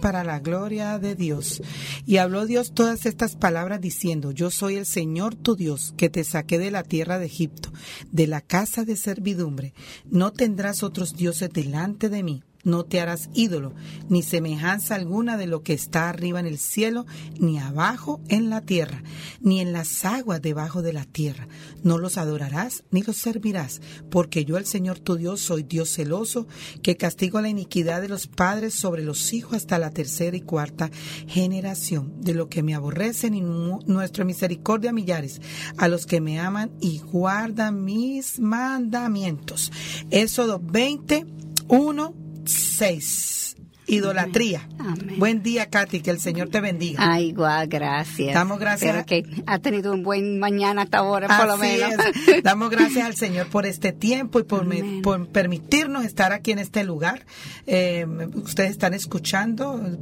Para 0.00 0.24
la 0.24 0.40
gloria 0.40 0.98
de 0.98 1.14
Dios. 1.14 1.62
Y 2.06 2.16
habló 2.16 2.46
Dios 2.46 2.72
todas 2.72 3.06
estas 3.06 3.36
palabras 3.36 3.80
diciendo, 3.80 4.30
yo 4.32 4.50
soy 4.50 4.76
el 4.76 4.86
Señor 4.86 5.34
tu 5.34 5.56
Dios, 5.56 5.94
que 5.96 6.08
te 6.08 6.24
saqué 6.24 6.58
de 6.58 6.70
la 6.70 6.82
tierra 6.82 7.18
de 7.18 7.26
Egipto, 7.26 7.70
de 8.10 8.26
la 8.26 8.40
casa 8.40 8.84
de 8.84 8.96
servidumbre. 8.96 9.74
No 10.10 10.32
tendrás 10.32 10.82
otros 10.82 11.14
dioses 11.14 11.50
delante 11.50 12.08
de 12.08 12.22
mí 12.22 12.42
no 12.68 12.84
te 12.84 13.00
harás 13.00 13.30
ídolo, 13.34 13.74
ni 14.08 14.22
semejanza 14.22 14.94
alguna 14.94 15.36
de 15.36 15.46
lo 15.46 15.62
que 15.62 15.72
está 15.72 16.08
arriba 16.08 16.38
en 16.38 16.46
el 16.46 16.58
cielo, 16.58 17.06
ni 17.40 17.58
abajo 17.58 18.20
en 18.28 18.50
la 18.50 18.60
tierra, 18.60 19.02
ni 19.40 19.60
en 19.60 19.72
las 19.72 20.04
aguas 20.04 20.42
debajo 20.42 20.82
de 20.82 20.92
la 20.92 21.04
tierra. 21.04 21.48
No 21.82 21.98
los 21.98 22.18
adorarás 22.18 22.84
ni 22.90 23.02
los 23.02 23.16
servirás, 23.16 23.80
porque 24.10 24.44
yo 24.44 24.58
el 24.58 24.66
Señor 24.66 24.98
tu 24.98 25.16
Dios 25.16 25.40
soy 25.40 25.62
Dios 25.62 25.88
celoso, 25.90 26.46
que 26.82 26.96
castigo 26.96 27.40
la 27.40 27.48
iniquidad 27.48 28.02
de 28.02 28.08
los 28.08 28.26
padres 28.26 28.74
sobre 28.74 29.02
los 29.02 29.32
hijos 29.32 29.54
hasta 29.54 29.78
la 29.78 29.90
tercera 29.90 30.36
y 30.36 30.42
cuarta 30.42 30.90
generación, 31.26 32.20
de 32.20 32.34
lo 32.34 32.48
que 32.48 32.62
me 32.62 32.74
aborrecen 32.74 33.34
y 33.34 33.40
nuestra 33.40 34.24
misericordia 34.24 34.92
millares, 34.92 35.40
a 35.78 35.88
los 35.88 36.04
que 36.04 36.20
me 36.20 36.38
aman 36.38 36.70
y 36.80 36.98
guardan 36.98 37.82
mis 37.84 38.38
mandamientos. 38.38 39.72
Éxodo 40.10 40.60
20, 40.62 41.26
1 41.68 42.27
6. 42.48 43.38
Idolatría. 43.88 44.68
Buen 45.16 45.42
día, 45.42 45.70
Katy, 45.70 46.00
que 46.00 46.10
el 46.10 46.20
Señor 46.20 46.50
te 46.50 46.60
bendiga. 46.60 47.00
Ay, 47.02 47.28
igual, 47.28 47.68
gracias. 47.68 48.34
Damos 48.34 48.58
gracias. 48.58 49.06
Que 49.06 49.24
ha 49.46 49.58
tenido 49.60 49.94
un 49.94 50.02
buen 50.02 50.38
mañana 50.38 50.82
hasta 50.82 50.98
ahora, 50.98 51.26
por 51.26 51.46
lo 51.46 51.56
menos. 51.56 51.94
Damos 52.42 52.68
gracias 52.68 53.06
al 53.06 53.14
Señor 53.16 53.46
por 53.48 53.64
este 53.64 53.92
tiempo 53.92 54.40
y 54.40 54.42
por, 54.42 54.66
por 55.02 55.28
permitirnos 55.28 56.04
estar 56.04 56.34
aquí 56.34 56.52
en 56.52 56.58
este 56.58 56.84
lugar. 56.84 57.24
Eh, 57.66 58.06
ustedes 58.34 58.72
están 58.72 58.92
escuchando 58.92 59.80
el 59.82 59.98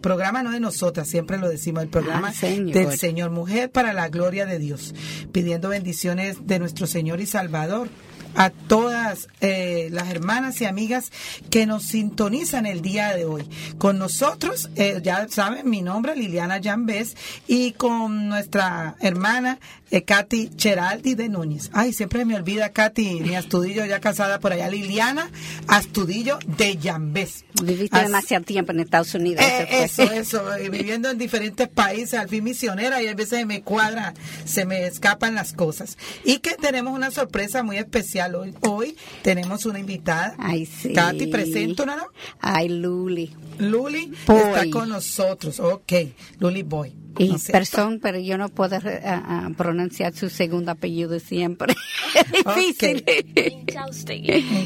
programa 0.00 0.42
no 0.42 0.50
de 0.50 0.60
nosotras, 0.60 1.06
siempre 1.06 1.36
lo 1.36 1.48
decimos, 1.48 1.82
el 1.82 1.90
programa 1.90 2.32
del 2.32 2.98
Señor 2.98 3.30
Mujer 3.30 3.70
para 3.70 3.92
la 3.92 4.08
gloria 4.08 4.46
de 4.46 4.58
Dios, 4.58 4.94
pidiendo 5.32 5.68
bendiciones 5.68 6.46
de 6.46 6.58
nuestro 6.58 6.86
Señor 6.86 7.20
y 7.20 7.26
Salvador 7.26 7.90
a 8.36 8.50
todas 8.50 9.28
eh, 9.40 9.88
las 9.90 10.10
hermanas 10.10 10.60
y 10.60 10.66
amigas 10.66 11.10
que 11.50 11.66
nos 11.66 11.84
sintonizan 11.84 12.66
el 12.66 12.82
día 12.82 13.14
de 13.16 13.24
hoy. 13.24 13.48
Con 13.78 13.98
nosotros, 13.98 14.70
eh, 14.76 15.00
ya 15.02 15.26
saben, 15.28 15.68
mi 15.68 15.82
nombre 15.82 16.12
es 16.12 16.18
Liliana 16.18 16.60
Jambés 16.62 17.16
y 17.46 17.72
con 17.72 18.28
nuestra 18.28 18.96
hermana 19.00 19.58
eh, 19.90 20.02
Katy 20.02 20.50
Cheraldi 20.56 21.14
de 21.14 21.28
Núñez. 21.28 21.70
Ay, 21.72 21.92
siempre 21.92 22.24
me 22.24 22.34
olvida 22.34 22.70
Katy, 22.70 23.20
mi 23.20 23.36
Astudillo 23.36 23.84
ya 23.84 24.00
casada 24.00 24.40
por 24.40 24.52
allá, 24.52 24.68
Liliana 24.68 25.30
Astudillo 25.68 26.38
de 26.58 26.78
Jambés. 26.82 27.44
Viviste 27.62 27.98
demasiado 27.98 28.44
tiempo 28.44 28.72
en 28.72 28.80
Estados 28.80 29.14
Unidos. 29.14 29.44
eso, 29.70 30.02
eso, 30.02 30.44
viviendo 30.70 31.10
en 31.10 31.18
diferentes 31.18 31.68
países, 31.68 32.14
al 32.14 32.28
fin 32.28 32.44
misionera 32.44 33.02
y 33.02 33.08
a 33.08 33.14
veces 33.14 33.38
se 33.40 33.46
me 33.46 33.62
cuadra, 33.62 34.14
se 34.44 34.64
me 34.64 34.86
escapan 34.86 35.34
las 35.34 35.52
cosas. 35.52 35.96
Y 36.24 36.38
que 36.38 36.54
tenemos 36.54 36.94
una 36.94 37.10
sorpresa 37.10 37.62
muy 37.62 37.78
especial 37.78 38.34
hoy. 38.60 38.96
tenemos 39.22 39.66
una 39.66 39.78
invitada. 39.78 40.34
Ay, 40.38 40.66
sí. 40.66 40.92
Katy, 40.92 41.26
presento, 41.28 41.86
¿no? 41.86 41.94
Ay, 42.40 42.68
Luli. 42.68 43.34
Luli 43.58 44.12
está 44.28 44.70
con 44.70 44.88
nosotros. 44.88 45.60
Ok, 45.60 45.92
Luli 46.38 46.62
Boy. 46.62 47.05
Y 47.18 47.36
persona, 47.50 47.98
pero 48.00 48.18
yo 48.18 48.38
no 48.38 48.48
puedo 48.48 48.78
ah, 49.04 49.48
pronunciar 49.56 50.14
su 50.14 50.28
segundo 50.28 50.72
apellido 50.72 51.18
siempre. 51.18 51.74
es 52.14 52.54
difícil. 52.54 53.04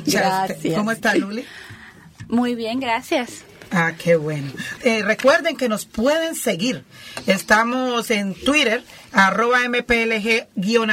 Gracias. 0.07 0.75
¿Cómo 0.75 0.91
está 0.93 1.15
Luli? 1.15 1.45
Muy 2.29 2.55
bien, 2.55 2.81
gracias. 2.81 3.45
Ah, 3.73 3.93
qué 3.97 4.17
bueno. 4.17 4.51
Eh, 4.83 5.03
recuerden 5.03 5.57
que 5.57 5.69
nos 5.69 5.85
pueden 5.87 6.35
seguir. 6.35 6.83
Estamos 7.27 8.11
en 8.11 8.35
Twitter, 8.35 8.83
arroba 9.13 9.61
mplg-dios 9.69 10.91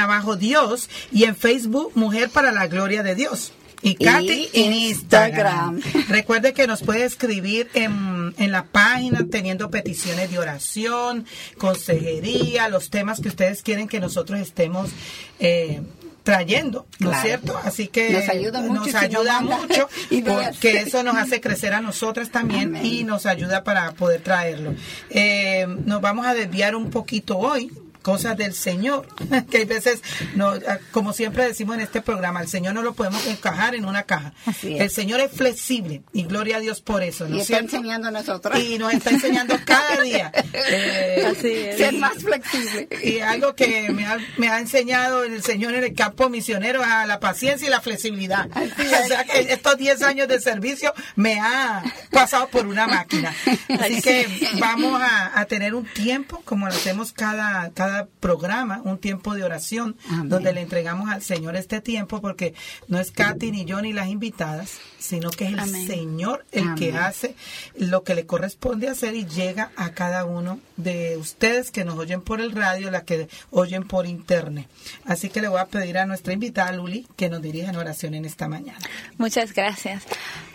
y 1.10 1.24
en 1.24 1.34
Facebook, 1.34 1.90
Mujer 1.96 2.30
para 2.30 2.52
la 2.52 2.68
Gloria 2.68 3.02
de 3.02 3.16
Dios. 3.16 3.52
Y 3.82 3.94
Katy 3.94 4.50
en 4.54 4.72
Instagram. 4.72 5.80
Recuerde 6.08 6.52
que 6.52 6.66
nos 6.66 6.82
puede 6.82 7.04
escribir 7.04 7.68
en, 7.74 8.34
en, 8.36 8.50
la 8.50 8.64
página 8.64 9.26
teniendo 9.30 9.70
peticiones 9.70 10.30
de 10.30 10.38
oración, 10.38 11.26
consejería, 11.58 12.68
los 12.68 12.90
temas 12.90 13.20
que 13.20 13.28
ustedes 13.28 13.62
quieren 13.62 13.88
que 13.88 14.00
nosotros 14.00 14.40
estemos 14.40 14.90
eh, 15.38 15.82
trayendo, 16.28 16.86
¿no 16.98 17.12
es 17.12 17.22
cierto? 17.22 17.58
Así 17.64 17.88
que 17.88 18.10
nos 18.10 18.28
ayuda 18.28 18.60
mucho, 18.60 18.84
nos 18.84 18.94
ayuda 18.94 19.40
mucho 19.40 19.88
porque 20.26 20.80
eso 20.80 21.02
nos 21.02 21.16
hace 21.16 21.40
crecer 21.40 21.72
a 21.72 21.80
nosotras 21.80 22.30
también 22.30 22.76
y 22.84 23.04
nos 23.04 23.24
ayuda 23.26 23.64
para 23.64 23.92
poder 23.92 24.20
traerlo. 24.22 24.74
Eh, 25.08 25.66
nos 25.86 26.00
vamos 26.00 26.26
a 26.26 26.34
desviar 26.34 26.74
un 26.74 26.90
poquito 26.90 27.38
hoy 27.38 27.70
cosas 28.08 28.38
del 28.38 28.54
Señor, 28.54 29.06
que 29.50 29.58
hay 29.58 29.64
veces, 29.66 30.02
no, 30.34 30.48
ah, 30.48 30.78
como 30.92 31.12
siempre 31.12 31.46
decimos 31.46 31.76
en 31.76 31.82
este 31.82 32.00
programa, 32.00 32.40
el 32.40 32.48
Señor 32.48 32.72
no 32.72 32.80
lo 32.80 32.94
podemos 32.94 33.26
encajar 33.26 33.74
en 33.74 33.84
una 33.84 34.04
caja. 34.04 34.32
El 34.62 34.88
Señor 34.88 35.20
es 35.20 35.30
flexible 35.30 36.00
y 36.14 36.24
gloria 36.24 36.56
a 36.56 36.60
Dios 36.60 36.80
por 36.80 37.02
eso. 37.02 37.28
¿no 37.28 37.36
y 37.36 37.40
está 37.40 37.58
enseñando 37.58 38.08
a 38.08 38.10
nosotros. 38.10 38.58
Y 38.60 38.78
nos 38.78 38.94
está 38.94 39.10
enseñando 39.10 39.56
cada 39.64 40.00
día. 40.02 40.32
Eh, 40.70 41.24
Así 41.26 41.52
es. 41.52 41.76
Ser 41.76 41.94
más 41.94 42.14
flexible. 42.22 42.88
Y 43.02 43.20
algo 43.20 43.54
que 43.54 43.90
me 43.90 44.06
ha, 44.06 44.18
me 44.36 44.48
ha 44.48 44.58
enseñado 44.58 45.24
el 45.24 45.42
Señor 45.42 45.74
en 45.74 45.84
el 45.84 45.94
campo 45.94 46.28
misionero 46.28 46.82
a 46.82 47.06
la 47.06 47.20
paciencia 47.20 47.66
y 47.66 47.70
la 47.70 47.80
flexibilidad. 47.80 48.48
O 48.58 49.06
sea 49.08 49.24
que 49.24 49.52
estos 49.52 49.76
10 49.76 50.02
años 50.02 50.28
de 50.28 50.40
servicio 50.40 50.92
me 51.16 51.38
ha 51.40 51.82
pasado 52.10 52.48
por 52.48 52.66
una 52.66 52.86
máquina. 52.86 53.34
Así 53.80 54.02
que 54.02 54.26
vamos 54.58 55.00
a, 55.00 55.38
a 55.38 55.44
tener 55.46 55.74
un 55.74 55.84
tiempo 55.86 56.42
como 56.44 56.66
lo 56.66 56.72
hacemos 56.72 57.12
cada, 57.12 57.70
cada 57.74 57.97
programa 58.06 58.80
un 58.84 58.98
tiempo 58.98 59.34
de 59.34 59.44
oración 59.44 59.96
donde 60.24 60.52
le 60.52 60.62
entregamos 60.62 61.10
al 61.10 61.22
Señor 61.22 61.56
este 61.56 61.80
tiempo 61.80 62.20
porque 62.20 62.54
no 62.88 62.98
es 62.98 63.10
Katy 63.10 63.50
ni 63.50 63.64
yo 63.64 63.80
ni 63.80 63.92
las 63.92 64.08
invitadas, 64.08 64.78
sino 64.98 65.30
que 65.30 65.46
es 65.46 65.52
el 65.52 65.86
Señor 65.86 66.44
el 66.52 66.74
que 66.74 66.96
hace 66.96 67.34
lo 67.76 68.02
que 68.02 68.14
le 68.14 68.26
corresponde 68.26 68.88
hacer 68.88 69.14
y 69.14 69.26
llega 69.26 69.70
a 69.76 69.90
cada 69.92 70.24
uno 70.24 70.60
de 70.76 71.16
ustedes 71.16 71.70
que 71.70 71.84
nos 71.84 71.98
oyen 71.98 72.20
por 72.20 72.40
el 72.40 72.52
radio, 72.52 72.90
las 72.90 73.04
que 73.04 73.28
oyen 73.50 73.86
por 73.86 74.06
internet. 74.06 74.68
Así 75.04 75.28
que 75.28 75.40
le 75.40 75.48
voy 75.48 75.60
a 75.60 75.66
pedir 75.66 75.98
a 75.98 76.06
nuestra 76.06 76.32
invitada 76.32 76.72
Luli 76.72 77.06
que 77.16 77.28
nos 77.28 77.42
dirija 77.42 77.70
en 77.70 77.76
oración 77.76 78.14
en 78.14 78.24
esta 78.24 78.48
mañana. 78.48 78.78
Muchas 79.16 79.52
gracias. 79.52 80.04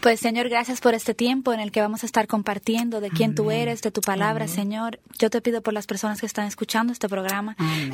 Pues 0.02 0.20
Señor, 0.20 0.50
gracias 0.50 0.82
por 0.82 0.94
este 0.94 1.14
tiempo 1.14 1.54
en 1.54 1.60
el 1.60 1.72
que 1.72 1.82
vamos 1.82 2.04
a 2.04 2.06
estar 2.06 2.28
compartiendo 2.28 3.02
de 3.02 3.10
quién 3.10 3.36
tú 3.36 3.52
eres, 3.52 3.82
de 3.82 3.92
tu 3.92 4.02
palabra, 4.02 4.48
Señor. 4.48 5.00
Yo 5.18 5.30
te 5.30 5.42
pido 5.42 5.62
por 5.62 5.74
las 5.74 5.88
personas 5.88 6.20
que 6.20 6.26
están 6.26 6.46
escuchando 6.46 6.92
este 6.92 7.08
programa 7.08 7.33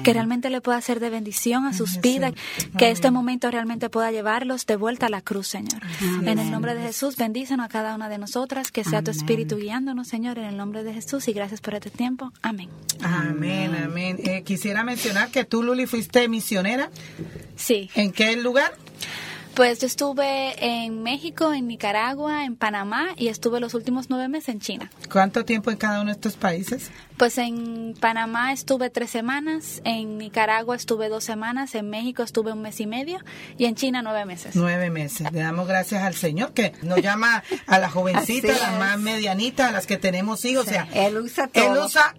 que 0.04 0.14
realmente 0.14 0.50
le 0.50 0.62
pueda 0.62 0.80
ser 0.82 1.00
de 1.00 1.10
bendición 1.10 1.66
a 1.66 1.74
sus 1.74 2.02
vidas, 2.02 2.34
que 2.78 2.92
este 2.92 3.12
momento 3.12 3.50
realmente 3.52 3.90
pueda 3.90 4.12
llevarlos 4.12 4.66
de 4.66 4.76
vuelta 4.76 5.08
a 5.08 5.10
la 5.10 5.22
cruz, 5.22 5.48
Señor. 5.48 5.82
En 6.24 6.40
el 6.40 6.52
nombre 6.52 6.76
de 6.76 6.82
Jesús, 6.82 7.16
bendícenos 7.18 7.66
a 7.66 7.70
cada 7.70 7.96
una 7.96 8.10
de 8.10 8.18
nosotras, 8.18 8.72
que 8.72 8.84
sea 8.84 9.04
tu 9.04 9.12
espíritu 9.12 9.58
guiándonos, 9.58 10.08
Señor, 10.08 10.38
en 10.38 10.46
el 10.46 10.58
nombre 10.58 10.84
de 10.84 10.94
Jesús, 10.94 11.28
y 11.28 11.34
gracias 11.34 11.62
por 11.62 11.74
este 11.76 11.90
tiempo. 11.90 12.32
Amén. 12.42 12.70
Amén, 13.02 13.76
amén. 13.76 14.18
Eh, 14.24 14.44
quisiera 14.44 14.84
mencionar 14.84 15.30
que 15.30 15.44
tú, 15.44 15.64
Luli, 15.64 15.86
fuiste 15.86 16.28
misionera. 16.28 16.90
Sí. 17.56 17.90
¿En 17.96 18.12
qué 18.12 18.36
lugar? 18.38 18.74
Pues 19.54 19.80
yo 19.80 19.88
estuve 19.88 20.54
en 20.64 21.04
México, 21.04 21.54
en 21.54 21.68
Nicaragua, 21.68 22.46
en 22.46 22.56
Panamá 22.56 23.08
y 23.18 23.28
estuve 23.28 23.60
los 23.60 23.74
últimos 23.74 24.10
nueve 24.10 24.30
meses 24.30 24.50
en 24.50 24.60
China. 24.62 24.90
¿Cuánto 25.12 25.44
tiempo 25.44 25.70
en 25.70 25.78
cada 25.78 26.00
uno 26.00 26.12
de 26.12 26.14
estos 26.14 26.38
países? 26.38 26.92
Pues 27.18 27.38
en 27.38 27.94
Panamá 28.00 28.54
estuve 28.54 28.90
tres 28.90 29.10
semanas, 29.10 29.82
en 29.84 30.18
Nicaragua 30.18 30.78
estuve 30.78 31.10
dos 31.10 31.26
semanas, 31.26 31.76
en 31.76 31.90
México 31.90 32.24
estuve 32.24 32.54
un 32.54 32.62
mes 32.62 32.80
y 32.80 32.88
medio 32.88 33.20
y 33.58 33.66
en 33.66 33.76
China 33.76 34.02
nueve 34.02 34.24
meses. 34.26 34.56
Nueve 34.56 34.90
meses. 34.90 35.30
Le 35.32 35.40
damos 35.40 35.68
gracias 35.68 36.04
al 36.04 36.16
Señor 36.16 36.54
que 36.54 36.74
nos 36.82 37.02
llama 37.02 37.44
a 37.68 37.80
las 37.80 37.92
jovencitas, 37.92 38.62
a 38.62 38.72
las 38.72 38.80
más 38.80 39.00
medianitas, 39.00 39.70
a 39.70 39.72
las 39.72 39.88
que 39.88 39.98
tenemos 39.98 40.46
hijos. 40.46 40.68
O 40.68 40.70
sea, 40.70 40.88
él 40.94 41.18
usa 41.18 41.48
todo. 41.48 41.74
Él 41.74 41.84
usa 41.86 42.16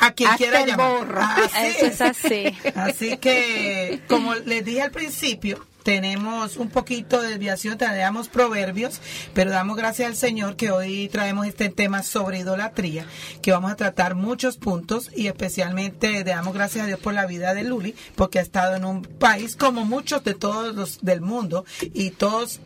a 0.00 0.12
quien 0.12 0.30
quiera 0.36 0.66
llamar. 0.66 1.16
Así, 1.16 1.66
Eso 1.66 1.86
es 1.86 2.00
así. 2.00 2.44
Así 2.74 3.18
que, 3.18 4.00
como 4.08 4.34
les 4.34 4.64
dije 4.64 4.82
al 4.82 4.90
principio, 4.90 5.64
tenemos 5.86 6.56
un 6.56 6.68
poquito 6.68 7.22
de 7.22 7.28
desviación, 7.28 7.78
traemos 7.78 8.26
proverbios, 8.26 9.00
pero 9.34 9.52
damos 9.52 9.76
gracias 9.76 10.08
al 10.08 10.16
Señor 10.16 10.56
que 10.56 10.72
hoy 10.72 11.08
traemos 11.08 11.46
este 11.46 11.68
tema 11.68 12.02
sobre 12.02 12.40
idolatría, 12.40 13.06
que 13.40 13.52
vamos 13.52 13.70
a 13.70 13.76
tratar 13.76 14.16
muchos 14.16 14.56
puntos 14.56 15.12
y 15.14 15.28
especialmente 15.28 16.24
damos 16.24 16.54
gracias 16.54 16.82
a 16.82 16.86
Dios 16.88 16.98
por 16.98 17.14
la 17.14 17.24
vida 17.26 17.54
de 17.54 17.62
Luli, 17.62 17.94
porque 18.16 18.40
ha 18.40 18.42
estado 18.42 18.74
en 18.74 18.84
un 18.84 19.02
país 19.02 19.54
como 19.54 19.84
muchos 19.84 20.24
de 20.24 20.34
todos 20.34 20.74
los 20.74 20.98
del 21.02 21.20
mundo 21.20 21.64
y 21.94 22.10
todos 22.10 22.58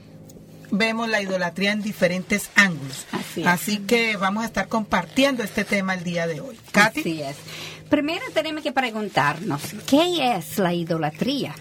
vemos 0.71 1.07
la 1.07 1.21
idolatría 1.21 1.73
en 1.73 1.83
diferentes 1.83 2.49
ángulos. 2.55 3.05
Así, 3.45 3.81
que 3.81 4.17
vamos 4.17 4.45
a 4.45 4.47
estar 4.47 4.69
compartiendo 4.69 5.43
este 5.43 5.67
tema 5.67 5.93
el 5.93 6.05
día 6.05 6.27
de 6.27 6.41
hoy. 6.41 6.59
Katy. 6.73 7.01
Así 7.01 7.21
es. 7.21 7.37
Primero 7.91 8.25
tenemos 8.33 8.63
que 8.63 8.73
preguntarnos, 8.73 9.61
¿qué 9.87 10.37
es 10.37 10.57
la 10.59 10.73
idolatría? 10.73 11.55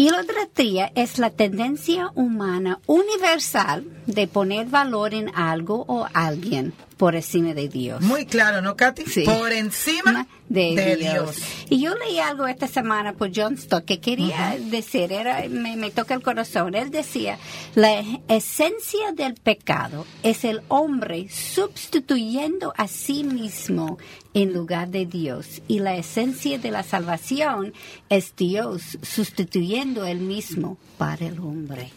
Idolatría 0.00 0.92
es 0.94 1.18
la 1.18 1.30
tendencia 1.30 2.12
humana 2.14 2.78
universal 2.86 3.84
de 4.06 4.28
poner 4.28 4.68
valor 4.68 5.12
en 5.12 5.28
algo 5.34 5.84
o 5.88 6.06
alguien 6.14 6.72
por 6.98 7.14
encima 7.14 7.54
de 7.54 7.68
Dios. 7.68 8.02
Muy 8.02 8.26
claro, 8.26 8.60
¿no, 8.60 8.76
Katy? 8.76 9.04
Sí. 9.06 9.22
Por 9.24 9.52
encima 9.52 10.26
de, 10.48 10.96
Dios. 10.96 11.36
Y 11.70 11.80
yo 11.80 11.94
leí 11.94 12.18
algo 12.18 12.46
esta 12.46 12.66
semana 12.66 13.12
por 13.12 13.30
John 13.34 13.56
Stott 13.56 13.84
que 13.84 14.00
quería 14.00 14.56
decir, 14.58 15.12
era, 15.12 15.48
me, 15.48 15.90
toca 15.92 16.14
el 16.14 16.22
corazón. 16.22 16.74
Él 16.74 16.90
decía, 16.90 17.38
la 17.74 18.02
esencia 18.26 19.12
del 19.12 19.34
pecado 19.34 20.04
es 20.22 20.44
el 20.44 20.60
hombre 20.68 21.28
sustituyendo 21.30 22.74
a 22.76 22.88
sí 22.88 23.22
mismo 23.22 23.98
en 24.34 24.52
lugar 24.52 24.88
de 24.88 25.06
Dios. 25.06 25.62
Y 25.68 25.78
la 25.78 25.96
esencia 25.96 26.58
de 26.58 26.70
la 26.72 26.82
salvación 26.82 27.72
es 28.08 28.34
Dios 28.36 28.98
sustituyendo 29.02 30.04
él 30.04 30.18
mismo 30.18 30.78
para 30.98 31.26
el 31.26 31.38
hombre. 31.38 31.90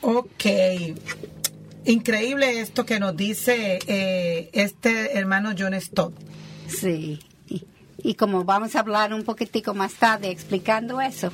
Ok. 0.00 0.46
Increíble 1.84 2.60
esto 2.60 2.84
que 2.84 3.00
nos 3.00 3.16
dice 3.16 3.78
eh, 3.86 4.50
este 4.52 5.18
hermano 5.18 5.52
John 5.58 5.78
Stott. 5.80 6.14
Sí, 6.68 7.18
y, 7.48 7.64
y, 7.98 8.14
como 8.14 8.44
vamos 8.44 8.76
a 8.76 8.80
hablar 8.80 9.14
un 9.14 9.24
poquitico 9.24 9.74
más 9.74 9.94
tarde 9.94 10.30
explicando 10.30 11.00
eso, 11.00 11.32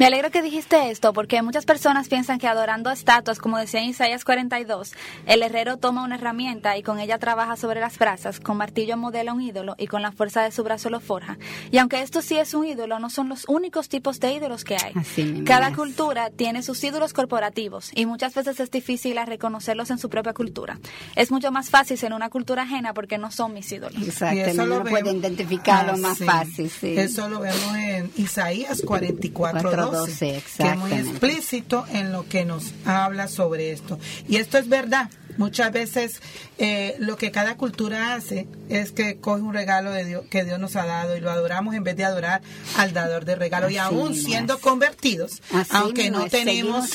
me 0.00 0.06
alegro 0.06 0.30
que 0.30 0.40
dijiste 0.40 0.90
esto 0.90 1.12
porque 1.12 1.42
muchas 1.42 1.66
personas 1.66 2.08
piensan 2.08 2.38
que 2.38 2.48
adorando 2.48 2.90
estatuas, 2.90 3.38
como 3.38 3.58
decía 3.58 3.80
en 3.80 3.90
Isaías 3.90 4.24
42, 4.24 4.94
el 5.26 5.42
herrero 5.42 5.76
toma 5.76 6.02
una 6.02 6.14
herramienta 6.14 6.78
y 6.78 6.82
con 6.82 7.00
ella 7.00 7.18
trabaja 7.18 7.54
sobre 7.56 7.80
las 7.80 7.98
brasas, 7.98 8.40
con 8.40 8.56
martillo 8.56 8.96
modela 8.96 9.34
un 9.34 9.42
ídolo 9.42 9.74
y 9.76 9.88
con 9.88 10.00
la 10.00 10.10
fuerza 10.10 10.42
de 10.42 10.52
su 10.52 10.64
brazo 10.64 10.88
lo 10.88 11.00
forja. 11.00 11.36
Y 11.70 11.76
aunque 11.76 12.00
esto 12.00 12.22
sí 12.22 12.38
es 12.38 12.54
un 12.54 12.64
ídolo, 12.64 12.98
no 12.98 13.10
son 13.10 13.28
los 13.28 13.44
únicos 13.46 13.90
tipos 13.90 14.20
de 14.20 14.32
ídolos 14.32 14.64
que 14.64 14.78
hay. 14.82 15.44
Cada 15.44 15.74
cultura 15.74 16.30
tiene 16.30 16.62
sus 16.62 16.82
ídolos 16.82 17.12
corporativos 17.12 17.90
y 17.94 18.06
muchas 18.06 18.34
veces 18.34 18.58
es 18.58 18.70
difícil 18.70 19.18
reconocerlos 19.26 19.90
en 19.90 19.98
su 19.98 20.08
propia 20.08 20.32
cultura. 20.32 20.80
Es 21.14 21.30
mucho 21.30 21.52
más 21.52 21.68
fácil 21.68 21.98
ser 21.98 22.14
una 22.14 22.30
cultura 22.30 22.62
ajena 22.62 22.94
porque 22.94 23.18
no 23.18 23.30
son 23.30 23.52
mis 23.52 23.70
ídolos. 23.70 24.02
Exacto, 24.02 24.64
no 24.64 24.82
puede 24.82 25.12
identificarlo 25.12 25.98
más 25.98 26.20
fácil. 26.20 26.70
Eso 26.82 27.28
lo 27.28 27.40
vemos 27.40 27.76
en 27.76 28.10
Isaías 28.16 28.80
44 28.80 29.89
que 29.90 30.68
es 30.68 30.76
muy 30.76 30.92
explícito 30.92 31.84
en 31.92 32.12
lo 32.12 32.28
que 32.28 32.44
nos 32.44 32.72
habla 32.84 33.28
sobre 33.28 33.72
esto. 33.72 33.98
Y 34.28 34.36
esto 34.36 34.58
es 34.58 34.68
verdad. 34.68 35.10
Muchas 35.40 35.72
veces 35.72 36.20
eh, 36.58 36.96
lo 36.98 37.16
que 37.16 37.30
cada 37.30 37.56
cultura 37.56 38.12
hace 38.12 38.46
es 38.68 38.92
que 38.92 39.16
coge 39.16 39.40
un 39.40 39.54
regalo 39.54 39.90
de 39.90 40.04
Dios, 40.04 40.24
que 40.28 40.44
Dios 40.44 40.58
nos 40.58 40.76
ha 40.76 40.84
dado 40.84 41.16
y 41.16 41.20
lo 41.20 41.30
adoramos 41.30 41.74
en 41.74 41.82
vez 41.82 41.96
de 41.96 42.04
adorar 42.04 42.42
al 42.76 42.92
dador 42.92 43.24
de 43.24 43.36
regalo. 43.36 43.70
y 43.70 43.78
aún 43.78 44.14
siendo 44.14 44.58
convertidos, 44.58 45.40
aunque 45.70 46.10
no 46.10 46.26
tenemos, 46.26 46.90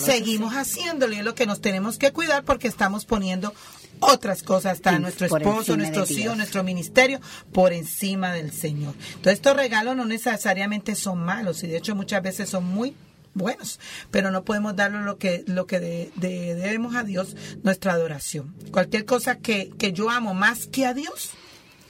seguimos 0.00 0.54
haciéndolo. 0.54 1.12
Y 1.12 1.18
es 1.18 1.24
lo 1.26 1.34
que 1.34 1.44
nos 1.44 1.60
tenemos 1.60 1.98
que 1.98 2.10
cuidar 2.10 2.42
porque 2.44 2.68
estamos 2.68 3.04
poniendo 3.04 3.52
otras 4.00 4.42
cosas, 4.42 4.78
está 4.78 4.98
nuestro 4.98 5.26
esposo, 5.26 5.76
nuestros 5.76 6.10
hijos, 6.12 6.38
nuestro 6.38 6.64
ministerio, 6.64 7.20
por 7.52 7.74
encima 7.74 8.32
del 8.32 8.50
Señor. 8.50 8.94
Entonces 9.08 9.34
estos 9.34 9.56
regalos 9.56 9.94
no 9.94 10.06
necesariamente 10.06 10.94
son 10.94 11.18
malos 11.22 11.62
y 11.64 11.66
de 11.66 11.76
hecho 11.76 11.94
muchas 11.94 12.22
veces 12.22 12.48
son 12.48 12.64
muy 12.64 12.94
buenos, 13.34 13.80
pero 14.10 14.30
no 14.30 14.44
podemos 14.44 14.76
darle 14.76 15.00
lo 15.00 15.18
que, 15.18 15.44
lo 15.46 15.66
que 15.66 16.10
debemos 16.16 16.96
a 16.96 17.04
Dios, 17.04 17.36
nuestra 17.62 17.92
adoración. 17.92 18.54
Cualquier 18.70 19.04
cosa 19.04 19.38
que, 19.38 19.70
que 19.78 19.92
yo 19.92 20.10
amo 20.10 20.34
más 20.34 20.66
que 20.66 20.86
a 20.86 20.94
Dios 20.94 21.32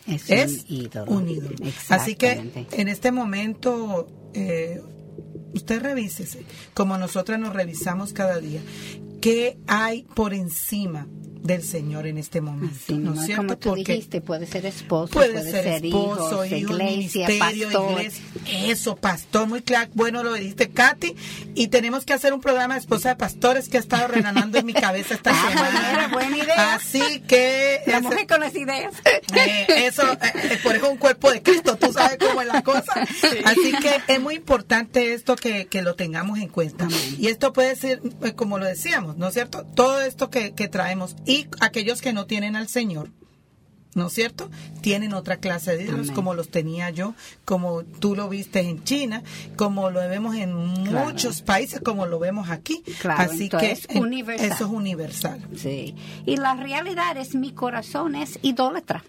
es, 0.06 0.66
un 1.06 1.28
ídolo. 1.28 1.56
Así 1.88 2.14
que 2.14 2.66
en 2.72 2.88
este 2.88 3.12
momento, 3.12 4.08
eh, 4.34 4.82
usted 5.54 5.80
revísese, 5.82 6.44
como 6.74 6.98
nosotras 6.98 7.38
nos 7.38 7.54
revisamos 7.54 8.12
cada 8.12 8.38
día, 8.38 8.60
qué 9.24 9.56
hay 9.66 10.02
por 10.02 10.34
encima 10.34 11.06
del 11.44 11.62
Señor 11.62 12.06
en 12.06 12.16
este 12.16 12.40
momento. 12.40 12.94
¿no 12.96 13.12
es 13.12 13.26
cierto? 13.26 13.42
Como 13.42 13.58
tú 13.58 13.74
dijiste, 13.74 14.22
puede 14.22 14.46
ser 14.46 14.64
esposo, 14.64 15.12
puede, 15.12 15.42
ser, 15.42 15.84
esposo, 15.84 16.42
hijo, 16.46 16.72
iglesia, 16.72 17.28
pastor. 17.38 18.02
Eso, 18.46 18.96
pastor, 18.96 19.46
muy 19.46 19.60
claro. 19.60 19.90
Bueno, 19.92 20.22
lo 20.22 20.32
dijiste, 20.32 20.70
Katy. 20.70 21.14
Y 21.54 21.68
tenemos 21.68 22.06
que 22.06 22.14
hacer 22.14 22.32
un 22.32 22.40
programa 22.40 22.74
de 22.74 22.80
esposa 22.80 23.10
de 23.10 23.16
pastores 23.16 23.68
que 23.68 23.76
ha 23.76 23.80
estado 23.80 24.08
renanando 24.08 24.58
en 24.58 24.64
mi 24.64 24.72
cabeza 24.72 25.14
esta 25.14 25.30
ah, 25.34 25.48
semana. 25.50 26.08
buena 26.08 26.38
idea. 26.38 26.74
Así 26.74 27.20
que... 27.28 27.82
La 27.86 28.00
mujer 28.00 28.26
con 28.26 28.40
las 28.40 28.54
ideas. 28.54 28.94
Eh, 29.34 29.86
eso, 29.86 30.02
eh, 30.12 30.18
eh, 30.22 30.58
por 30.62 30.76
eso 30.76 30.88
un 30.88 30.96
cuerpo 30.96 31.30
de 31.30 31.42
Cristo, 31.42 31.76
tú 31.76 31.92
sabes 31.92 32.18
cómo 32.18 32.40
es 32.40 32.46
la 32.46 32.62
cosa. 32.62 32.92
Así 33.44 33.72
que 33.80 34.00
es 34.06 34.20
muy 34.20 34.36
importante 34.36 35.12
esto 35.12 35.34
que, 35.34 35.66
que 35.66 35.82
lo 35.82 35.96
tengamos 35.96 36.38
en 36.38 36.48
cuenta. 36.48 36.86
Y 37.18 37.26
esto 37.26 37.52
puede 37.52 37.74
ser, 37.74 38.00
como 38.36 38.58
lo 38.58 38.66
decíamos, 38.66 39.13
¿no 39.16 39.28
es 39.28 39.34
cierto? 39.34 39.64
Todo 39.74 40.00
esto 40.00 40.30
que, 40.30 40.50
traemos 40.68 41.16
y 41.24 41.48
aquellos 41.60 42.00
que 42.00 42.12
no 42.12 42.26
tienen 42.26 42.56
al 42.56 42.68
Señor, 42.68 43.10
¿no 43.94 44.08
es 44.08 44.12
cierto? 44.12 44.50
Tienen 44.80 45.14
otra 45.14 45.38
clase 45.38 45.76
de 45.76 45.84
ídolos 45.84 46.10
como 46.10 46.34
los 46.34 46.48
tenía 46.48 46.90
yo, 46.90 47.14
como 47.44 47.82
tú 47.82 48.14
lo 48.14 48.28
viste 48.28 48.60
en 48.60 48.84
China, 48.84 49.22
como 49.56 49.90
lo 49.90 50.00
vemos 50.00 50.36
en 50.36 50.54
muchos 50.54 51.42
países, 51.42 51.80
como 51.80 52.06
lo 52.06 52.18
vemos 52.18 52.50
aquí. 52.50 52.82
Así 53.04 53.48
que 53.48 53.72
es 53.72 53.86
universal. 53.94 54.52
eso 54.52 54.64
es 54.66 54.70
universal. 54.70 55.40
Sí. 55.56 55.94
Y 56.26 56.36
la 56.36 56.54
realidad 56.54 57.16
es 57.16 57.34
mi 57.34 57.52
corazón 57.52 58.14
es 58.14 58.38
idólatra. 58.42 59.04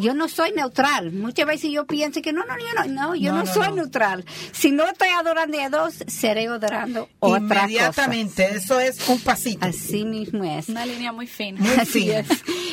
Yo 0.00 0.14
no 0.14 0.28
soy 0.28 0.52
neutral. 0.52 1.12
Muchas 1.12 1.46
veces 1.46 1.70
yo 1.70 1.86
pienso 1.86 2.20
que 2.22 2.32
no, 2.32 2.44
no, 2.44 2.54
yo 2.58 2.66
no, 2.74 2.92
no 2.92 3.14
yo 3.14 3.32
no, 3.32 3.46
soy 3.46 3.72
neutral. 3.72 4.24
Si 4.52 4.70
no 4.70 4.86
estoy 4.86 5.08
adorando 5.08 5.60
a 5.60 5.70
dos, 5.70 5.94
seré 6.06 6.46
adorando 6.46 7.08
otra 7.20 7.38
Inmediatamente, 7.38 8.56
eso 8.56 8.80
es 8.80 9.08
un 9.08 9.20
pasito. 9.20 9.66
Así 9.66 10.04
mismo 10.04 10.44
es. 10.44 10.68
Una 10.68 10.86
línea 10.86 11.12
muy 11.12 11.26
fina. 11.26 11.60
Muy 11.60 11.86
fina. 11.86 12.24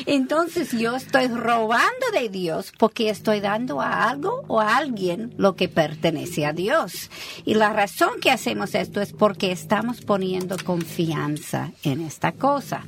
Entonces 0.05 0.71
yo 0.71 0.95
estoy 0.95 1.27
robando 1.35 2.05
de 2.13 2.29
Dios 2.29 2.73
porque 2.77 3.09
estoy 3.09 3.39
dando 3.39 3.81
a 3.81 4.09
algo 4.09 4.43
o 4.47 4.59
a 4.59 4.77
alguien 4.77 5.33
lo 5.37 5.55
que 5.55 5.67
pertenece 5.67 6.45
a 6.45 6.53
Dios. 6.53 7.09
Y 7.45 7.53
la 7.55 7.71
razón 7.73 8.19
que 8.21 8.31
hacemos 8.31 8.75
esto 8.75 9.01
es 9.01 9.13
porque 9.13 9.51
estamos 9.51 10.01
poniendo 10.01 10.57
confianza 10.63 11.71
en 11.83 12.01
esta 12.01 12.31
cosa. 12.31 12.85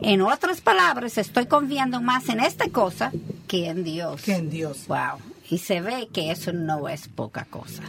En 0.00 0.22
otras 0.22 0.60
palabras, 0.60 1.18
estoy 1.18 1.46
confiando 1.46 2.00
más 2.00 2.28
en 2.28 2.40
esta 2.40 2.68
cosa 2.68 3.12
que 3.46 3.68
en 3.68 3.84
Dios. 3.84 4.22
Que 4.22 4.36
en 4.36 4.50
Dios. 4.50 4.86
Wow 4.86 5.29
y 5.50 5.58
se 5.58 5.80
ve 5.80 6.08
que 6.12 6.30
eso 6.30 6.52
no 6.52 6.88
es 6.88 7.08
poca 7.08 7.44
cosa. 7.44 7.82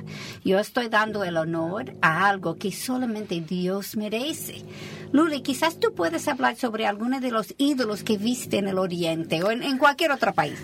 Yo 0.44 0.60
estoy 0.60 0.90
dando 0.90 1.24
el 1.24 1.38
honor 1.38 1.94
a 2.02 2.28
algo 2.28 2.58
que 2.58 2.72
solamente 2.72 3.40
Dios 3.40 3.96
merece. 3.96 4.66
Luli, 5.12 5.42
quizás 5.42 5.80
tú 5.80 5.94
puedes 5.94 6.28
hablar 6.28 6.56
sobre 6.56 6.88
algunos 6.88 7.22
de 7.22 7.32
los 7.32 7.54
ídolos 7.58 8.04
que 8.04 8.18
viste 8.18 8.58
en 8.58 8.68
el 8.68 8.78
Oriente 8.78 9.44
o 9.44 9.52
en, 9.52 9.78
cualquier 9.78 10.12
otro 10.12 10.34
país. 10.34 10.58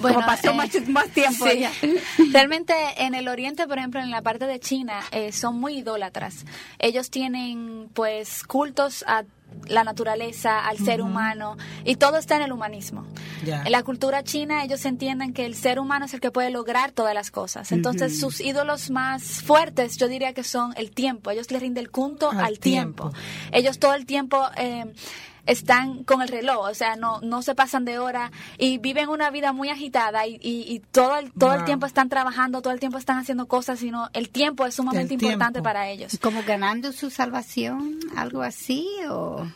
Bueno, 0.00 0.20
pasó 0.26 0.50
eh, 0.50 0.80
más, 0.88 1.08
tiempo 1.10 1.44
Realmente 2.32 2.74
en 2.96 3.14
el 3.14 3.28
Oriente, 3.28 3.68
por 3.68 3.78
ejemplo, 3.78 4.00
en 4.00 4.10
la 4.10 4.22
parte 4.22 4.46
de 4.46 4.58
China, 4.58 5.00
eh, 5.12 5.30
son 5.30 5.60
muy 5.60 5.78
idólatras. 5.78 6.44
Ellos 6.78 7.10
tienen 7.10 7.88
pues 7.94 8.42
cultos 8.44 9.04
a 9.06 9.24
la 9.68 9.84
naturaleza, 9.84 10.66
al 10.66 10.78
ser 10.78 11.02
humano, 11.02 11.56
y 11.84 11.96
todo 11.96 12.18
está 12.18 12.36
en 12.36 12.42
el 12.42 12.52
humanismo. 12.52 13.06
En 13.44 13.72
la 13.72 13.82
cultura 13.82 14.22
china 14.22 14.64
ellos 14.64 14.84
entienden 14.84 15.32
que 15.32 15.46
el 15.46 15.54
ser 15.54 15.78
humano 15.78 16.06
es 16.06 16.14
el 16.14 16.20
que 16.20 16.30
puede 16.30 16.50
lograr 16.50 16.92
todas 16.92 17.14
las 17.14 17.30
cosas. 17.30 17.72
Entonces 17.72 18.18
sus 18.18 18.40
ídolos 18.40 18.90
más 18.90 19.22
fuertes 19.42 19.96
yo 19.96 20.08
diría 20.08 20.32
que 20.32 20.44
son 20.44 20.74
el 20.76 20.90
tiempo. 20.90 21.30
Ellos 21.30 21.50
le 21.50 21.58
rinden 21.58 21.84
el 21.84 21.90
culto 21.90 22.30
al, 22.30 22.58
tiempo. 22.58 23.12
Ellos 23.52 23.78
todo 23.78 23.94
el 23.94 24.06
tiempo... 24.06 24.44
Eh, 24.56 24.92
están 25.46 26.04
con 26.04 26.22
el 26.22 26.28
reloj, 26.28 26.68
o 26.70 26.74
sea, 26.74 26.96
no, 26.96 27.20
no 27.20 27.42
se 27.42 27.54
pasan 27.54 27.84
de 27.84 27.98
hora 27.98 28.30
y 28.58 28.78
viven 28.78 29.08
una 29.08 29.30
vida 29.30 29.52
muy 29.52 29.68
agitada 29.68 30.26
y, 30.26 30.38
y, 30.42 30.80
todo, 30.90 31.18
el, 31.18 31.32
todo 31.32 31.54
el 31.54 31.64
tiempo 31.64 31.86
están 31.86 32.08
trabajando, 32.08 32.62
todo 32.62 32.72
el 32.72 32.80
tiempo 32.80 32.98
están 32.98 33.18
haciendo 33.18 33.46
cosas, 33.46 33.80
sino 33.80 34.08
el 34.12 34.28
tiempo 34.28 34.66
es 34.66 34.74
sumamente 34.74 35.14
importante 35.14 35.62
para 35.62 35.88
ellos. 35.88 36.18
¿Como 36.20 36.42
ganando 36.44 36.92
su 36.92 37.10
salvación, 37.10 37.98
algo 38.16 38.42
así 38.42 38.86
o...? 39.08 39.46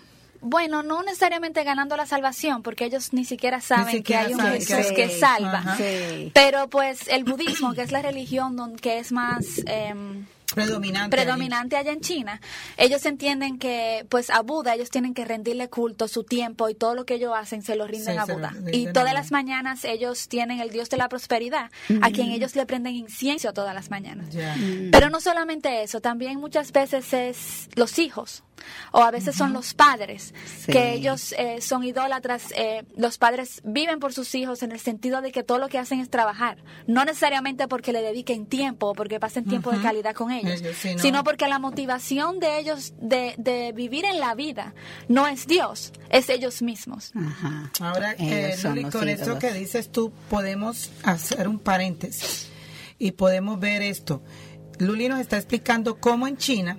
bueno, 0.40 0.82
no 0.82 1.02
necesariamente 1.02 1.64
ganando 1.64 1.96
la 1.96 2.06
salvación, 2.06 2.62
porque 2.62 2.84
ellos 2.84 3.12
ni 3.12 3.24
siquiera 3.24 3.60
saben 3.60 4.02
que 4.02 4.14
hay 4.14 4.32
un 4.32 4.40
Jesús 4.40 4.92
que, 4.94 5.08
salva. 5.08 5.76
Pero 6.32 6.68
pues 6.68 7.08
el 7.08 7.24
budismo, 7.24 7.74
que 7.74 7.82
es 7.82 7.90
la 7.90 8.02
religión 8.02 8.76
que 8.76 8.98
es 8.98 9.12
más... 9.12 9.44
Eh, 9.66 9.94
predominante, 10.54 11.16
predominante 11.16 11.76
allá 11.76 11.92
en 11.92 12.00
China, 12.00 12.40
ellos 12.76 13.04
entienden 13.06 13.58
que 13.58 14.06
pues 14.08 14.30
a 14.30 14.42
Buda 14.42 14.74
ellos 14.74 14.90
tienen 14.90 15.14
que 15.14 15.24
rendirle 15.24 15.68
culto, 15.68 16.08
su 16.08 16.24
tiempo 16.24 16.68
y 16.68 16.74
todo 16.74 16.94
lo 16.94 17.04
que 17.04 17.14
ellos 17.14 17.32
hacen 17.36 17.62
se 17.62 17.76
lo 17.76 17.86
rinden 17.86 18.18
a 18.18 18.24
Buda. 18.26 18.54
y 18.72 18.92
todas 18.92 19.14
las 19.14 19.32
mañanas 19.32 19.84
ellos 19.84 20.28
tienen 20.28 20.60
el 20.60 20.70
Dios 20.70 20.88
de 20.90 20.96
la 20.96 21.08
prosperidad, 21.08 21.70
a 22.02 22.10
quien 22.10 22.30
ellos 22.30 22.56
le 22.56 22.66
prenden 22.66 22.94
incienso 22.94 23.52
todas 23.52 23.74
las 23.74 23.90
mañanas. 23.90 24.34
Mm. 24.34 24.90
Pero 24.90 25.10
no 25.10 25.20
solamente 25.20 25.82
eso, 25.82 26.00
también 26.00 26.38
muchas 26.38 26.72
veces 26.72 27.12
es 27.12 27.68
los 27.74 27.98
hijos 27.98 28.42
o 28.92 29.02
a 29.02 29.10
veces 29.10 29.36
son 29.36 29.52
los 29.52 29.74
padres, 29.74 30.34
que 30.66 30.92
ellos 30.92 31.34
eh, 31.38 31.60
son 31.60 31.84
idólatras, 31.84 32.52
eh, 32.56 32.84
los 32.96 33.18
padres 33.18 33.60
viven 33.64 34.00
por 34.00 34.12
sus 34.12 34.34
hijos 34.34 34.62
en 34.62 34.72
el 34.72 34.80
sentido 34.80 35.20
de 35.20 35.32
que 35.32 35.42
todo 35.42 35.58
lo 35.58 35.68
que 35.68 35.78
hacen 35.78 36.00
es 36.00 36.10
trabajar, 36.10 36.58
no 36.86 37.04
necesariamente 37.04 37.68
porque 37.68 37.92
le 37.92 38.02
dediquen 38.02 38.46
tiempo 38.46 38.88
o 38.88 38.94
porque 38.94 39.20
pasen 39.20 39.44
tiempo 39.44 39.70
de 39.70 39.80
calidad 39.80 40.14
con 40.14 40.30
ellos, 40.30 40.62
sino 40.98 41.24
porque 41.24 41.48
la 41.48 41.58
motivación 41.58 42.38
de 42.40 42.58
ellos 42.58 42.94
de, 43.00 43.34
de, 43.38 43.72
vivir 43.72 44.04
en 44.04 44.20
la 44.20 44.34
vida 44.34 44.74
no 45.08 45.26
es 45.26 45.46
Dios, 45.46 45.92
es 46.10 46.28
ellos 46.28 46.62
mismos. 46.62 47.12
Ahora, 47.80 48.14
eh, 48.18 48.56
con 48.92 49.08
esto 49.08 49.38
que 49.38 49.52
dices 49.52 49.90
tú, 49.90 50.12
podemos 50.30 50.90
hacer 51.02 51.48
un 51.48 51.58
paréntesis 51.58 52.48
y 52.98 53.12
podemos 53.12 53.58
ver 53.60 53.82
esto. 53.82 54.22
Luli 54.78 55.08
nos 55.08 55.20
está 55.20 55.36
explicando 55.36 55.98
cómo 55.98 56.26
en 56.26 56.36
China 56.36 56.78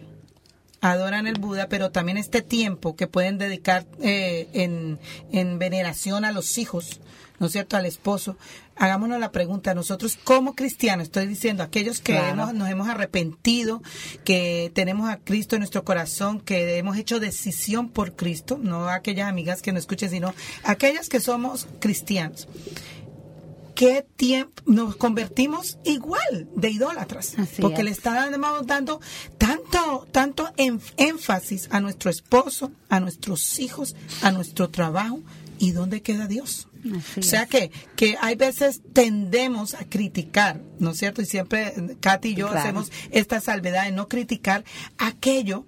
adoran 0.91 1.27
el 1.27 1.39
Buda, 1.39 1.67
pero 1.69 1.91
también 1.91 2.17
este 2.17 2.41
tiempo 2.41 2.95
que 2.95 3.07
pueden 3.07 3.37
dedicar 3.37 3.85
eh, 4.01 4.47
en, 4.53 4.99
en, 5.31 5.59
veneración 5.59 6.25
a 6.25 6.31
los 6.31 6.57
hijos, 6.57 6.99
¿no 7.39 7.47
es 7.47 7.51
cierto?, 7.51 7.77
al 7.77 7.85
esposo. 7.85 8.37
Hagámonos 8.75 9.19
la 9.19 9.31
pregunta, 9.31 9.73
nosotros 9.73 10.17
como 10.23 10.53
cristianos, 10.53 11.05
estoy 11.05 11.25
diciendo, 11.25 11.63
aquellos 11.63 11.99
que 11.99 12.19
nos 12.35 12.69
hemos 12.69 12.87
arrepentido, 12.87 13.81
que 14.23 14.71
tenemos 14.75 15.09
a 15.09 15.17
Cristo 15.17 15.55
en 15.55 15.61
nuestro 15.61 15.83
corazón, 15.83 16.39
que 16.39 16.77
hemos 16.77 16.95
hecho 16.97 17.19
decisión 17.19 17.89
por 17.89 18.15
Cristo, 18.15 18.59
no 18.61 18.87
aquellas 18.87 19.29
amigas 19.29 19.63
que 19.63 19.71
no 19.71 19.79
escuchen, 19.79 20.11
sino 20.11 20.33
aquellas 20.63 21.09
que 21.09 21.19
somos 21.19 21.67
cristianos 21.79 22.47
qué 23.77 24.03
tiempo 24.15 24.63
nos 24.65 24.95
convertimos 24.95 25.77
igual 25.83 26.49
de 26.55 26.71
idólatras, 26.71 27.35
porque 27.61 27.83
le 27.83 27.91
estamos 27.91 28.65
dando 28.65 28.99
tanto, 29.37 30.07
tanto 30.11 30.51
énfasis 30.97 31.69
a 31.69 31.79
nuestro 31.79 32.09
esposo, 32.09 32.71
a 32.89 32.99
nuestros 32.99 33.59
hijos, 33.59 33.95
a 34.23 34.31
nuestro 34.31 34.71
trabajo, 34.71 35.21
¿y 35.59 35.73
dónde 35.73 36.01
queda 36.01 36.25
Dios? 36.25 36.67
o 37.17 37.21
sea 37.21 37.45
que, 37.45 37.69
que 37.95 38.17
hay 38.19 38.35
veces 38.35 38.81
tendemos 38.93 39.75
a 39.75 39.85
criticar, 39.85 40.59
¿no 40.79 40.91
es 40.91 40.97
cierto? 40.97 41.21
Y 41.21 41.27
siempre 41.27 41.97
Katy 41.99 42.29
y 42.29 42.35
yo 42.35 42.47
hacemos 42.47 42.91
esta 43.11 43.39
salvedad 43.41 43.85
de 43.85 43.91
no 43.91 44.07
criticar 44.07 44.63
aquello 44.97 45.65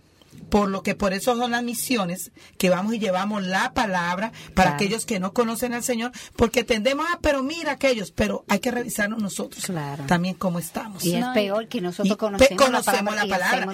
por 0.50 0.70
lo 0.70 0.84
que 0.84 0.96
por 0.96 1.14
eso 1.14 1.36
son 1.36 1.52
las 1.52 1.64
misiones 1.64 2.32
que 2.58 2.70
vamos 2.70 2.94
y 2.94 3.00
llevamos 3.00 3.44
la 3.44 3.74
palabra 3.74 4.32
para 4.54 4.72
aquellos 4.76 5.06
que 5.06 5.20
no 5.20 5.34
conocen 5.34 5.74
al 5.74 5.84
Señor, 5.84 6.12
porque 6.36 6.64
tendemos 6.64 7.06
a, 7.12 7.20
pero 7.20 7.44
mira 7.44 7.74
aquellos, 7.74 8.12
pero 8.12 8.44
hay 8.48 8.60
que 8.60 8.72
revisarnos 8.72 9.22
nosotros 9.22 9.66
también 10.08 10.36
cómo 10.36 10.60
estamos. 10.60 11.04
Y 11.06 11.16
es 11.16 11.26
peor 11.28 11.68
que 11.68 11.82
nosotros 11.82 12.18
conocemos, 12.18 13.16
la 13.16 13.26
palabra. 13.28 13.68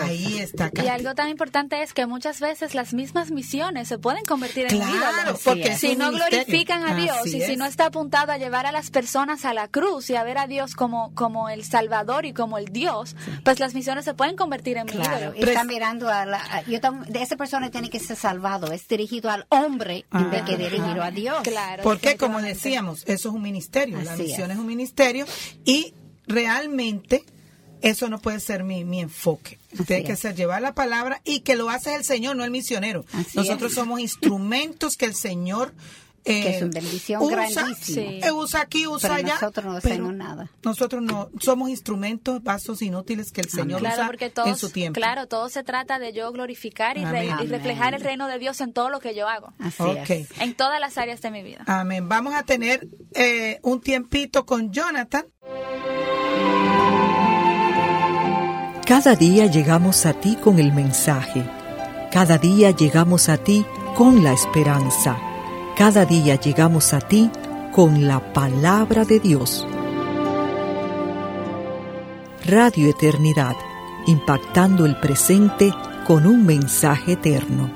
Ahí 0.00 0.38
está. 0.38 0.70
Y 0.74 0.88
algo 0.88 1.14
tan 1.14 1.28
importante 1.28 1.82
es 1.82 1.92
que 1.92 2.06
muchas 2.06 2.40
veces 2.40 2.74
las 2.74 2.92
mismas 2.92 3.30
misiones 3.30 3.88
se 3.88 3.98
pueden 3.98 4.24
convertir 4.24 4.66
en 4.70 4.80
claro, 4.80 5.38
porque 5.44 5.76
si 5.76 5.96
no 5.96 6.10
glorifican 6.10 6.84
a 6.84 6.94
Dios 6.94 7.26
y 7.26 7.40
si 7.42 7.56
no 7.56 7.64
está 7.64 7.86
apuntado 7.86 8.32
a 8.32 8.38
llevar 8.38 8.66
a 8.66 8.72
las 8.72 8.90
personas 8.90 9.44
a 9.44 9.54
la 9.54 9.68
cruz 9.68 10.10
y 10.10 10.16
a 10.16 10.24
ver 10.24 10.38
a 10.38 10.46
Dios 10.46 10.74
como, 10.74 11.14
como 11.14 11.48
el 11.48 11.64
Salvador 11.64 12.26
y 12.26 12.32
como 12.32 12.58
el 12.58 12.66
Dios, 12.66 13.16
pues 13.44 13.60
las 13.60 13.74
misiones 13.74 14.04
se 14.04 14.14
pueden 14.14 14.36
convertir 14.36 14.76
en 14.76 14.86
claro. 14.86 15.32
Está 15.36 15.64
mirando 15.64 16.08
de 16.24 17.22
esa 17.22 17.36
persona 17.36 17.70
tiene 17.70 17.90
que 17.90 17.98
ser 18.00 18.16
salvado, 18.16 18.72
es 18.72 18.86
dirigido 18.88 19.30
al 19.30 19.46
hombre 19.48 20.04
en 20.12 20.30
vez 20.30 20.42
que 20.42 20.56
dirigido 20.56 21.02
a 21.02 21.10
Dios. 21.10 21.42
Claro, 21.42 21.82
Porque 21.82 22.16
como 22.16 22.40
decíamos, 22.40 23.02
eso 23.06 23.28
es 23.28 23.34
un 23.34 23.42
ministerio, 23.42 24.00
la 24.00 24.16
misión 24.16 24.50
es. 24.50 24.58
un 24.58 24.66
ministerio 24.66 25.26
y 25.64 25.94
realmente 26.26 27.24
eso 27.82 28.08
no 28.08 28.18
puede 28.18 28.40
ser 28.40 28.64
mi, 28.64 28.84
mi 28.84 29.00
enfoque. 29.00 29.58
Tiene 29.86 30.04
que 30.04 30.16
ser 30.16 30.34
llevar 30.34 30.62
la 30.62 30.74
palabra 30.74 31.20
y 31.24 31.40
que 31.40 31.56
lo 31.56 31.68
hace 31.68 31.94
el 31.94 32.04
Señor, 32.04 32.36
no 32.36 32.44
el 32.44 32.50
misionero. 32.50 33.04
Nosotros 33.34 33.74
somos 33.74 34.00
instrumentos 34.00 34.96
que 34.96 35.04
el 35.04 35.14
Señor 35.14 35.74
que 36.26 36.56
es 36.56 36.62
una 36.62 36.72
bendición 36.72 37.22
usa, 37.22 37.36
grandísima. 37.36 38.26
Eh, 38.26 38.32
usa 38.32 38.60
aquí, 38.60 38.86
usa 38.86 39.16
pero 39.16 39.28
Nosotros 39.28 39.64
no 39.64 39.72
hacemos 39.76 40.14
nada. 40.14 40.50
Nosotros 40.62 41.02
no 41.02 41.30
somos 41.40 41.70
instrumentos, 41.70 42.42
vasos 42.42 42.82
inútiles 42.82 43.30
que 43.30 43.42
el 43.42 43.48
Señor 43.48 43.80
usa 43.82 44.10
en 44.44 44.56
su 44.56 44.70
tiempo. 44.70 44.98
Claro, 44.98 45.28
todo 45.28 45.48
se 45.48 45.62
trata 45.62 45.98
de 45.98 46.12
yo 46.12 46.32
glorificar 46.32 46.98
y, 46.98 47.04
reflejar 47.04 47.94
el 47.94 48.00
reino 48.00 48.26
de 48.26 48.38
Dios 48.38 48.60
en 48.60 48.72
todo 48.72 48.90
lo 48.90 49.00
que 49.00 49.14
yo 49.14 49.28
hago. 49.28 49.52
Así 49.58 49.82
es. 50.08 50.28
En 50.40 50.54
todas 50.54 50.80
las 50.80 50.98
áreas 50.98 51.20
de 51.22 51.30
mi 51.30 51.42
vida. 51.42 51.62
Amén. 51.66 52.08
Vamos 52.08 52.34
a 52.34 52.42
tener 52.42 52.88
eh, 53.14 53.60
un 53.62 53.80
tiempito 53.80 54.44
con 54.44 54.72
Jonathan. 54.72 55.26
Cada 58.84 59.14
día 59.16 59.46
llegamos 59.46 60.06
a 60.06 60.14
ti 60.14 60.36
con 60.36 60.58
el 60.58 60.72
mensaje. 60.72 61.44
Cada 62.12 62.38
día 62.38 62.70
llegamos 62.70 63.28
a 63.28 63.36
ti 63.36 63.64
con 63.96 64.22
la 64.22 64.32
esperanza 64.32 65.25
cada 65.76 66.06
día 66.06 66.36
llegamos 66.36 66.94
a 66.94 67.00
ti 67.00 67.30
con 67.70 68.06
la 68.08 68.32
palabra 68.32 69.04
de 69.04 69.20
Dios. 69.20 69.66
Radio 72.46 72.88
Eternidad, 72.88 73.54
impactando 74.06 74.86
el 74.86 74.98
presente 75.00 75.74
con 76.06 76.26
un 76.26 76.46
mensaje 76.46 77.12
eterno. 77.12 77.75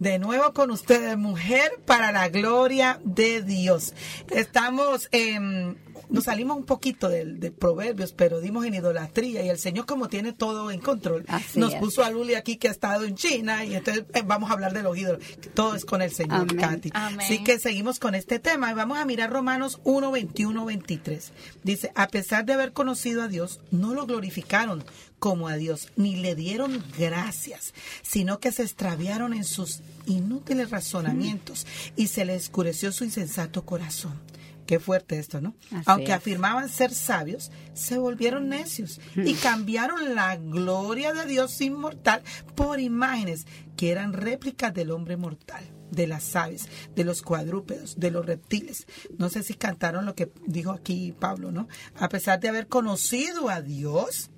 De 0.00 0.18
nuevo 0.18 0.54
con 0.54 0.70
ustedes, 0.70 1.18
mujer 1.18 1.72
para 1.84 2.10
la 2.10 2.30
gloria 2.30 2.98
de 3.04 3.42
Dios. 3.42 3.92
Estamos 4.30 5.08
en 5.12 5.76
nos 6.10 6.24
salimos 6.24 6.56
un 6.56 6.64
poquito 6.64 7.08
del, 7.08 7.38
de 7.38 7.50
proverbios, 7.52 8.12
pero 8.12 8.40
dimos 8.40 8.64
en 8.66 8.74
idolatría 8.74 9.44
y 9.44 9.48
el 9.48 9.58
Señor 9.58 9.86
como 9.86 10.08
tiene 10.08 10.32
todo 10.32 10.70
en 10.70 10.80
control, 10.80 11.24
nos 11.54 11.74
puso 11.76 12.02
a 12.02 12.10
Luli 12.10 12.34
aquí 12.34 12.56
que 12.56 12.68
ha 12.68 12.70
estado 12.70 13.04
en 13.04 13.14
China 13.14 13.64
y 13.64 13.74
entonces 13.74 14.04
eh, 14.14 14.22
vamos 14.24 14.50
a 14.50 14.54
hablar 14.54 14.72
de 14.72 14.82
los 14.82 14.96
ídolos. 14.96 15.22
Todo 15.54 15.74
es 15.74 15.84
con 15.84 16.02
el 16.02 16.10
Señor, 16.10 16.56
Katy. 16.56 16.90
Así 16.94 17.44
que 17.44 17.58
seguimos 17.58 17.98
con 17.98 18.14
este 18.14 18.38
tema 18.38 18.70
y 18.70 18.74
vamos 18.74 18.98
a 18.98 19.04
mirar 19.04 19.30
Romanos 19.30 19.80
1, 19.84 20.10
21, 20.10 20.64
23. 20.64 21.32
Dice, 21.62 21.92
a 21.94 22.08
pesar 22.08 22.44
de 22.44 22.54
haber 22.54 22.72
conocido 22.72 23.22
a 23.22 23.28
Dios, 23.28 23.60
no 23.70 23.94
lo 23.94 24.06
glorificaron 24.06 24.84
como 25.20 25.46
a 25.46 25.56
Dios, 25.56 25.92
ni 25.94 26.16
le 26.16 26.34
dieron 26.34 26.82
gracias, 26.98 27.74
sino 28.02 28.40
que 28.40 28.50
se 28.50 28.62
extraviaron 28.62 29.34
en 29.34 29.44
sus 29.44 29.82
inútiles 30.06 30.70
razonamientos 30.70 31.66
y 31.94 32.08
se 32.08 32.24
le 32.24 32.34
oscureció 32.34 32.90
su 32.90 33.04
insensato 33.04 33.64
corazón. 33.64 34.18
Qué 34.66 34.78
fuerte 34.78 35.18
esto, 35.18 35.40
¿no? 35.40 35.54
Aunque 35.84 36.12
afirmaban 36.12 36.68
ser 36.68 36.94
sabios, 36.94 37.50
se 37.74 37.98
volvieron 37.98 38.48
necios 38.48 39.00
y 39.16 39.34
cambiaron 39.34 40.14
la 40.14 40.36
gloria 40.36 41.12
de 41.12 41.26
Dios 41.26 41.60
inmortal 41.60 42.22
por 42.54 42.78
imágenes 42.78 43.46
que 43.76 43.90
eran 43.90 44.12
réplicas 44.12 44.72
del 44.72 44.92
hombre 44.92 45.16
mortal, 45.16 45.64
de 45.90 46.06
las 46.06 46.36
aves, 46.36 46.68
de 46.94 47.02
los 47.02 47.22
cuadrúpedos, 47.22 47.98
de 47.98 48.12
los 48.12 48.24
reptiles. 48.24 48.86
No 49.18 49.28
sé 49.28 49.42
si 49.42 49.54
cantaron 49.54 50.06
lo 50.06 50.14
que 50.14 50.30
dijo 50.46 50.70
aquí 50.70 51.12
Pablo, 51.18 51.50
¿no? 51.50 51.66
A 51.96 52.08
pesar 52.08 52.38
de 52.38 52.48
haber 52.48 52.68
conocido 52.68 53.50
a 53.50 53.62
Dios, 53.62 54.30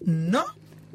no 0.00 0.44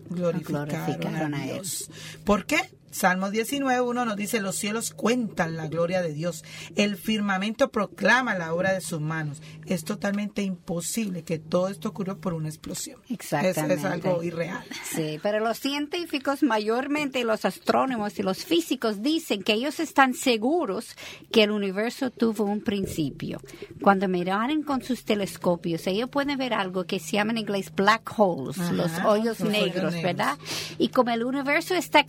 glorificaron, 0.09 1.33
a 1.33 1.43
Dios. 1.45 1.89
¿Por 2.23 2.45
qué? 2.45 2.57
Salmo 2.95 3.29
19, 3.29 3.81
uno 3.81 4.05
nos 4.05 4.15
dice, 4.15 4.39
los 4.39 4.55
cielos 4.55 4.91
cuentan 4.91 5.57
la 5.57 5.67
gloria 5.67 6.01
de 6.01 6.13
Dios, 6.13 6.45
el 6.77 6.95
firmamento 6.95 7.69
proclama 7.69 8.35
la 8.35 8.53
obra 8.53 8.71
de 8.71 8.79
sus 8.79 9.01
manos. 9.01 9.41
Es 9.65 9.83
totalmente 9.83 10.43
imposible 10.43 11.25
que 11.25 11.37
todo 11.37 11.67
esto 11.67 11.89
ocurra 11.89 12.15
por 12.15 12.33
una 12.33 12.47
explosión. 12.47 13.01
Exactamente. 13.09 13.73
Es, 13.73 13.79
es 13.81 13.85
algo 13.85 14.23
irreal. 14.23 14.63
Sí, 14.93 15.19
pero 15.21 15.41
los 15.41 15.59
científicos, 15.59 16.41
mayormente 16.41 17.25
los 17.25 17.43
astrónomos 17.43 18.17
y 18.17 18.23
los 18.23 18.45
físicos, 18.45 19.01
dicen 19.01 19.43
que 19.43 19.51
ellos 19.51 19.81
están 19.81 20.13
seguros 20.13 20.95
que 21.33 21.43
el 21.43 21.51
universo 21.51 22.11
tuvo 22.11 22.45
un 22.45 22.61
principio. 22.61 23.41
Cuando 23.81 24.07
miraron 24.07 24.63
con 24.63 24.81
sus 24.81 25.03
telescopios, 25.03 25.85
ellos 25.87 26.09
pueden 26.09 26.37
ver 26.37 26.53
algo 26.53 26.85
que 26.85 27.01
se 27.01 27.17
llama 27.17 27.33
en 27.33 27.39
inglés 27.39 27.73
black 27.75 28.09
holes, 28.17 28.57
Ajá, 28.57 28.71
los 28.71 28.91
hoyos 29.03 29.39
los 29.39 29.41
hoyos 29.41 29.51
negros, 29.51 29.93
negros. 29.93 30.03
¿verdad? 30.03 30.37
Y 30.77 30.89
como 30.89 31.11
el 31.11 31.25
universo 31.25 31.75
está 31.75 31.99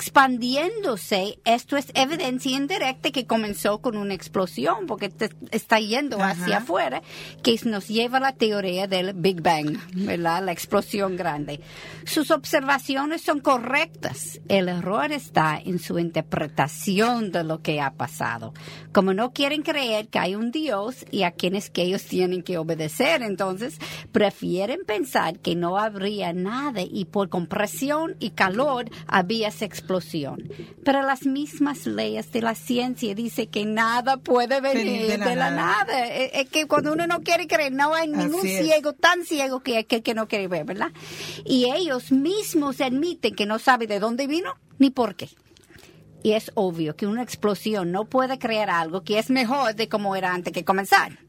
esto 1.45 1.76
es 1.76 1.87
evidencia 1.95 2.56
indirecta 2.56 3.11
que 3.11 3.26
comenzó 3.26 3.80
con 3.80 3.97
una 3.97 4.14
explosión, 4.14 4.87
porque 4.87 5.09
te- 5.09 5.30
está 5.50 5.80
yendo 5.80 6.16
Ajá. 6.23 6.30
hacia 6.30 6.59
afuera, 6.59 7.02
que 7.42 7.59
nos 7.64 7.88
lleva 7.88 8.18
a 8.18 8.21
la 8.21 8.33
teoría 8.33 8.87
del 8.87 9.12
Big 9.14 9.40
Bang, 9.42 9.78
¿verdad? 9.95 10.45
La 10.45 10.52
explosión 10.52 11.16
grande. 11.16 11.61
Sus 12.04 12.30
observaciones 12.30 13.23
son 13.23 13.40
correctas. 13.40 14.40
El 14.49 14.68
error 14.68 15.11
está 15.12 15.61
en 15.64 15.78
su 15.78 15.99
interpretación 15.99 17.33
de 17.33 17.45
lo 17.45 17.62
que 17.62 17.80
ha 17.80 17.92
pasado. 17.92 18.54
Como 18.92 19.12
no 19.14 19.33
quieren 19.33 19.62
creer 19.62 20.09
que 20.09 20.18
hay 20.18 20.35
un 20.35 20.50
Dios 20.50 21.04
y 21.11 21.23
a 21.23 21.33
quienes 21.33 21.71
que 21.71 21.83
ellos 21.83 22.04
tienen 22.04 22.42
que 22.42 22.59
obedecer, 22.59 23.23
entonces 23.23 23.78
prefieren 24.12 24.80
pensar 24.87 25.38
que 25.40 25.54
no 25.56 25.78
habría 25.78 26.33
nada 26.33 26.83
y 26.83 27.04
por 27.06 27.28
compresión 27.28 28.16
y 28.21 28.30
calor 28.30 28.87
había 29.06 29.49
esa 29.49 29.64
explosión. 29.64 30.49
Pero 30.85 31.03
las 31.03 31.27
mismas 31.27 31.87
leyes 31.87 32.31
de 32.33 32.43
la 32.43 32.55
ciencia 32.55 33.15
dicen 33.15 33.49
que 33.49 33.65
nada 33.65 34.19
puede 34.19 34.61
venir 34.61 35.19
de 35.19 35.37
la, 35.37 35.51
nada. 35.51 36.07
Es, 36.07 36.31
es 36.35 36.49
que 36.49 36.67
cuando 36.67 36.93
uno 36.93 37.07
no 37.07 37.23
quiere 37.23 37.47
creer, 37.47 37.73
no 37.73 37.95
hay 37.95 38.09
ningún 38.09 38.43
ciego 38.43 38.93
tan 38.93 39.25
ciego 39.25 39.61
que, 39.61 39.85
que, 39.85 40.03
que 40.03 40.15
no 40.15 40.29
quiere 40.29 40.49
ver, 40.49 40.65
¿verdad? 40.65 40.93
Y 41.45 41.71
ellos 41.73 42.13
mismos 42.13 42.81
admiten 42.81 43.35
que 43.35 43.47
no 43.47 43.59
sabe 43.59 43.87
de 43.87 43.99
dónde 43.99 44.27
vino 44.27 44.55
ni 44.79 44.91
por 44.91 45.17
qué. 45.17 45.29
Y 46.23 46.33
es 46.33 46.51
obvio 46.55 46.97
que 46.97 47.07
una 47.07 47.23
explosión 47.23 47.93
no 47.93 48.05
puede 48.07 48.39
crear 48.39 48.71
algo 48.71 49.03
que 49.03 49.19
es 49.19 49.31
mejor 49.31 49.75
de 49.75 49.89
como 49.89 50.17
era 50.17 50.35
antes 50.35 50.53
que 50.53 50.65
comenzar. 50.65 51.25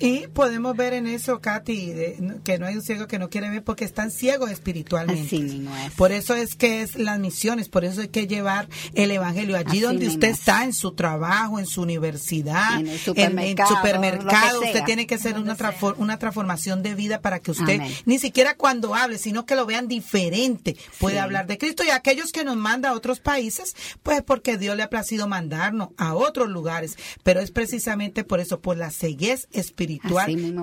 Y 0.00 0.26
podemos 0.28 0.76
ver 0.76 0.94
en 0.94 1.06
eso, 1.06 1.40
Katy, 1.40 1.92
de- 1.92 2.34
que 2.42 2.58
no 2.58 2.66
hay 2.66 2.74
un 2.76 2.82
ciego 2.82 3.06
que 3.06 3.18
no 3.18 3.28
quiere 3.30 3.50
ver 3.50 3.62
porque 3.62 3.84
están 3.84 4.10
ciegos 4.10 4.50
espiritualmente. 4.50 5.22
Así 5.36 5.40
mismo 5.42 5.76
es. 5.76 5.92
Por 5.92 6.10
eso 6.12 6.34
es 6.34 6.54
que 6.54 6.82
es 6.82 6.96
las 6.96 7.18
misiones, 7.18 7.68
por 7.68 7.84
eso 7.84 8.00
hay 8.00 8.08
que 8.08 8.26
llevar 8.26 8.68
el 8.94 9.10
evangelio 9.10 9.56
allí 9.56 9.68
Así 9.70 9.80
donde 9.80 10.08
usted 10.08 10.28
es. 10.28 10.38
está, 10.38 10.64
en 10.64 10.72
su 10.72 10.92
trabajo, 10.92 11.58
en 11.58 11.66
su 11.66 11.82
universidad, 11.82 12.80
En 12.80 12.88
el 12.88 12.98
supermercado, 12.98 14.60
Usted 14.60 14.84
tiene 14.84 15.06
que 15.06 15.16
hacer 15.16 15.38
una, 15.38 15.56
transfor- 15.56 15.94
una 15.98 16.18
transformación 16.18 16.82
de 16.82 16.94
vida 16.94 17.20
para 17.20 17.40
que 17.40 17.50
usted, 17.50 17.80
Amén. 17.80 17.92
ni 18.06 18.18
siquiera 18.18 18.54
cuando 18.56 18.94
hable, 18.94 19.18
sino 19.18 19.44
que 19.46 19.54
lo 19.54 19.66
vean 19.66 19.86
diferente, 19.88 20.76
puede 20.98 21.16
Sí. 21.16 21.20
hablar 21.20 21.46
de 21.46 21.58
Cristo. 21.58 21.84
Y 21.84 21.90
aquellos 21.90 22.32
que 22.32 22.44
nos 22.44 22.56
manda 22.56 22.90
a 22.90 22.92
otros 22.94 23.20
países, 23.20 23.74
pues 24.02 24.22
porque 24.22 24.56
Dios 24.56 24.76
le 24.76 24.82
ha 24.82 24.90
placido 24.90 25.28
mandarnos 25.28 25.90
a 25.96 26.14
otros 26.14 26.48
lugares. 26.48 26.96
Pero 27.22 27.40
es 27.40 27.50
precisamente 27.50 28.24
por 28.24 28.40
eso, 28.40 28.60
por 28.60 28.76
la 28.76 28.90
ceguez 28.90 29.48
espiritual 29.52 29.89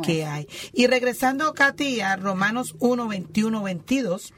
Que 0.01 0.25
hay. 0.25 0.47
Y 0.73 0.87
regresando, 0.87 1.53
Katy, 1.53 2.01
a 2.01 2.15
Romanos 2.15 2.75
1, 2.79 3.07
21, 3.07 3.63
22, 3.63 4.33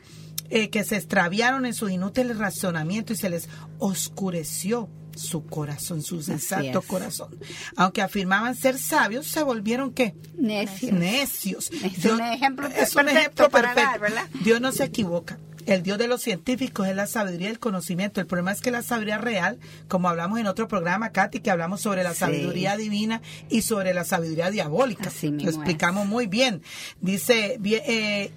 eh, 0.49 0.69
que 0.69 0.83
se 0.83 0.97
extraviaron 0.97 1.65
en 1.65 1.73
sus 1.73 1.91
inútiles 1.91 2.37
razonamientos 2.37 3.17
y 3.17 3.21
se 3.21 3.29
les 3.29 3.49
oscureció 3.77 4.89
su 5.15 5.45
corazón, 5.45 6.01
su 6.01 6.21
sensato 6.21 6.81
corazón. 6.81 7.37
Aunque 7.75 8.01
afirmaban 8.01 8.55
ser 8.55 8.77
sabios, 8.77 9.27
se 9.27 9.43
volvieron 9.43 9.93
qué? 9.93 10.15
Necios. 10.37 10.93
Necios. 10.93 11.71
Es 11.71 12.05
un 12.05 12.21
ejemplo 12.21 12.67
es 12.67 12.95
un 12.95 13.05
perfecto 13.05 13.45
ejemplo 13.45 13.49
perfecto. 13.49 14.39
Dios 14.43 14.61
no 14.61 14.71
se 14.71 14.85
equivoca. 14.85 15.37
El 15.69 15.83
Dios 15.83 15.99
de 15.99 16.07
los 16.07 16.21
científicos 16.23 16.87
es 16.87 16.95
la 16.95 17.05
sabiduría 17.05 17.49
el 17.49 17.59
conocimiento. 17.59 18.19
El 18.19 18.25
problema 18.25 18.51
es 18.51 18.59
que 18.59 18.71
la 18.71 18.81
sabiduría 18.81 19.19
real, 19.19 19.59
como 19.87 20.09
hablamos 20.09 20.39
en 20.39 20.47
otro 20.47 20.67
programa, 20.67 21.11
Katy, 21.11 21.41
que 21.41 21.51
hablamos 21.51 21.81
sobre 21.81 22.01
la 22.03 22.13
Sí. 22.13 22.19
sabiduría 22.21 22.75
divina 22.75 23.21
y 23.49 23.61
sobre 23.61 23.93
la 23.93 24.03
sabiduría 24.03 24.49
diabólica. 24.49 25.09
Así 25.09 25.29
Lo 25.29 25.47
es. 25.49 25.55
explicamos 25.55 26.07
muy 26.07 26.25
bien. 26.25 26.63
Dice, 27.01 27.59
eh, 27.63 28.31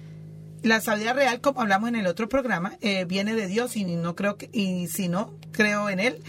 la 0.61 0.79
sabiduría 0.79 1.13
real, 1.13 1.41
como 1.41 1.61
hablamos 1.61 1.89
en 1.89 1.95
el 1.95 2.05
otro 2.05 2.29
programa, 2.29 2.77
eh, 2.81 3.05
viene 3.05 3.33
de 3.33 3.47
Dios 3.47 3.75
y 3.77 3.83
no 3.83 4.15
creo 4.15 4.37
que, 4.37 4.49
y 4.53 4.87
si 4.87 5.07
no 5.07 5.33
creo 5.51 5.89
en 5.89 5.99
él, 5.99 6.21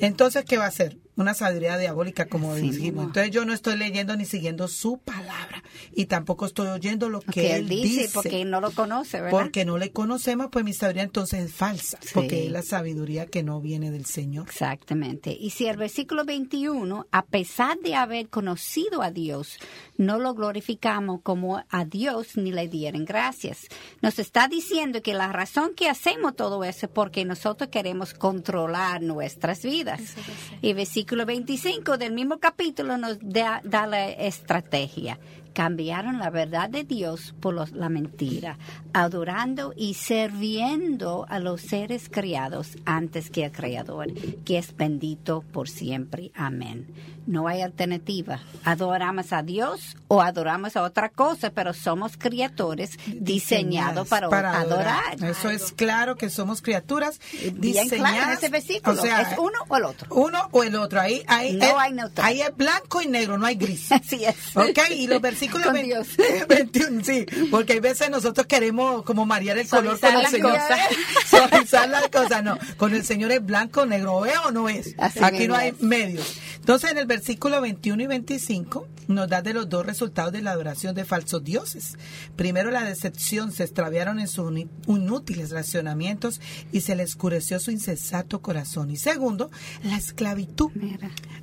entonces 0.00 0.44
¿qué 0.44 0.58
va 0.58 0.66
a 0.66 0.70
ser? 0.72 0.98
Una 1.18 1.34
sabiduría 1.34 1.76
diabólica, 1.76 2.26
como 2.26 2.54
dijimos. 2.54 3.06
Entonces 3.06 3.30
yo 3.32 3.44
no 3.44 3.52
estoy 3.52 3.76
leyendo 3.76 4.16
ni 4.16 4.24
siguiendo 4.24 4.68
su 4.68 4.98
palabra 4.98 5.62
y 5.94 6.06
tampoco 6.06 6.46
estoy 6.46 6.68
oyendo 6.68 7.08
lo 7.10 7.20
que, 7.20 7.32
que 7.32 7.50
él 7.56 7.62
él 7.62 7.68
dice, 7.68 8.02
dice. 8.02 8.10
porque 8.14 8.44
no 8.44 8.60
lo 8.60 8.70
conoce, 8.70 9.20
¿verdad? 9.20 9.30
Porque 9.38 9.64
no 9.64 9.76
le 9.78 9.90
conocemos, 9.90 10.48
pues 10.50 10.64
mi 10.64 10.72
sabiduría 10.72 11.02
entonces 11.02 11.46
es 11.46 11.52
falsa, 11.52 11.98
Sí. 12.00 12.10
porque 12.14 12.46
es 12.46 12.52
la 12.52 12.62
sabiduría 12.62 13.26
que 13.26 13.42
no 13.42 13.60
viene 13.60 13.90
del 13.90 14.06
Señor. 14.06 14.46
Exactamente. 14.48 15.36
Y 15.38 15.50
si 15.50 15.66
el 15.66 15.76
versículo 15.76 16.24
21, 16.24 17.06
a 17.10 17.26
pesar 17.26 17.78
de 17.80 17.94
haber 17.96 18.28
conocido 18.28 19.02
a 19.02 19.10
Dios, 19.10 19.58
no 19.98 20.18
lo 20.18 20.32
glorificamos 20.32 21.20
como 21.22 21.62
a 21.68 21.84
Dios 21.84 22.36
ni 22.36 22.52
le 22.52 22.68
dieron 22.68 23.04
gracias, 23.04 23.66
nos 24.00 24.18
está 24.18 24.48
diciendo 24.48 25.02
que 25.02 25.12
la 25.12 25.30
razón 25.30 25.74
que 25.74 25.88
hacemos 25.88 26.34
todo 26.36 26.64
eso 26.64 26.86
es 26.86 26.92
porque 26.92 27.24
nosotros 27.24 27.68
queremos 27.68 28.14
controlar 28.14 29.02
nuestras 29.02 29.62
vidas. 29.62 30.00
Y 30.62 30.72
versículo 30.72 31.26
25 31.26 31.98
del 31.98 32.12
mismo 32.12 32.38
capítulo 32.38 32.96
nos 32.96 33.18
da, 33.20 33.60
da 33.64 33.86
la 33.86 34.08
estrategia. 34.08 35.18
Cambiaron 35.58 36.20
la 36.20 36.30
verdad 36.30 36.70
de 36.70 36.84
Dios 36.84 37.34
por 37.40 37.52
los- 37.52 37.72
la 37.72 37.88
mentira, 37.88 38.58
adorando 38.92 39.74
y 39.76 39.94
sirviendo 39.94 41.26
a 41.28 41.40
los 41.40 41.62
seres 41.62 42.08
criados 42.08 42.76
antes 42.84 43.28
que 43.28 43.44
al 43.46 43.50
Creador, 43.50 44.06
que 44.44 44.58
es 44.58 44.76
bendito 44.76 45.42
por 45.52 45.68
siempre. 45.68 46.30
Amén. 46.36 46.86
No 47.26 47.46
hay 47.48 47.60
alternativa. 47.60 48.40
Adoramos 48.64 49.32
a 49.34 49.42
Dios 49.42 49.96
o 50.06 50.22
adoramos 50.22 50.76
a 50.76 50.82
otra 50.82 51.08
cosa, 51.10 51.50
pero 51.50 51.74
somos 51.74 52.16
criaturas 52.16 52.92
diseñados 53.06 54.08
para, 54.08 54.28
adorar. 54.60 55.22
Eso 55.22 55.50
es 55.50 55.72
claro 55.72 56.16
que 56.16 56.30
somos 56.30 56.62
criaturas 56.62 57.20
Bien 57.42 57.60
diseñadas. 57.60 57.98
claro 58.12 58.30
en 58.32 58.38
ese 58.38 58.48
versículo. 58.48 58.96
O 58.98 59.04
sea, 59.04 59.20
¿Es 59.22 59.38
uno 59.38 59.58
o 59.68 59.76
el 59.76 59.84
otro? 59.84 60.06
Uno 60.14 60.48
o 60.52 60.62
el 60.64 60.74
otro. 60.76 61.00
Ahí, 61.00 61.22
ahí, 61.26 61.52
No 61.56 61.78
hay 61.78 61.92
neutral. 61.92 62.26
ahí 62.28 62.40
es 62.40 62.56
blanco 62.56 63.02
y 63.02 63.08
negro, 63.08 63.36
no 63.36 63.44
hay 63.44 63.56
gris. 63.56 63.90
Así 63.92 64.24
es. 64.24 64.56
Ok, 64.56 64.78
y 64.96 65.06
los 65.08 65.20
versículos 65.20 65.47
Con 65.50 65.74
Dios. 65.74 66.08
21, 66.48 67.04
sí, 67.04 67.26
porque 67.50 67.74
hay 67.74 67.80
veces 67.80 68.10
nosotros 68.10 68.46
queremos 68.46 69.02
como 69.04 69.26
marear 69.26 69.58
el 69.58 69.68
color 69.68 69.98
con 69.98 70.14
el 70.14 70.26
Señor. 70.26 70.58
Suavizar 71.28 71.88
las 71.88 72.08
cosas, 72.08 72.42
no. 72.44 72.58
Con 72.76 72.94
el 72.94 73.04
Señor 73.04 73.32
es 73.32 73.44
blanco, 73.44 73.86
negro, 73.86 74.26
¿es 74.26 74.36
o 74.44 74.50
no 74.50 74.68
es? 74.68 74.94
Así 74.98 75.20
Aquí 75.22 75.48
no 75.48 75.54
hay 75.54 75.72
medios. 75.80 76.38
Entonces, 76.56 76.90
en 76.90 76.98
el 76.98 77.06
versículo 77.06 77.60
21 77.60 78.02
y 78.02 78.06
25 78.06 78.86
nos 79.08 79.28
da 79.28 79.40
de 79.40 79.54
los 79.54 79.68
dos 79.68 79.86
resultados 79.86 80.32
de 80.32 80.42
la 80.42 80.50
adoración 80.50 80.94
de 80.94 81.04
falsos 81.04 81.42
dioses. 81.42 81.96
Primero, 82.36 82.70
la 82.70 82.84
decepción, 82.84 83.52
se 83.52 83.64
extraviaron 83.64 84.20
en 84.20 84.28
sus 84.28 84.52
inútiles 84.86 85.50
racionamientos 85.50 86.40
y 86.72 86.82
se 86.82 86.94
le 86.94 87.04
oscureció 87.04 87.58
su 87.58 87.70
insensato 87.70 88.42
corazón. 88.42 88.90
Y 88.90 88.96
segundo, 88.96 89.50
la 89.82 89.96
esclavitud, 89.96 90.70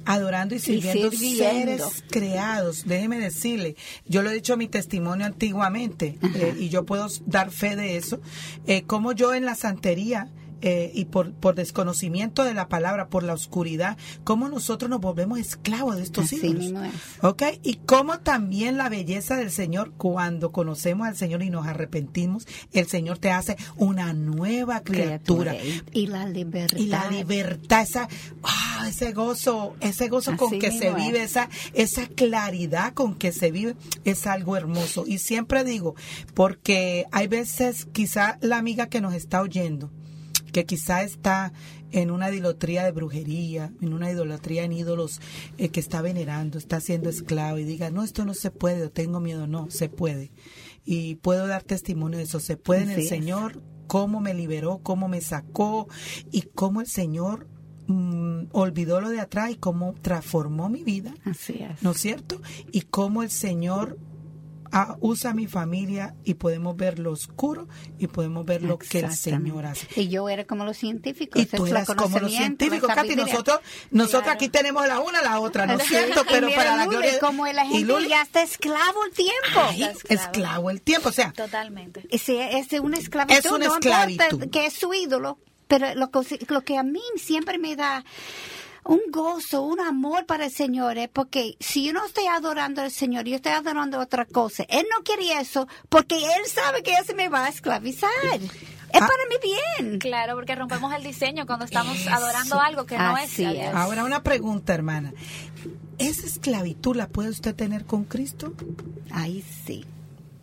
adorando 0.05 0.53
y 0.53 0.59
sirviendo, 0.59 1.09
sirviendo. 1.09 1.89
seres 1.89 2.03
creados. 2.09 2.83
Déjeme 2.85 3.17
decirle, 3.17 3.75
yo 4.05 4.21
lo 4.21 4.29
he 4.29 4.33
dicho 4.33 4.53
en 4.53 4.59
mi 4.59 4.67
testimonio 4.67 5.25
antiguamente 5.25 6.17
eh, 6.35 6.55
y 6.59 6.69
yo 6.69 6.85
puedo 6.85 7.07
dar 7.25 7.51
fe 7.51 7.75
de 7.75 7.97
eso, 7.97 8.19
eh, 8.67 8.83
como 8.83 9.11
yo 9.11 9.33
en 9.33 9.45
la 9.45 9.55
santería 9.55 10.29
eh, 10.61 10.91
y 10.93 11.05
por, 11.05 11.33
por 11.33 11.55
desconocimiento 11.55 12.43
de 12.43 12.53
la 12.53 12.67
palabra, 12.67 13.07
por 13.07 13.23
la 13.23 13.33
oscuridad, 13.33 13.97
cómo 14.23 14.49
nosotros 14.49 14.89
nos 14.89 15.01
volvemos 15.01 15.39
esclavos 15.39 15.97
de 15.97 16.03
estos 16.03 16.25
Así 16.25 16.37
ídolos. 16.37 16.55
mismo 16.63 16.83
es. 16.83 16.93
¿Ok? 17.21 17.43
Y 17.63 17.75
cómo 17.85 18.19
también 18.19 18.77
la 18.77 18.89
belleza 18.89 19.35
del 19.35 19.51
Señor, 19.51 19.91
cuando 19.97 20.51
conocemos 20.51 21.07
al 21.07 21.15
Señor 21.15 21.43
y 21.43 21.49
nos 21.49 21.67
arrepentimos, 21.67 22.47
el 22.73 22.87
Señor 22.87 23.17
te 23.17 23.31
hace 23.31 23.57
una 23.75 24.13
nueva 24.13 24.81
criatura. 24.81 25.55
Y, 25.55 25.83
y 25.91 26.07
la 26.07 26.27
libertad. 26.27 26.77
Y 26.77 26.87
la 26.87 27.09
libertad, 27.09 27.81
esa, 27.81 28.07
ah, 28.43 28.85
ese 28.87 29.13
gozo, 29.13 29.75
ese 29.79 30.09
gozo 30.09 30.35
con 30.37 30.59
que 30.59 30.71
se 30.71 30.89
es. 30.89 30.95
vive, 30.95 31.23
esa, 31.23 31.49
esa 31.73 32.07
claridad 32.07 32.93
con 32.93 33.15
que 33.15 33.31
se 33.31 33.51
vive, 33.51 33.75
es 34.03 34.27
algo 34.27 34.55
hermoso. 34.57 35.05
Y 35.07 35.19
siempre 35.19 35.63
digo, 35.63 35.95
porque 36.33 37.05
hay 37.11 37.27
veces 37.27 37.87
quizá 37.91 38.37
la 38.41 38.57
amiga 38.57 38.87
que 38.87 39.01
nos 39.01 39.13
está 39.13 39.41
oyendo, 39.41 39.91
que 40.55 40.65
quizá 40.65 41.03
está 41.03 41.51
en 41.91 42.11
una 42.11 42.31
idolatría 42.31 42.85
de 42.85 42.93
brujería, 42.93 43.73
en 43.81 43.93
una 43.93 44.09
idolatría 44.09 44.63
en 44.63 44.71
ídolos 44.71 45.19
eh, 45.57 45.67
que 45.67 45.81
está 45.81 46.01
venerando, 46.01 46.57
está 46.57 46.79
siendo 46.79 47.09
esclavo 47.09 47.57
y 47.57 47.65
diga, 47.65 47.91
no, 47.91 48.03
esto 48.03 48.23
no 48.23 48.33
se 48.33 48.51
puede, 48.51 48.83
o 48.83 48.89
tengo 48.89 49.19
miedo, 49.19 49.47
no, 49.47 49.69
se 49.69 49.89
puede. 49.89 50.31
Y 50.85 51.15
puedo 51.15 51.45
dar 51.45 51.63
testimonio 51.63 52.19
de 52.19 52.23
eso, 52.23 52.39
se 52.39 52.55
puede 52.55 52.83
en 52.83 52.91
el. 52.91 53.05
Señor 53.05 53.61
cómo 53.87 54.21
me 54.21 54.33
liberó, 54.33 54.79
cómo 54.81 55.09
me 55.09 55.19
sacó 55.19 55.89
y 56.31 56.43
cómo 56.43 56.79
el 56.79 56.87
Señor 56.87 57.49
mm, 57.87 58.43
olvidó 58.53 59.01
lo 59.01 59.09
de 59.09 59.19
atrás 59.19 59.51
y 59.51 59.55
cómo 59.55 59.93
transformó 60.01 60.69
mi 60.69 60.85
vida, 60.85 61.13
Así 61.25 61.63
es. 61.63 61.83
¿no 61.83 61.91
es 61.91 61.97
cierto? 61.97 62.41
Y 62.71 62.83
cómo 62.83 63.23
el 63.23 63.29
Señor 63.29 63.97
ah, 64.77 64.97
usa 64.99 65.31
a 65.31 65.33
mi 65.33 65.47
familia 65.47 66.13
y 66.23 66.35
podemos 66.35 66.75
ver 66.75 66.99
lo 66.99 67.11
oscuro 67.13 67.67
y 67.97 68.07
podemos 68.07 68.45
ver 68.45 68.61
lo 68.61 68.77
que 68.77 68.99
el. 68.99 69.11
Señor 69.13 69.65
hace. 69.65 69.87
Y 69.95 70.09
yo 70.09 70.27
era 70.29 70.43
como 70.45 70.65
los 70.65 70.77
científicos. 70.77 71.41
Y 71.41 71.45
tú 71.45 71.65
es 71.65 71.71
eras 71.71 71.87
como 71.87 72.19
los 72.19 72.31
científicos, 72.31 72.89
Katy. 72.93 73.15
Nosotros, 73.15 73.59
nosotros 73.91 74.23
Claro. 74.23 74.35
aquí 74.35 74.49
tenemos 74.49 74.85
la 74.87 74.99
una, 74.99 75.21
la 75.21 75.39
otra, 75.39 75.65
¿no 75.65 75.75
es 75.79 75.83
cierto? 75.87 76.21
Y 76.21 76.31
Pero 76.33 76.49
para 76.53 76.75
la 76.75 76.85
gloria 76.87 77.17
como 77.19 77.47
la 77.47 77.63
y 77.65 77.69
gente 77.69 77.85
Lule, 77.93 78.09
ya 78.09 78.21
está 78.21 78.41
esclavo 78.43 79.05
el 79.05 79.11
tiempo. 79.13 79.59
ay, 79.69 79.83
esclavo. 79.83 80.21
esclavo 80.23 80.69
el 80.69 80.81
tiempo. 80.81 81.09
O 81.09 81.11
sea, 81.13 81.31
Totalmente. 81.31 82.05
Ese- 82.11 82.59
es 82.59 82.67
una 82.79 82.97
esclavitud. 82.97 83.37
Es 83.37 83.45
una 83.51 83.67
no 83.67 83.73
esclavitud. 83.75 84.23
importa 84.25 84.47
que 84.51 84.65
es 84.67 84.73
su 84.73 84.93
ídolo, 84.93 85.39
pero 85.67 85.95
lo, 85.95 86.11
lo 86.49 86.61
que 86.63 86.77
a 86.77 86.83
mí 86.83 87.01
siempre 87.15 87.57
me 87.57 87.75
da 87.75 88.03
un 88.85 89.01
gozo, 89.11 89.63
un 89.63 89.79
amor 89.79 90.25
para 90.25 90.45
el 90.45 90.51
Señor 90.51 90.97
es 90.97 91.09
porque 91.09 91.57
si 91.59 91.85
yo 91.85 91.93
no 91.93 92.05
estoy 92.05 92.27
adorando 92.27 92.81
al 92.81 92.91
Señor, 92.91 93.25
yo 93.25 93.35
estoy 93.35 93.51
adorando 93.53 93.99
otra 93.99 94.25
cosa. 94.25 94.63
Él 94.69 94.85
no 94.95 95.03
quiere 95.03 95.39
eso 95.39 95.67
porque 95.89 96.15
Él 96.17 96.45
sabe 96.47 96.83
que 96.83 96.93
eso 96.93 97.13
me 97.15 97.27
va 97.29 97.45
a 97.45 97.49
esclavizar. 97.49 98.09
Es 98.39 99.01
Ah. 99.01 99.07
para 99.07 99.25
mi 99.29 99.35
bien. 99.83 99.99
Claro, 99.99 100.35
porque 100.35 100.55
rompemos 100.55 100.93
el 100.93 101.03
diseño 101.03 101.45
cuando 101.45 101.65
estamos 101.65 101.97
Eso. 101.99 102.09
adorando 102.13 102.59
algo 102.61 102.85
que 102.85 102.97
no 102.97 103.17
es. 103.17 103.37
Es. 103.39 103.73
Ahora 103.73 104.05
una 104.05 104.23
pregunta, 104.23 104.73
hermana. 104.73 105.13
¿Esa 105.97 106.25
esclavitud 106.25 106.95
la 106.95 107.07
puede 107.07 107.29
usted 107.29 107.55
tener 107.55 107.85
con 107.85 108.05
Cristo? 108.05 108.53
Ahí 109.11 109.43
sí. 109.65 109.85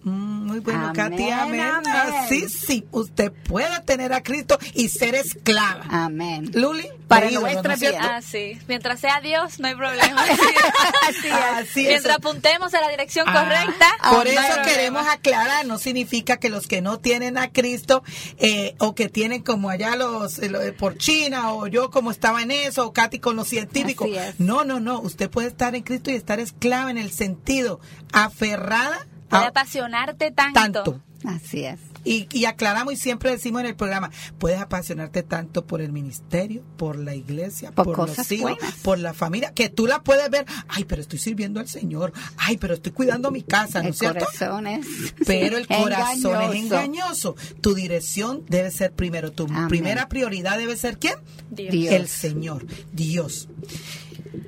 Mm, 0.05 0.47
muy 0.47 0.59
bueno, 0.61 0.88
Amén, 0.88 0.95
Katy, 0.97 1.31
amén. 1.31 1.61
amén. 1.61 1.93
Así 1.93 2.49
sí, 2.49 2.85
usted 2.91 3.31
puede 3.31 3.81
tener 3.83 4.12
a 4.12 4.23
Cristo 4.23 4.59
y 4.75 4.88
ser 4.88 5.15
esclava. 5.15 5.85
Amén. 5.88 6.51
Luli, 6.55 6.88
Para 7.07 7.31
nuestra 7.31 7.75
¿no 7.77 7.81
vida. 7.81 8.01
Ah, 8.17 8.21
sí. 8.23 8.59
Mientras 8.67 8.99
sea 8.99 9.21
Dios, 9.21 9.61
no 9.61 9.69
hay 9.69 9.75
problema. 9.77 10.23
Así 11.09 11.27
es. 11.29 11.33
Así 11.33 11.81
es. 11.83 11.88
Mientras 11.88 12.17
apuntemos 12.17 12.75
a 12.75 12.81
la 12.81 12.88
dirección 12.88 13.27
Ah, 13.29 13.45
correcta. 13.45 13.87
Por 14.11 14.25
no 14.25 14.31
eso 14.33 14.41
problema. 14.43 14.62
queremos 14.65 15.07
aclarar, 15.07 15.67
no 15.67 15.79
significa 15.79 16.37
que 16.38 16.49
los 16.51 16.67
que 16.67 16.81
no 16.83 16.99
tienen 16.99 17.38
a 17.38 17.53
Cristo 17.53 18.03
eh, 18.38 18.75
o 18.79 18.95
que 18.97 19.09
tienen 19.09 19.43
como 19.43 19.71
allá 19.71 19.95
los 19.95 20.38
eh, 20.41 20.49
lo 20.49 20.59
de 20.59 20.73
por 20.73 20.99
China 20.99 21.53
o 21.53 21.69
yo 21.69 21.91
como 21.91 22.11
estaba 22.11 22.43
en 22.43 22.51
eso 22.51 22.87
o 22.87 22.93
Katy 22.93 23.21
con 23.21 23.37
los 23.37 23.47
científicos. 23.47 24.09
No, 24.38 24.65
no, 24.65 24.81
no. 24.81 25.01
Usted 25.01 25.31
puede 25.31 25.47
estar 25.49 25.77
en 25.77 25.83
Cristo 25.85 26.11
y 26.11 26.15
estar 26.15 26.41
esclava 26.41 26.91
en 26.91 26.99
el 26.99 27.12
sentido 27.12 27.79
aferrada 28.12 29.07
Puede 29.33 29.45
a 29.45 29.49
apasionarte 29.49 30.31
tanto. 30.31 30.61
tanto. 30.61 31.01
Así 31.25 31.64
es. 31.64 31.79
Y, 32.05 32.27
y 32.33 32.47
aclaramos 32.47 32.95
y 32.95 32.97
siempre 32.97 33.31
decimos 33.31 33.61
en 33.61 33.68
el 33.68 33.77
programa, 33.77 34.11
puedes 34.38 34.61
apasionarte 34.61 35.23
tanto 35.23 35.64
por 35.68 35.81
el 35.81 35.92
ministerio, 35.92 36.64
por 36.77 36.99
la 36.99 37.14
iglesia, 37.14 37.71
Por 37.71 37.85
por, 37.85 37.95
cosas 37.95 38.18
los 38.18 38.33
hijos, 38.33 38.51
buenas. 38.59 38.75
por 38.79 38.99
la 38.99 39.14
familia, 39.14 39.53
que 39.55 39.68
tú 39.68 39.87
la 39.87 40.03
puedes 40.03 40.29
ver, 40.29 40.45
ay, 40.66 40.85
pero 40.85 41.01
estoy 41.01 41.21
sirviendo 41.21 41.61
al 41.61 41.68
Señor, 41.68 42.12
ay, 42.38 42.57
pero 42.57 42.75
estoy 42.75 42.90
cuidando 42.90 43.31
mi 43.31 43.42
casa, 43.42 43.79
¿no 43.83 43.87
El 43.87 43.92
es 43.92 43.99
cierto? 44.01 44.25
corazón 44.25 44.66
es. 44.66 44.85
Pero 45.25 45.57
el 45.59 45.68
corazón 45.68 46.42
es 46.42 46.57
engañoso. 46.57 46.57
engañoso. 46.57 47.37
Tu 47.61 47.75
dirección 47.75 48.42
debe 48.49 48.73
ser 48.73 48.90
primero. 48.92 49.31
Tu 49.31 49.45
Amén. 49.45 49.68
primera 49.68 50.09
prioridad 50.09 50.59
debe 50.59 50.77
ser 50.77 50.99
¿quién? 50.99 51.14
Dios. 51.51 51.71
Dios. 51.71 51.95
El 51.95 52.09
Señor, 52.09 52.66
Dios. 52.92 53.49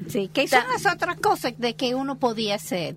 Sí, 0.09 0.29
que 0.33 0.49
son 0.49 0.65
las 0.73 0.93
otras 0.93 1.21
cosas 1.21 1.55
de 1.57 1.77
que 1.77 1.95
uno 1.95 2.19
podía 2.19 2.59
ser. 2.59 2.97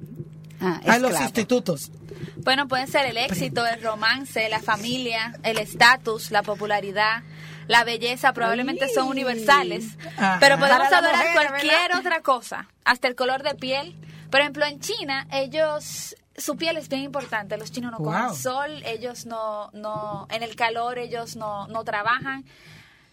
Ah, 0.62 0.80
A 0.88 1.00
los 1.00 1.20
institutos. 1.20 1.92
Bueno, 2.38 2.68
pueden 2.68 2.88
ser 2.88 3.06
el 3.06 3.18
éxito, 3.18 3.66
el 3.66 3.82
romance, 3.82 4.48
la 4.50 4.60
familia, 4.60 5.36
el 5.44 5.58
estatus, 5.60 6.32
la 6.32 6.42
popularidad, 6.44 7.24
la 7.68 7.84
belleza, 7.84 8.34
probablemente 8.34 8.88
son 8.94 9.08
universales. 9.08 9.98
Ajá. 10.18 10.38
Pero 10.40 10.58
podemos 10.58 10.88
Para 10.88 10.98
adorar 11.00 11.16
mujer, 11.28 11.34
cualquier 11.34 11.74
¿verdad? 11.90 12.00
otra 12.00 12.22
cosa, 12.22 12.68
hasta 12.86 13.08
el 13.08 13.16
color 13.16 13.44
de 13.44 13.56
piel. 13.56 13.96
Por 14.32 14.40
ejemplo, 14.42 14.66
en 14.66 14.80
China, 14.80 15.28
ellos, 15.32 16.16
su 16.36 16.56
piel 16.58 16.78
es 16.78 16.90
bien 16.90 17.04
importante. 17.04 17.58
Los 17.58 17.72
chinos 17.72 17.92
no 17.92 17.98
Wow. 18.00 18.06
comen 18.14 18.36
sol, 18.36 18.84
ellos 18.86 19.26
no, 19.26 19.70
no, 19.74 20.28
en 20.30 20.44
el 20.44 20.56
calor 20.56 20.98
ellos 21.00 21.36
no, 21.36 21.68
no 21.68 21.84
trabajan. 21.84 22.46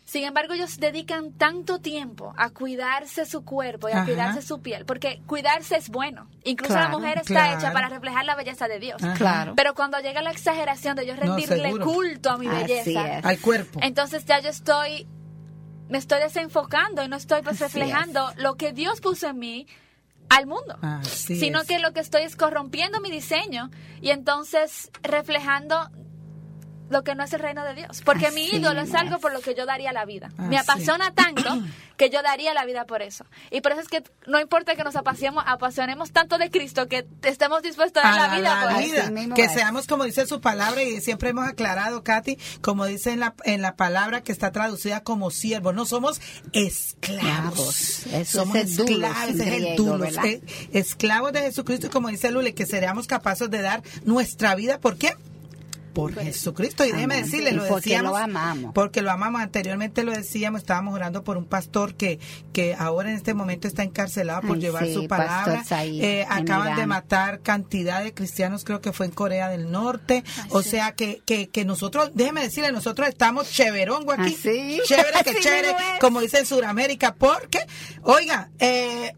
Sin 0.07 0.25
embargo, 0.25 0.53
ellos 0.53 0.79
dedican 0.79 1.33
tanto 1.33 1.79
tiempo 1.81 2.35
a 2.37 2.51
cuidarse 2.51 3.25
su 3.25 3.43
cuerpo 3.45 3.88
y 3.88 3.93
a 3.93 3.97
Ajá. 3.97 4.05
cuidarse 4.05 4.43
su 4.43 4.61
piel, 4.61 4.85
porque 4.85 5.23
cuidarse 5.27 5.77
es 5.77 5.88
bueno. 5.88 6.29
Incluso 6.45 6.75
Claro, 6.75 6.90
la 6.93 6.99
mujer 6.99 7.19
está 7.19 7.25
claro. 7.35 7.59
hecha 7.59 7.73
para 7.73 7.88
reflejar 7.88 8.25
la 8.27 8.37
belleza 8.37 8.69
de 8.69 8.79
Dios. 8.81 9.03
Ajá. 9.03 9.14
Claro. 9.14 9.55
Pero 9.57 9.75
cuando 9.75 9.99
llega 10.01 10.21
la 10.21 10.31
exageración 10.31 10.95
de 10.97 11.07
yo 11.07 11.17
rendirle 11.17 11.71
culto 11.79 12.31
a 12.31 12.37
mi 12.37 12.47
Así 12.49 12.57
belleza, 12.67 13.19
es. 13.19 13.25
Al 13.25 13.38
cuerpo. 13.40 13.81
entonces 13.83 14.27
ya 14.27 14.40
yo 14.40 14.51
estoy, 14.51 15.07
me 15.88 15.97
estoy 15.97 16.21
desenfocando 16.21 17.03
y 17.03 17.09
no 17.09 17.17
estoy 17.17 17.40
pues 17.43 17.55
Así 17.62 17.64
reflejando 17.64 18.31
lo 18.37 18.57
que 18.57 18.73
Dios 18.73 19.01
puso 19.01 19.29
en 19.29 19.38
mí 19.38 19.67
al 20.29 20.47
mundo. 20.47 20.77
Así 20.83 21.40
sino 21.40 21.62
es. 21.62 21.67
que 21.67 21.79
lo 21.79 21.93
que 21.95 22.01
estoy 22.01 22.23
es 22.25 22.37
corrompiendo 22.37 23.01
mi 23.01 23.11
diseño 23.11 23.71
y 24.03 24.11
entonces 24.11 24.90
reflejando 25.03 25.88
lo 26.90 27.03
que 27.03 27.14
no 27.14 27.25
es 27.25 27.33
el 27.33 27.40
reino 27.40 27.64
de 27.64 27.75
Dios. 27.75 28.03
Porque 28.05 28.31
mi 28.31 28.47
ídolo 28.47 28.81
es 28.81 28.94
algo 28.94 29.18
por 29.18 29.33
lo 29.33 29.40
que 29.40 29.55
yo 29.55 29.66
daría 29.66 29.92
la 29.92 30.05
vida. 30.05 30.31
Me 30.38 30.59
apasiona 30.59 31.12
tanto 31.12 31.62
que 31.97 32.11
yo 32.11 32.23
daría 32.23 32.55
la 32.55 32.64
vida 32.64 32.85
por 32.85 33.03
eso. 33.03 33.25
Y 33.51 33.61
por 33.61 33.73
eso 33.73 33.81
es 33.81 33.88
que 33.88 34.03
no 34.27 34.40
importa 34.40 34.75
que 34.77 34.85
nos 34.85 34.97
apasionemos, 34.97 35.44
apasionemos 35.47 36.12
tanto 36.12 36.38
de 36.38 36.51
Cristo 36.51 36.88
que 36.88 37.07
estemos 37.23 37.62
dispuestos 37.62 38.05
a 38.05 38.09
dar 38.09 38.29
la 38.31 38.37
vida 38.37 38.61
por 38.62 38.73
la 38.73 38.79
vida. 39.11 39.35
Que 39.35 39.49
seamos 39.49 39.87
como 39.87 40.05
dice 40.05 40.27
su 40.27 40.40
palabra 40.40 40.83
y 40.83 41.01
siempre 41.01 41.31
hemos 41.31 41.47
aclarado, 41.47 42.03
Katy, 42.03 42.38
como 42.61 42.87
dice 42.87 43.12
en 43.12 43.20
la, 43.20 43.35
en 43.44 43.62
la 43.62 43.77
palabra 43.77 44.23
que 44.23 44.33
está 44.33 44.53
traducida 44.53 45.03
como 45.03 45.31
siervo. 45.31 45.73
No 45.73 45.87
somos 45.87 46.20
esclavos. 46.53 48.07
Eso 48.07 48.40
somos 48.40 48.57
es 48.57 48.79
esclavos, 48.79 49.35
es 49.35 49.40
el 49.40 49.64
eh, 49.64 50.42
esclavos 50.73 51.33
de 51.33 51.40
Jesucristo 51.40 51.87
y 51.87 51.90
como 51.90 52.09
dice 52.09 52.31
Lule, 52.31 52.55
que 52.55 52.66
seríamos 52.66 53.07
capaces 53.07 53.51
de 53.51 53.62
dar 53.62 53.83
nuestra 54.05 54.55
vida. 54.55 54.79
¿Por 54.79 54.97
qué? 54.97 55.16
Por 55.95 56.15
Jesucristo. 56.15 56.85
Y 56.85 56.93
déjeme 56.93 57.15
Amén. 57.15 57.25
decirle, 57.25 57.53
lo 57.53 57.67
porque 57.69 57.91
decíamos. 57.91 58.11
lo 58.13 58.17
amamos. 58.19 58.73
Porque 58.75 59.01
lo 59.03 59.11
amamos. 59.11 59.41
Anteriormente 59.41 60.03
lo 60.05 60.13
decíamos, 60.13 60.61
estábamos 60.63 60.95
orando 60.95 61.25
por 61.25 61.37
un 61.37 61.45
pastor 61.47 61.95
que, 61.95 62.19
que 62.53 62.75
ahora 62.79 63.11
en 63.11 63.17
este 63.17 63.33
momento 63.35 63.69
está 63.69 63.83
encarcelado 63.83 64.43
por 64.43 64.57
Ay, 64.57 64.61
llevar 64.63 64.85
sí, 64.87 64.95
su 64.95 65.07
palabra. 65.09 65.65
Said, 65.65 66.03
Eh, 66.03 66.27
acaban 66.29 66.77
de 66.77 66.87
matar 66.87 67.41
cantidad 67.41 68.03
de 68.03 68.13
cristianos, 68.13 68.65
creo 68.65 68.81
que 68.81 68.93
fue 68.93 69.07
en 69.07 69.13
Corea 69.13 69.49
del 69.49 69.71
Norte. 69.71 70.25
o 70.51 70.63
sea 70.63 70.93
que, 70.93 71.23
que, 71.25 71.49
que 71.49 71.65
nosotros, 71.65 72.11
déjeme 72.15 72.43
decirle, 72.43 72.73
nosotros 72.73 73.09
estamos 73.09 73.51
cheverongo 73.51 74.13
aquí. 74.13 74.35
Así. 74.35 74.81
Chévere 74.85 75.23
que 75.25 75.35
chévere, 75.41 75.75
como 76.01 76.21
dice 76.21 76.39
en 76.41 76.47
Sudamérica, 76.47 77.15
porque, 77.15 77.61
oiga, 78.03 78.51
eh, 78.59 79.15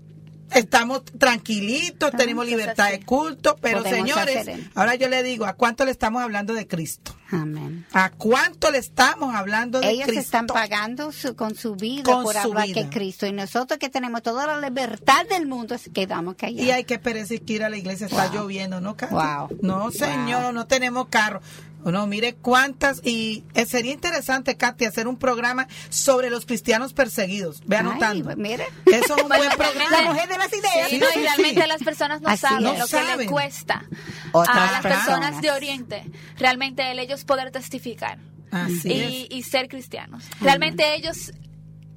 estamos 0.55 1.05
tranquilitos, 1.05 2.13
tenemos 2.13 2.47
libertad 2.47 2.91
de 2.91 3.01
culto, 3.01 3.57
pero 3.61 3.83
señores, 3.83 4.37
hacer 4.37 4.61
ahora 4.75 4.95
yo 4.95 5.09
le 5.09 5.23
digo, 5.23 5.47
¿a 5.47 5.55
cuánto 5.55 5.85
le 5.85 5.91
estamos 5.91 6.23
hablando 6.23 6.55
de 6.55 6.67
Cristo? 6.67 7.16
Amén. 7.31 7.85
¿A 7.93 8.11
cuánto 8.11 8.71
le 8.71 8.79
estamos 8.79 9.35
hablando 9.35 9.81
de 9.81 9.91
Ellos 9.91 10.05
Cristo? 10.07 10.21
están 10.21 10.47
pagando 10.47 11.11
su- 11.13 11.35
con 11.35 11.55
su 11.57 11.75
vida 11.75 12.05
Con 12.05 12.23
por 12.23 12.35
su 12.35 12.39
hablar 12.41 12.67
vida. 12.69 12.83
que 12.83 12.89
Cristo. 12.91 13.27
Y 13.27 13.33
nosotros 13.33 13.79
que 13.79 13.89
tenemos 13.89 14.23
toda 14.23 14.47
la 14.47 14.61
libertad 14.61 15.27
del 15.29 15.47
mundo, 15.47 15.77
quedamos 15.93 16.37
callados. 16.37 16.63
Y 16.67 16.71
hay 16.71 16.85
que 16.85 16.99
perecer 16.99 17.43
que 17.43 17.55
ir 17.55 17.65
a 17.65 17.69
la 17.69 17.77
iglesia, 17.77 18.07
está 18.07 18.29
lloviendo, 18.33 18.81
¿no, 18.81 18.97
Katy? 18.97 19.15
Wow. 19.15 19.59
No, 19.63 19.91
señor, 19.91 20.43
Wow. 20.45 20.53
no 20.53 20.67
tenemos 20.67 21.09
carro. 21.09 21.41
No, 21.85 22.09
mire 22.09 22.35
cuántas, 22.35 23.01
y 23.05 23.45
sería 23.69 23.93
interesante, 23.93 24.57
Katy, 24.57 24.87
hacer 24.87 25.07
un 25.07 25.17
programa 25.19 25.69
sobre 25.89 26.31
los 26.31 26.45
cristianos 26.45 26.93
perseguidos. 26.93 27.63
Ve 27.65 27.77
Ay, 27.77 27.81
anotando. 27.87 28.25
pues, 28.25 28.37
mire. 28.37 28.67
Eso 28.87 29.15
es 29.17 29.23
un 29.23 29.29
buen 29.29 29.41
programa. 29.57 29.91
La 29.93 30.03
mujer 30.11 30.29
de 30.29 30.37
las 30.37 30.53
ideas. 30.53 30.89
Sí, 30.91 30.97
Sí, 30.97 30.99
no, 30.99 31.07
sí, 31.15 31.21
y 31.21 31.23
realmente 31.23 31.63
sí. 31.63 31.69
las 31.69 31.83
personas 31.85 32.21
no 32.23 32.29
Así 32.29 32.41
saben 32.41 32.67
es. 32.67 32.79
lo 32.81 32.87
que 32.89 32.97
No 33.07 33.17
le 33.19 33.27
cuesta 33.27 33.85
Otras 34.33 34.57
a 34.57 34.73
las 34.73 34.83
personas. 34.83 35.07
personas 35.07 35.43
de 35.43 35.51
Oriente 35.53 36.11
realmente 36.39 36.91
el 36.91 36.99
ellos 37.17 37.25
poder 37.25 37.51
testificar 37.51 38.19
Así 38.51 38.93
y, 38.93 39.29
y 39.31 39.43
ser 39.43 39.69
cristianos. 39.69 40.25
Realmente 40.41 40.95
ellos, 40.95 41.33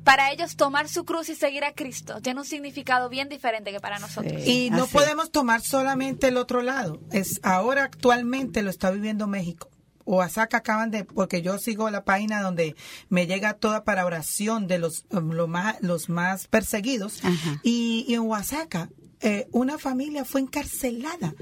para 0.03 0.31
ellos 0.31 0.55
tomar 0.55 0.87
su 0.87 1.05
cruz 1.05 1.29
y 1.29 1.35
seguir 1.35 1.63
a 1.63 1.73
Cristo 1.73 2.21
tiene 2.21 2.39
un 2.39 2.45
significado 2.45 3.09
bien 3.09 3.29
diferente 3.29 3.71
que 3.71 3.79
para 3.79 3.99
nosotros. 3.99 4.41
Sí. 4.43 4.65
Y 4.65 4.69
no 4.69 4.83
Así. 4.83 4.93
podemos 4.93 5.31
tomar 5.31 5.61
solamente 5.61 6.29
el 6.29 6.37
otro 6.37 6.61
lado. 6.61 6.99
Es 7.11 7.39
ahora 7.43 7.83
actualmente 7.83 8.61
lo 8.63 8.69
está 8.69 8.89
viviendo 8.91 9.27
México. 9.27 9.69
Oaxaca 10.05 10.57
acaban 10.57 10.89
de, 10.89 11.03
porque 11.03 11.43
yo 11.43 11.59
sigo 11.59 11.87
la 11.91 12.03
página 12.03 12.41
donde 12.41 12.75
me 13.09 13.27
llega 13.27 13.53
toda 13.53 13.83
para 13.83 14.07
oración 14.07 14.65
de 14.65 14.79
los, 14.79 15.05
um, 15.11 15.33
lo 15.33 15.47
más, 15.47 15.75
los 15.81 16.09
más 16.09 16.47
perseguidos. 16.47 17.23
Ajá. 17.23 17.59
Y, 17.61 18.05
y 18.07 18.15
en 18.15 18.21
Oaxaca, 18.21 18.89
eh, 19.21 19.47
una 19.51 19.77
familia 19.77 20.23
fue 20.23 20.41
encarcelada 20.41 21.33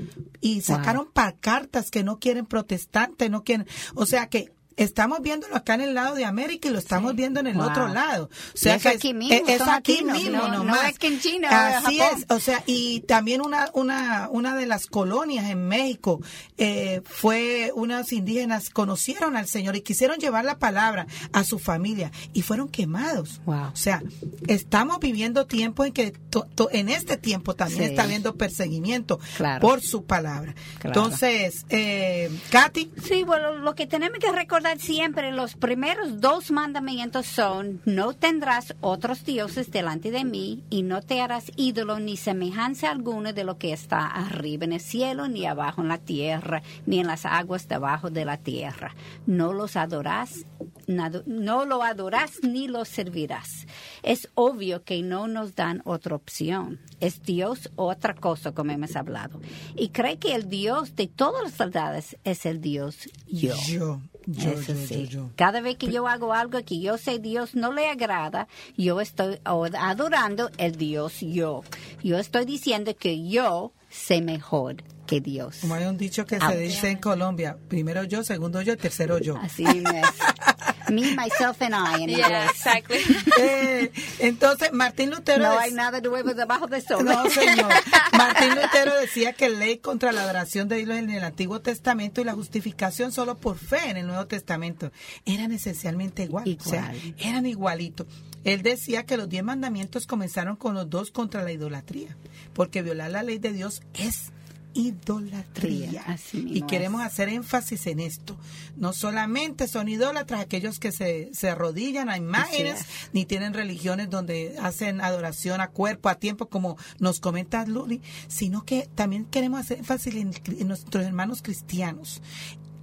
y 0.41 0.61
sacaron 0.61 1.07
cartas 1.39 1.91
que 1.91 2.03
no 2.03 2.19
quieren 2.19 2.45
protestantes, 2.45 3.29
no 3.29 3.43
quieren. 3.43 3.67
O 3.93 4.05
sea 4.05 4.27
que 4.27 4.51
estamos 4.77 5.21
viéndolo 5.21 5.55
acá 5.55 5.73
en 5.73 5.81
el 5.81 5.93
lado 5.93 6.15
de 6.15 6.23
América 6.25 6.69
y 6.69 6.71
lo 6.71 6.79
estamos 6.79 7.15
viendo 7.15 7.39
en 7.39 7.47
el 7.47 7.55
Wow. 7.57 7.65
otro 7.69 7.87
lado. 7.89 8.25
O 8.53 8.57
sea 8.57 8.75
es 8.75 8.83
que 8.83 8.89
aquí 8.89 9.13
mismo, 9.13 9.35
es, 9.47 9.61
aquí 9.61 10.01
latinos, 10.01 10.17
mismo 10.17 10.37
no- 10.37 10.47
no 10.49 10.57
nomás. 10.59 10.91
es 10.91 10.99
que 10.99 11.07
en 11.07 11.19
China 11.19 11.49
Así 11.79 11.97
Japón. 11.97 12.17
es, 12.19 12.25
o 12.29 12.39
sea, 12.39 12.63
y 12.65 13.01
también 13.01 13.41
una, 13.41 13.69
una, 13.73 14.29
una 14.31 14.55
de 14.55 14.65
las 14.67 14.85
colonias 14.87 15.49
en 15.49 15.67
México 15.67 16.21
eh, 16.57 17.01
fue 17.05 17.71
unos 17.75 18.13
indígenas 18.13 18.69
conocieron 18.69 19.35
al 19.35 19.47
Señor 19.47 19.75
y 19.75 19.81
quisieron 19.81 20.17
llevar 20.17 20.45
la 20.45 20.57
palabra 20.59 21.07
a 21.33 21.43
su 21.43 21.59
familia 21.59 22.11
y 22.33 22.43
fueron 22.43 22.69
quemados. 22.69 23.41
Wow. 23.45 23.71
O 23.73 23.75
sea, 23.75 24.03
estamos 24.47 24.99
viviendo 24.99 25.45
tiempos 25.47 25.87
en 25.87 25.93
que 25.93 26.11
to- 26.11 26.47
to- 26.55 26.69
en 26.71 26.89
este 26.89 27.17
tiempo 27.17 27.55
también 27.55 27.83
Sí. 27.83 27.89
está 27.89 28.03
habiendo 28.03 28.35
perseguimiento 28.35 29.19
Claro. 29.37 29.61
por 29.61 29.81
su 29.81 30.05
palabra. 30.05 30.53
Claro. 30.79 31.01
Entonces, 31.01 31.65
eh, 31.69 32.29
Katy, 32.51 32.91
Sí, 33.07 33.23
bueno, 33.23 33.53
lo 33.53 33.73
que 33.75 33.87
tenemos 33.87 34.19
que 34.19 34.31
recordar 34.31 34.66
siempre, 34.77 35.31
los 35.31 35.55
primeros 35.55 36.19
dos 36.19 36.51
mandamientos 36.51 37.25
son, 37.25 37.81
no 37.85 38.13
tendrás 38.13 38.75
otros 38.81 39.23
dioses 39.23 39.71
delante 39.71 40.11
de 40.11 40.25
mí 40.25 40.63
y 40.69 40.83
no 40.83 41.01
te 41.01 41.21
harás 41.21 41.51
ídolo 41.55 41.99
ni 41.99 42.17
semejanza 42.17 42.91
alguna 42.91 43.33
de 43.33 43.43
lo 43.43 43.57
que 43.57 43.73
está 43.73 44.05
arriba 44.05 44.65
en 44.65 44.73
el 44.73 44.79
cielo, 44.79 45.27
ni 45.27 45.45
abajo 45.45 45.81
en 45.81 45.87
la 45.87 45.97
tierra, 45.97 46.61
ni 46.85 46.99
en 46.99 47.07
las 47.07 47.25
aguas 47.25 47.67
debajo 47.67 48.09
de 48.09 48.25
la 48.25 48.37
tierra. 48.37 48.95
No 49.25 49.53
los 49.53 49.75
adorás, 49.75 50.45
no 50.87 51.65
lo 51.65 51.83
adorás 51.83 52.43
ni 52.43 52.67
lo 52.67 52.85
servirás. 52.85 53.67
Es 54.03 54.29
obvio 54.35 54.83
que 54.83 55.01
no 55.01 55.27
nos 55.27 55.55
dan 55.55 55.81
otra 55.85 56.15
opción. 56.15 56.79
Es 56.99 57.21
Dios 57.23 57.69
otra 57.75 58.15
cosa, 58.15 58.53
como 58.53 58.71
hemos 58.71 58.95
hablado. 58.95 59.39
Y 59.75 59.89
cree 59.89 60.17
que 60.17 60.33
el 60.33 60.49
Dios 60.49 60.95
de 60.95 61.07
todas 61.07 61.43
las 61.43 61.57
verdades 61.57 62.17
es 62.23 62.45
el 62.45 62.61
Dios 62.61 63.09
yo. 63.27 63.55
yo, 63.67 64.01
yo, 64.25 64.51
Eso 64.51 64.73
yo, 64.73 64.87
sí. 64.87 65.07
yo. 65.07 65.29
Cada 65.35 65.61
vez 65.61 65.77
que 65.77 65.91
yo 65.91 66.07
hago 66.07 66.33
algo 66.33 66.63
que 66.63 66.79
yo 66.79 66.97
sé 66.97 67.19
Dios 67.19 67.55
no 67.55 67.73
le 67.73 67.89
agrada, 67.89 68.47
yo 68.77 69.01
estoy 69.01 69.39
adorando 69.43 70.49
el 70.57 70.75
Dios 70.75 71.19
yo. 71.21 71.63
Yo 72.03 72.17
estoy 72.17 72.45
diciendo 72.45 72.95
que 72.95 73.27
yo 73.27 73.73
sé 73.89 74.21
mejor 74.21 74.83
que 75.07 75.21
Dios. 75.21 75.59
Como 75.61 75.73
hay 75.73 75.85
un 75.85 75.97
dicho 75.97 76.25
que 76.25 76.39
se 76.39 76.57
dice 76.57 76.89
en 76.89 76.97
Colombia, 76.97 77.57
primero 77.67 78.03
yo, 78.03 78.23
segundo 78.23 78.61
yo, 78.61 78.77
tercero 78.77 79.17
yo. 79.19 79.37
Así 79.37 79.63
es. 79.65 79.77
Me, 80.89 81.15
myself 81.15 81.61
and 81.61 81.73
I 81.75 82.03
en 82.03 82.09
Yeah, 82.09 82.27
inglés. 82.27 82.49
exactly. 82.51 82.97
Eh, 83.39 83.91
entonces, 84.19 84.71
Martín 84.73 85.09
Lutero... 85.11 85.43
No 85.43 85.59
hay 85.59 85.71
nada 85.71 86.01
nuevo 86.01 86.33
debajo 86.33 86.67
del 86.67 86.81
sol. 86.81 87.05
No, 87.05 87.29
señor. 87.29 87.71
Martín 88.17 88.55
Lutero 88.55 88.95
decía 88.99 89.33
que 89.33 89.49
ley 89.49 89.77
contra 89.77 90.11
la 90.11 90.23
adoración 90.23 90.67
de 90.67 90.79
ídolos 90.79 90.97
en 90.97 91.09
el 91.11 91.23
Antiguo 91.23 91.61
Testamento 91.61 92.21
y 92.21 92.23
la 92.23 92.33
justificación 92.33 93.11
solo 93.11 93.37
por 93.37 93.57
fe 93.57 93.89
en 93.89 93.97
el 93.97 94.07
Nuevo 94.07 94.25
Testamento 94.27 94.91
eran 95.25 95.51
esencialmente 95.51 96.23
igual. 96.23 96.57
O 96.59 96.63
sea, 96.69 96.93
Igual. 96.95 97.15
eran 97.19 97.45
igualitos. 97.45 98.07
Él 98.43 98.61
decía 98.63 99.05
que 99.05 99.17
los 99.17 99.27
diez 99.29 99.43
mandamientos 99.43 100.07
comenzaron 100.07 100.55
con 100.55 100.73
los 100.73 100.89
dos 100.89 101.11
contra 101.11 101.43
la 101.43 101.51
idolatría, 101.51 102.15
porque 102.53 102.81
violar 102.81 103.11
la 103.11 103.21
ley 103.23 103.39
de 103.39 103.51
Dios 103.51 103.81
es 103.93 104.31
idolatría. 104.73 106.03
Así 106.05 106.45
Y 106.47 106.59
es. 106.59 106.63
queremos 106.65 107.01
hacer 107.01 107.29
énfasis 107.29 107.87
en 107.87 107.99
esto. 107.99 108.37
No 108.75 108.93
solamente 108.93 109.67
son 109.67 109.87
idólatras 109.89 110.39
aquellos 110.41 110.79
que 110.79 110.91
se, 110.91 111.29
se 111.33 111.49
arrodillan 111.49 112.09
a 112.09 112.17
imágenes, 112.17 112.85
ni 113.13 113.25
tienen 113.25 113.53
religiones 113.53 114.09
donde 114.09 114.55
hacen 114.61 115.01
adoración 115.01 115.61
a 115.61 115.67
cuerpo, 115.69 116.09
a 116.09 116.15
tiempo, 116.15 116.47
como 116.47 116.77
nos 116.99 117.19
comenta 117.19 117.65
Luli, 117.65 118.01
sino 118.27 118.63
que 118.65 118.87
también 118.95 119.25
queremos 119.25 119.59
hacer 119.61 119.79
énfasis 119.79 120.15
en, 120.15 120.31
en 120.59 120.67
nuestros 120.67 121.05
hermanos 121.05 121.41
cristianos. 121.41 122.21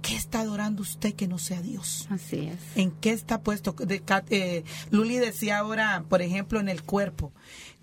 ¿Qué 0.01 0.15
está 0.15 0.41
adorando 0.41 0.83
usted 0.83 1.15
que 1.15 1.27
no 1.27 1.39
sea 1.39 1.63
Dios? 1.63 2.07
Así 2.11 2.37
es. 2.41 2.59
¿En 2.75 2.91
qué 2.91 3.09
está 3.09 3.41
puesto? 3.41 3.71
De- 3.71 4.03
eh, 4.29 4.63
Luli 4.91 5.17
decía 5.17 5.57
ahora, 5.57 6.03
por 6.07 6.21
ejemplo, 6.21 6.59
en 6.59 6.69
el 6.69 6.83
cuerpo. 6.83 7.31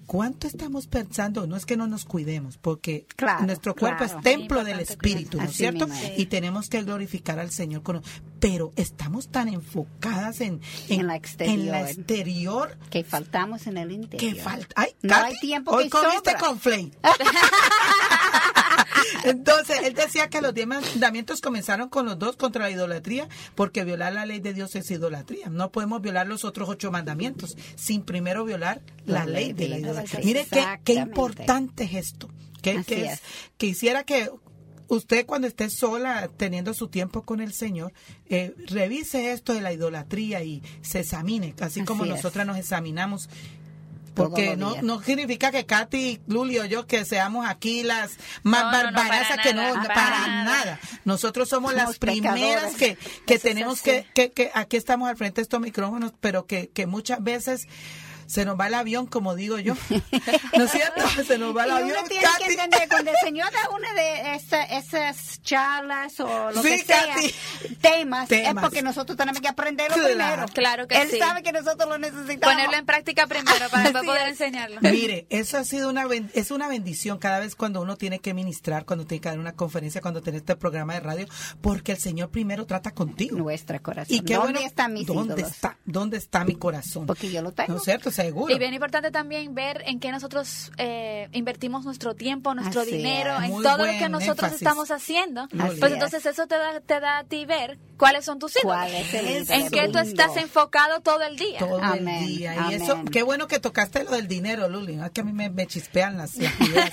¿Cuánto 0.07 0.47
estamos 0.47 0.87
pensando? 0.89 1.47
No 1.47 1.57
es 1.57 1.65
que 1.65 1.77
no 1.77 1.87
nos 1.87 2.05
cuidemos, 2.05 2.59
porque 2.59 3.07
Claro, 3.17 3.47
nuestro 3.47 3.75
cuerpo 3.75 4.05
claro. 4.05 4.19
es 4.19 4.23
templo 4.25 4.65
del 4.65 4.81
Espíritu, 4.81 5.39
¿no 5.39 5.45
es 5.45 5.53
cierto? 5.57 5.87
Y 6.17 6.27
tenemos 6.27 6.69
que 6.69 6.83
glorificar 6.83 7.39
al 7.39 7.51
Señor. 7.51 7.83
Con, 7.83 8.03
pero 8.41 8.73
estamos 8.77 9.29
tan 9.31 9.49
enfocadas 9.49 10.41
en, 10.41 10.61
En 10.89 11.07
la 11.07 11.17
exterior. 11.17 11.59
en 11.59 11.71
la 11.71 11.89
exterior 11.91 12.77
Que 12.91 13.05
faltamos 13.05 13.67
en 13.67 13.79
el 13.79 13.93
interior. 13.93 14.35
que 14.35 14.41
falta. 14.41 14.75
Ay, 14.77 14.91
No 15.03 15.11
Katy, 15.15 15.25
hay 15.35 15.41
tiempo 15.41 15.71
hoy 15.71 15.85
que 15.85 15.91
comiste 15.91 16.31
sobra. 16.33 16.39
con 16.39 16.59
flame. 16.61 16.91
Entonces, 19.25 19.81
él 19.85 19.95
decía 19.95 20.29
que 20.29 20.41
los 20.41 20.55
diez 20.55 20.67
mandamientos 20.67 21.41
comenzaron 21.41 21.89
con 21.89 22.07
los 22.07 22.19
dos 22.19 22.37
contra 22.37 22.65
la 22.65 22.71
idolatría, 22.71 23.29
porque 23.55 23.85
violar 23.85 24.13
la 24.13 24.27
ley 24.27 24.41
de 24.41 24.55
Dios 24.55 24.75
es 24.75 24.91
idolatría. 24.91 25.49
No 25.49 25.71
podemos 25.71 26.03
violar 26.03 26.27
los 26.27 26.45
otros 26.45 26.69
ocho 26.69 26.91
mandamientos 26.91 27.57
sin 27.77 28.03
primero 28.03 28.45
violar 28.45 28.83
la, 29.05 29.27
ley 29.27 29.53
de 29.53 29.69
la 29.69 29.79
idolatría. 29.79 30.25
Mire 30.25 30.47
qué, 30.51 30.65
qué 30.85 30.95
importante 30.95 31.85
es 31.85 31.95
esto. 31.95 32.29
Que, 32.63 32.85
que 32.85 33.07
es, 33.07 33.13
es. 33.15 33.23
quisiera 33.57 34.05
que 34.05 34.31
usted 34.95 35.27
cuando 35.27 35.47
esté 35.47 35.69
sola 35.71 36.31
teniendo 36.37 36.75
su 36.75 36.89
tiempo 36.89 37.23
con 37.23 37.41
el 37.41 37.53
Señor, 37.53 37.93
eh, 38.27 38.55
revise 38.67 39.33
esto 39.33 39.55
de 39.55 39.61
la 39.61 39.73
idolatría 39.73 40.43
y 40.43 40.63
se 40.83 41.01
examine, 41.01 41.55
así, 41.61 41.85
como 41.85 42.05
es. 42.05 42.11
nosotras 42.11 42.47
nos 42.47 42.59
examinamos. 42.59 43.29
Porque 44.15 44.57
no, 44.57 44.81
no 44.83 45.03
significa 45.03 45.51
que 45.51 45.65
Katy, 45.65 46.21
Luli 46.27 46.59
o 46.59 46.65
yo 46.65 46.87
que 46.87 47.05
seamos 47.05 47.47
aquí 47.47 47.83
las 47.83 48.13
más 48.43 48.65
No, 48.65 48.71
no, 48.71 48.91
no, 48.91 48.97
barbarosas 48.97 49.29
para 49.29 49.43
que 49.43 49.55
no, 49.55 49.63
nada, 49.63 49.75
para, 49.83 49.95
para 49.95 50.27
nada. 50.27 50.45
nada. 50.45 50.81
Nosotros 51.05 51.49
somos, 51.49 51.73
Somos 51.73 51.87
las 51.89 51.99
primeras 51.99 52.75
que, 52.75 52.99
que 53.27 53.39
tenemos 53.39 53.81
que, 53.83 54.07
que, 54.15 54.31
que 54.33 54.51
aquí 54.55 54.77
estamos 54.77 55.09
al 55.09 55.17
frente 55.17 55.37
de 55.37 55.43
estos 55.43 55.61
micrófonos, 55.61 56.13
pero 56.21 56.47
que, 56.47 56.69
que 56.69 56.87
muchas 56.87 57.23
veces 57.23 57.67
se 58.33 58.45
nos 58.47 58.59
va 58.59 58.67
el 58.69 58.75
avión, 58.75 59.07
como 59.07 59.35
digo 59.35 59.59
yo. 59.59 59.75
¿No 60.57 60.65
es 60.65 60.71
cierto? 60.71 61.03
Se 61.27 61.37
nos 61.39 61.55
va 61.57 61.65
el 61.65 61.69
Y 61.71 61.73
avión. 61.73 61.91
uno 61.99 62.09
tiene 62.09 62.25
que 62.39 62.43
Katy. 62.45 62.53
entender, 62.53 62.89
cuando 62.89 63.11
el 63.11 63.17
Señor 63.23 63.51
da 63.53 63.69
una 63.77 63.93
de 63.93 64.35
esa- 64.37 64.65
esas 64.65 65.43
charlas 65.43 66.19
o 66.21 66.51
lo 66.51 66.63
Sí, 66.63 66.69
que 66.71 66.85
sea, 66.85 67.15
temas, 67.81 68.29
Temas. 68.29 68.55
es 68.55 68.55
porque 68.63 68.83
nosotros 68.83 69.17
tenemos 69.17 69.41
que 69.41 69.49
aprenderlo 69.49 69.95
Claro. 69.97 70.09
primero. 70.15 70.47
Claro 70.55 70.89
que 70.89 71.01
Él 71.03 71.11
sí. 71.11 71.19
sabe 71.19 71.43
que 71.43 71.53
nosotros 71.53 71.89
lo 71.89 71.99
necesitamos. 71.99 72.55
Ponerlo 72.55 72.77
en 72.77 72.87
práctica 72.87 73.27
primero 73.27 73.69
para 73.71 73.83
después 73.85 74.05
poder 74.05 74.23
es. 74.29 74.41
enseñarlo. 74.41 74.81
Mire, 74.81 75.27
eso 75.31 75.59
ha 75.59 75.65
sido 75.65 75.91
una 75.91 76.07
ben- 76.07 76.31
es 76.35 76.51
una 76.51 76.69
bendición 76.69 77.19
cada 77.19 77.39
vez 77.41 77.55
cuando 77.55 77.81
uno 77.83 77.97
tiene 77.97 78.19
que 78.21 78.35
ministrar, 78.35 78.85
cuando 78.85 79.05
tiene 79.05 79.21
que 79.21 79.29
dar 79.29 79.39
una 79.39 79.53
conferencia, 79.53 80.01
cuando 80.01 80.23
tiene 80.23 80.39
este 80.39 80.57
programa 80.57 80.95
de 80.95 81.01
radio, 81.01 81.27
porque 81.61 81.93
el 81.93 81.99
Señor 81.99 82.31
primero 82.31 82.67
trata 82.67 82.93
contigo. 82.93 83.37
Nuestro 83.37 83.81
corazón. 83.83 84.15
Y 84.17 84.21
qué 84.23 84.35
¿Dónde 84.35 84.53
bueno, 84.55 84.67
están 84.67 84.93
mis 84.95 85.07
¿Dónde 85.07 85.35
ídolos? 85.35 85.51
está? 85.53 85.77
¿Dónde 85.85 86.17
está 86.17 86.45
mi 86.45 86.55
corazón? 86.55 87.07
Porque 87.07 87.31
yo 87.31 87.43
lo 87.43 87.53
tengo. 87.53 87.73
¿No 87.73 87.77
es 87.79 87.85
cierto? 87.85 88.11
Seguro. 88.23 88.55
Y 88.55 88.59
bien 88.59 88.75
importante 88.75 89.11
también 89.11 89.55
ver 89.55 89.83
en 89.87 90.01
qué 90.01 90.11
nosotros 90.13 90.71
eh, 90.79 91.29
invertimos 91.33 91.85
nuestro 91.85 92.15
tiempo, 92.15 92.55
nuestro 92.55 92.83
Así 92.83 92.93
dinero, 92.97 93.37
es. 93.39 93.45
en 93.45 93.51
Muy 93.51 93.63
todo 93.63 93.79
lo 93.79 93.93
que 93.93 94.09
nosotros 94.09 94.39
énfasis. 94.53 94.63
estamos 94.63 94.91
haciendo. 94.91 95.43
Así 95.59 95.79
Pues 95.81 95.91
es. 95.91 95.93
entonces 95.93 96.27
eso 96.27 96.47
te 96.47 96.57
da, 96.57 96.81
te 96.81 97.01
da 97.01 97.19
a 97.19 97.25
ti 97.25 97.45
ver 97.47 97.79
cuáles 97.97 98.25
son 98.25 98.39
tus 98.39 98.57
ídolos. 98.57 98.77
¿Cuál 98.77 98.95
es 98.95 99.15
el 99.15 99.51
en 99.63 99.71
qué 99.71 99.89
tú 99.89 99.99
estás 99.99 100.37
enfocado 100.37 101.01
todo 101.01 101.23
el 101.23 101.37
día. 101.37 101.59
todo 101.59 101.83
Amén, 101.83 102.09
el 102.09 102.27
día. 102.27 102.55
Y 102.55 102.59
amén. 102.59 102.83
eso, 102.83 103.03
qué 103.13 103.23
bueno 103.23 103.47
que 103.47 103.59
tocaste 103.61 104.05
lo 104.05 104.13
del 104.13 104.29
dinero, 104.29 104.69
Luli. 104.69 104.99
Es 105.01 105.11
que 105.13 105.21
a 105.21 105.25
mí 105.25 105.33
me, 105.33 105.51
me 105.51 105.67
chispean 105.67 106.17
las, 106.17 106.37
las 106.37 106.61
ideas. 106.61 106.91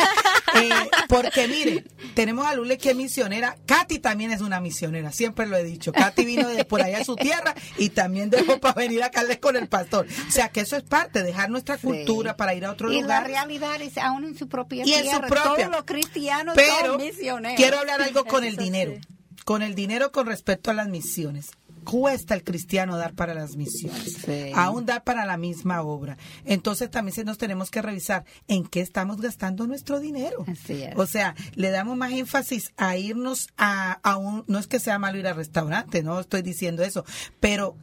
Eh, 0.62 0.69
porque 1.08 1.48
mire, 1.48 1.84
tenemos 2.13 2.45
a 2.45 2.54
Luli 2.56 2.78
que 2.78 2.91
es 2.91 2.95
misionera. 2.95 3.56
Katy 3.65 4.00
también 4.00 4.32
es 4.32 4.41
una 4.41 4.60
misionera, 4.60 5.12
siempre 5.12 5.45
lo 5.48 5.58
he 5.58 5.63
dicho. 5.63 5.91
Katy 5.91 6.26
vino 6.26 6.48
de 6.50 6.65
por 6.65 6.82
allá 6.82 7.00
a 7.00 7.04
su 7.06 7.15
tierra 7.15 7.54
y 7.78 7.89
también 7.89 8.30
dejó 8.30 8.60
para 8.60 8.74
venir 8.76 9.04
a 9.04 9.12
Caldes 9.12 9.38
con 9.39 9.56
el 9.56 9.67
pastor. 9.67 10.08
O 10.28 10.32
sea 10.32 10.50
que 10.50 10.62
eso 10.62 10.76
es 10.76 10.84
parte, 10.84 11.24
dejar 11.24 11.50
nuestra 11.50 11.78
Sí. 11.78 11.84
cultura 11.88 12.36
para 12.36 12.54
ir 12.54 12.65
a 12.65 12.72
otro 12.72 12.91
y 12.91 13.02
lugar. 13.02 13.22
la 13.24 13.28
realidad 13.28 13.82
es 13.82 13.98
aún 13.98 14.26
en 14.26 14.38
su 14.38 14.48
propia 14.48 14.86
y 14.86 14.93
en 14.93 15.02
tierra. 15.04 15.28
su 15.28 15.34
propia. 15.34 15.65
Todos 15.65 15.72
los 15.78 15.84
cristianos 15.86 16.56
Pero 16.56 16.93
son 16.93 16.98
misioneros. 17.02 17.58
quiero 17.58 17.80
hablar 17.80 18.02
algo 18.02 18.26
con 18.26 18.43
el 18.43 18.56
dinero. 18.58 18.93
sí. 18.95 19.15
Con 19.45 19.63
el 19.63 19.74
dinero 19.74 20.12
con 20.12 20.28
respecto 20.28 20.69
a 20.69 20.74
las 20.76 20.89
misiones. 20.89 21.50
Cuesta 21.89 22.34
el 22.36 22.43
cristiano 22.43 22.97
dar 22.97 23.13
para 23.13 23.34
las 23.34 23.56
misiones, 23.56 24.13
Sí. 24.25 24.52
aún 24.56 24.86
dar 24.86 25.04
para 25.04 25.25
la 25.25 25.38
misma 25.38 25.82
obra. 25.82 26.17
Entonces 26.45 26.89
también 26.91 27.15
se 27.15 27.23
nos 27.23 27.38
tenemos 27.38 27.71
que 27.71 27.82
revisar 27.82 28.25
en 28.47 28.65
qué 28.65 28.82
estamos 28.82 29.19
gastando 29.21 29.65
nuestro 29.67 29.99
dinero. 29.99 30.45
Así 30.47 30.84
es. 30.84 30.95
O 30.97 31.06
sea, 31.08 31.36
le 31.56 31.71
damos 31.71 31.97
más 31.97 32.12
énfasis 32.12 32.71
a 32.78 32.95
irnos 32.97 33.47
a, 33.58 33.93
a 34.04 34.17
un, 34.17 34.43
no 34.47 34.60
es 34.60 34.67
que 34.67 34.80
sea 34.80 34.99
malo 34.99 35.17
ir 35.17 35.28
al 35.28 35.36
restaurante, 35.36 36.04
no 36.04 36.19
estoy 36.19 36.41
diciendo 36.41 36.84
eso, 36.84 37.06
pero 37.39 37.75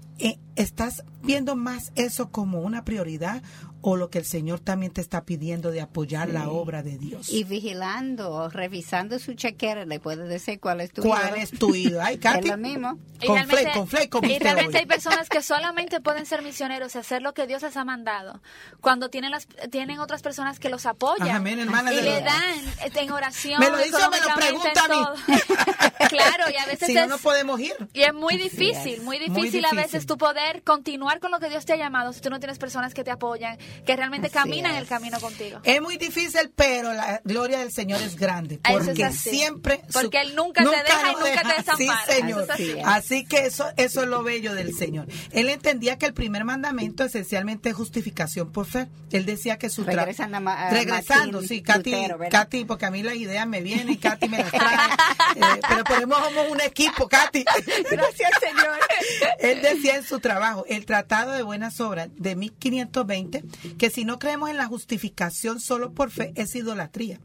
¿estás 0.57 1.05
viendo 1.23 1.57
más 1.57 1.93
eso 1.97 2.31
como 2.31 2.61
una 2.61 2.85
prioridad 2.85 3.43
o 3.83 3.97
lo 3.97 4.11
que 4.11 4.19
el 4.19 4.25
Señor 4.25 4.59
también 4.59 4.91
te 4.93 5.01
está 5.01 5.25
pidiendo 5.25 5.71
de 5.71 5.81
apoyar 5.81 6.29
la 6.31 6.49
obra 6.49 6.83
de 6.83 6.99
Dios? 6.99 7.29
Y 7.31 7.45
vigilando, 7.45 8.49
revisando 8.49 9.19
su 9.19 9.35
chequera, 9.35 9.85
le 9.85 10.01
puede 10.01 10.27
decir 10.27 10.59
cuál 10.59 10.81
es 10.81 10.91
tu 10.93 11.03
¿Cuál 11.03 11.27
ídolo. 11.29 11.37
es 11.43 11.51
tu 11.51 11.75
ídolo? 11.75 12.03
Ay, 12.03 12.19
Katy. 12.19 12.39
Es 12.41 12.47
lo 12.47 12.57
mismo. 12.57 12.99
Y 13.21 13.27
Con 13.27 13.37
realmente- 13.37 13.63
Flake, 13.63 13.79
con 13.79 13.87
Flake, 13.89 14.09
como 14.11 14.29
y 14.29 14.39
realmente 14.39 14.79
hay 14.79 14.87
personas 14.87 15.29
que 15.29 15.41
solamente 15.43 16.01
pueden 16.01 16.27
ser 16.27 16.43
misioneros 16.43 16.95
y 16.95 16.99
hacer 16.99 17.23
lo 17.23 17.33
que 17.33 17.47
Dios 17.47 17.63
les 17.63 17.77
ha 17.77 17.85
mandado 17.85 18.43
cuando 18.81 19.09
tienen 19.09 19.31
las 19.31 19.47
tienen 19.71 20.01
otras 20.01 20.21
personas 20.23 20.59
que 20.59 20.69
los 20.69 20.85
apoyan 20.85 21.29
Ajá, 21.29 21.37
amén, 21.37 21.59
hermana 21.61 21.93
y 21.95 22.03
le 22.03 22.21
dan 22.21 22.59
eh, 22.85 22.91
en 22.95 23.11
oración 23.13 23.59
Me 23.61 23.71
lo 23.71 23.85
hizo, 23.87 23.99
me 24.11 24.21
lo 24.21 24.35
pregunta 24.37 24.85
a 24.85 24.89
mí. 24.89 25.35
claro 26.11 26.45
y 26.53 26.57
a 26.57 26.67
veces 26.67 26.89
si 26.89 26.95
no, 26.95 27.07
no 27.07 27.19
podemos 27.19 27.59
ir. 27.61 27.73
Y 27.95 28.03
es 28.03 28.13
muy 28.15 28.37
difícil, 28.37 29.01
muy 29.03 29.19
difícil, 29.19 29.33
Muy 29.63 29.65
a 29.65 29.71
difícil. 29.71 29.99
Tu 30.07 30.17
poder 30.17 30.63
continuar 30.63 31.21
con 31.21 31.31
lo 31.31 31.39
que 31.41 31.49
Dios 31.49 31.65
te 31.67 31.73
ha 31.73 31.77
llamado 31.77 32.13
si 32.13 32.21
tú 32.21 32.31
no 32.31 32.39
tienes 32.39 32.59
personas 32.59 32.95
que 32.95 33.05
te 33.05 33.11
apoyan, 33.11 33.59
que 33.85 33.97
realmente 33.97 34.29
Así 34.29 34.35
caminan 34.35 34.73
es. 34.75 34.83
el 34.83 34.87
camino 34.89 35.21
contigo. 35.21 35.61
Es 35.65 35.81
muy 35.83 35.97
difícil, 35.97 36.51
pero 36.55 36.93
la 36.93 37.21
gloria 37.25 37.59
del 37.59 37.73
Señor 37.73 38.01
es 38.03 38.17
grande. 38.17 38.61
Eso 38.65 38.79
es 38.79 38.87
Porque 38.87 39.05
así. 39.05 39.31
siempre. 39.31 39.81
Porque 39.93 40.21
Él 40.21 40.35
nunca 40.35 40.63
te 40.65 40.71
deja 40.71 41.13
y 41.13 41.15
nunca 41.15 41.25
te 41.43 41.49
deja. 41.49 41.55
desampara. 41.59 41.77
Sí, 42.07 42.13
Señor. 42.13 42.43
Eso 42.43 42.43
es 42.43 42.51
así. 42.51 42.81
Así 42.85 43.25
que 43.27 43.47
eso, 43.47 43.67
eso 43.77 44.03
es 44.03 44.09
lo 44.09 44.23
bello 44.23 44.55
del 44.55 44.75
Señor. 44.75 45.07
Él 45.33 45.49
entendía 45.49 45.99
que 45.99 46.07
el 46.07 46.15
primer 46.15 46.45
mandamiento 46.45 47.05
esencialmente 47.05 47.71
es 47.71 47.75
justificación 47.75 48.53
por 48.53 48.67
fe. 48.67 48.89
Él 49.13 49.25
decía 49.27 49.59
que 49.59 49.71
su 49.71 49.85
Regresando 49.85 50.39
a 50.51 50.71
Regresando, 50.71 51.41
Martín 51.41 51.49
sí, 51.49 51.63
Katy. 51.63 51.93
Katy, 52.31 52.65
porque 52.65 52.87
a 52.87 52.91
mí 52.91 53.03
las 53.03 53.15
ideas 53.17 53.47
me 53.47 53.61
vienen 53.61 53.89
y 53.91 53.97
Katy 53.99 54.29
me 54.29 54.39
las 54.39 54.51
trae. 54.51 54.77
Eh, 55.37 55.61
pero 55.69 55.85
ponemos 55.85 56.19
como 56.19 56.43
un 56.45 56.61
equipo, 56.61 57.09
Katy. 57.09 57.45
Gracias, 57.91 58.31
Señor. 58.41 58.79
Él 59.39 59.63
decía 59.63 59.96
en 59.97 60.05
su 60.05 60.21
trabajo, 60.21 60.65
el 60.69 60.87
Tratado 60.87 61.33
de 61.33 61.43
Buenas 61.43 61.81
Obras 61.81 62.09
de 62.17 62.37
1520, 62.37 63.45
que 63.79 63.91
si 63.91 64.05
no 64.05 64.19
creemos 64.19 64.51
en 64.51 64.57
la 64.57 64.67
justificación 64.67 65.61
solo 65.61 65.93
por 65.93 66.11
fe, 66.11 66.33
es 66.37 66.55
idolatría. 66.55 67.21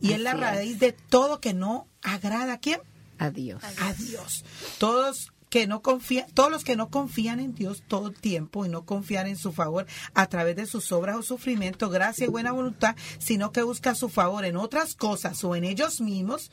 Y 0.00 0.12
es 0.12 0.20
la 0.20 0.34
raíz 0.34 0.78
de 0.78 0.92
todo 0.92 1.40
que 1.40 1.54
no 1.54 1.86
agrada 2.02 2.54
a 2.54 2.58
quién? 2.58 2.80
Adiós. 3.18 3.62
A 3.78 3.92
Dios. 3.94 4.44
Todos 4.78 5.32
que 5.50 5.66
no 5.66 5.82
confían, 5.82 6.26
todos 6.32 6.50
los 6.50 6.64
que 6.64 6.76
no 6.76 6.90
confían 6.90 7.40
en 7.40 7.54
Dios 7.54 7.82
todo 7.86 8.08
el 8.08 8.14
tiempo 8.14 8.64
y 8.64 8.68
no 8.68 8.84
confían 8.84 9.26
en 9.26 9.36
su 9.36 9.52
favor 9.52 9.86
a 10.14 10.26
través 10.28 10.56
de 10.56 10.66
sus 10.66 10.92
obras 10.92 11.16
o 11.16 11.22
sufrimiento, 11.22 11.90
gracia 11.90 12.26
y 12.26 12.30
buena 12.30 12.52
voluntad, 12.52 12.94
sino 13.18 13.50
que 13.50 13.62
buscan 13.62 13.96
su 13.96 14.08
favor 14.08 14.44
en 14.44 14.56
otras 14.56 14.94
cosas 14.94 15.42
o 15.42 15.56
en 15.56 15.64
ellos 15.64 16.00
mismos, 16.00 16.52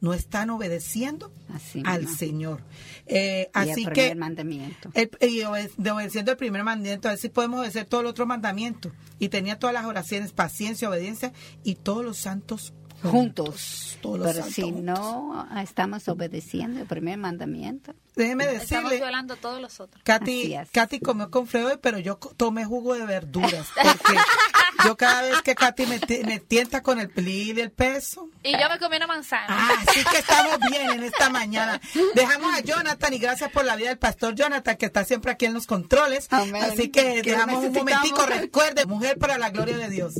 no 0.00 0.14
están 0.14 0.50
obedeciendo 0.50 1.30
Así 1.52 1.82
al 1.84 2.02
mismo. 2.02 2.16
Señor. 2.16 2.62
Eh, 3.06 3.50
Y 3.54 3.58
el 3.58 3.70
así 3.70 3.84
primer 3.84 3.92
que 3.92 4.14
mandamiento. 4.14 4.90
el- 4.94 5.10
y 5.20 5.42
obede- 5.42 5.70
de 5.76 5.90
obedeciendo 5.90 6.30
el 6.32 6.36
primer 6.38 6.64
mandamiento, 6.64 7.08
a 7.08 7.12
ver 7.12 7.18
si 7.20 7.28
podemos 7.28 7.60
obedecer 7.60 7.84
todo 7.86 8.00
el 8.00 8.06
otro 8.06 8.24
mandamiento. 8.26 8.92
Y 9.18 9.28
tenía 9.28 9.58
todas 9.58 9.74
las 9.74 9.84
oraciones, 9.84 10.32
paciencia, 10.32 10.88
obediencia 10.88 11.32
y 11.64 11.74
todos 11.74 12.04
los 12.04 12.16
santos 12.16 12.72
Juntos. 13.02 13.98
Todos 14.00 14.18
los 14.18 14.32
Pero 14.32 14.46
si 14.46 14.62
juntos. 14.62 14.82
no 14.82 15.46
estamos 15.62 16.08
obedeciendo 16.08 16.80
el 16.80 16.86
primer 16.86 17.18
mandamiento. 17.18 17.94
Déjeme 18.16 18.44
Estamos 18.44 18.68
decirle, 18.68 18.96
violando 18.96 19.36
todos 19.36 19.60
los 19.60 19.78
otros. 19.80 20.02
Katy. 20.04 20.54
Katy 20.72 21.00
comió 21.00 21.30
con 21.30 21.46
Freud, 21.46 21.78
pero 21.80 21.98
yo 21.98 22.16
tomé 22.16 22.64
jugo 22.64 22.94
de 22.94 23.04
verduras. 23.04 23.68
Porque 23.74 24.18
yo 24.84 24.96
cada 24.96 25.22
vez 25.22 25.42
que 25.42 25.54
Katy 25.54 25.86
me, 25.86 26.00
me 26.24 26.40
tienta 26.40 26.82
con 26.82 26.98
el 26.98 27.10
pelín 27.10 27.58
y 27.58 27.60
el 27.60 27.70
peso. 27.70 28.28
Y 28.42 28.52
yo 28.52 28.68
me 28.70 28.78
comí 28.78 28.96
una 28.96 29.06
manzana. 29.06 29.46
Ah, 29.48 29.70
así 29.86 30.02
que 30.04 30.18
estamos 30.18 30.58
bien 30.70 30.90
en 30.90 31.02
esta 31.04 31.28
mañana. 31.30 31.80
Dejamos 32.14 32.54
a 32.54 32.60
Jonathan 32.60 33.12
y 33.12 33.18
gracias 33.18 33.50
por 33.52 33.64
la 33.64 33.76
vida 33.76 33.88
del 33.90 33.98
pastor 33.98 34.34
Jonathan, 34.34 34.76
que 34.76 34.86
está 34.86 35.04
siempre 35.04 35.32
aquí 35.32 35.44
en 35.46 35.54
los 35.54 35.66
controles. 35.66 36.26
Amén. 36.30 36.62
Así 36.64 36.88
que 36.88 37.22
dejamos 37.22 37.64
un 37.64 37.72
momentico. 37.72 38.24
Recuerde, 38.26 38.86
mujer 38.86 39.18
para 39.18 39.36
la 39.36 39.50
gloria 39.50 39.76
de 39.76 39.88
Dios. 39.90 40.14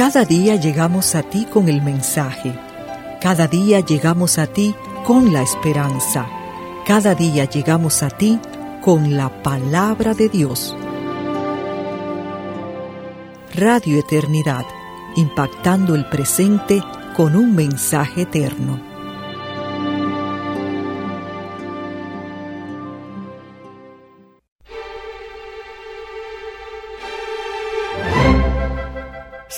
Cada 0.00 0.24
día 0.24 0.56
llegamos 0.56 1.14
a 1.14 1.22
ti 1.22 1.44
con 1.44 1.68
el 1.68 1.82
mensaje. 1.82 2.54
Cada 3.20 3.46
día 3.48 3.80
llegamos 3.80 4.38
a 4.38 4.46
ti 4.46 4.74
con 5.04 5.30
la 5.30 5.42
esperanza. 5.42 6.26
Cada 6.86 7.14
día 7.14 7.44
llegamos 7.44 8.02
a 8.02 8.08
ti 8.08 8.40
con 8.80 9.14
la 9.18 9.42
palabra 9.42 10.14
de 10.14 10.30
Dios. 10.30 10.74
Radio 13.54 13.98
Eternidad, 13.98 14.64
impactando 15.16 15.94
el 15.94 16.06
presente 16.06 16.82
con 17.14 17.36
un 17.36 17.54
mensaje 17.54 18.22
eterno. 18.22 18.89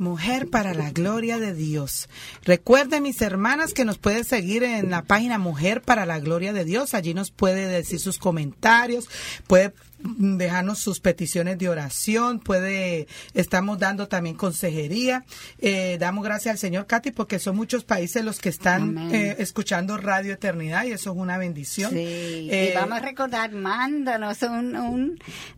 Mujer 0.00 0.48
para 0.48 0.72
la 0.72 0.90
gloria 0.90 1.38
de 1.38 1.52
Dios. 1.52 2.08
Recuerden, 2.44 3.02
mis 3.02 3.20
hermanas, 3.20 3.74
que 3.74 3.84
nos 3.84 3.98
puede 3.98 4.24
seguir 4.24 4.62
en 4.62 4.90
la 4.90 5.02
página 5.02 5.36
Mujer 5.38 5.82
para 5.82 6.06
la 6.06 6.18
gloria 6.18 6.52
de 6.54 6.64
Dios. 6.64 6.94
Allí 6.94 7.12
nos 7.12 7.30
puede 7.30 7.66
decir 7.68 8.00
sus 8.00 8.16
comentarios, 8.18 9.08
puede 9.46 9.74
dejarnos 10.02 10.78
sus 10.78 10.98
peticiones 11.00 11.58
de 11.58 11.68
oración, 11.68 12.40
puede, 12.40 13.06
estamos 13.34 13.78
dando 13.78 14.08
también 14.08 14.34
consejería. 14.36 15.24
Eh, 15.58 15.98
damos 16.00 16.24
gracias 16.24 16.52
al 16.52 16.58
Señor, 16.58 16.86
Katy, 16.86 17.10
porque 17.10 17.38
son 17.38 17.54
muchos 17.56 17.84
países 17.84 18.24
los 18.24 18.38
que 18.38 18.48
están 18.48 18.96
eh, 19.14 19.36
escuchando 19.38 19.98
Radio 19.98 20.32
Eternidad 20.32 20.84
y 20.86 20.92
eso 20.92 21.10
es 21.10 21.16
una 21.18 21.36
bendición. 21.36 21.90
Sí, 21.90 21.98
Eh, 21.98 22.70
y 22.72 22.74
vamos 22.74 22.96
a 22.96 23.00
recordar, 23.02 23.52
mándanos 23.52 24.40
un, 24.42 24.74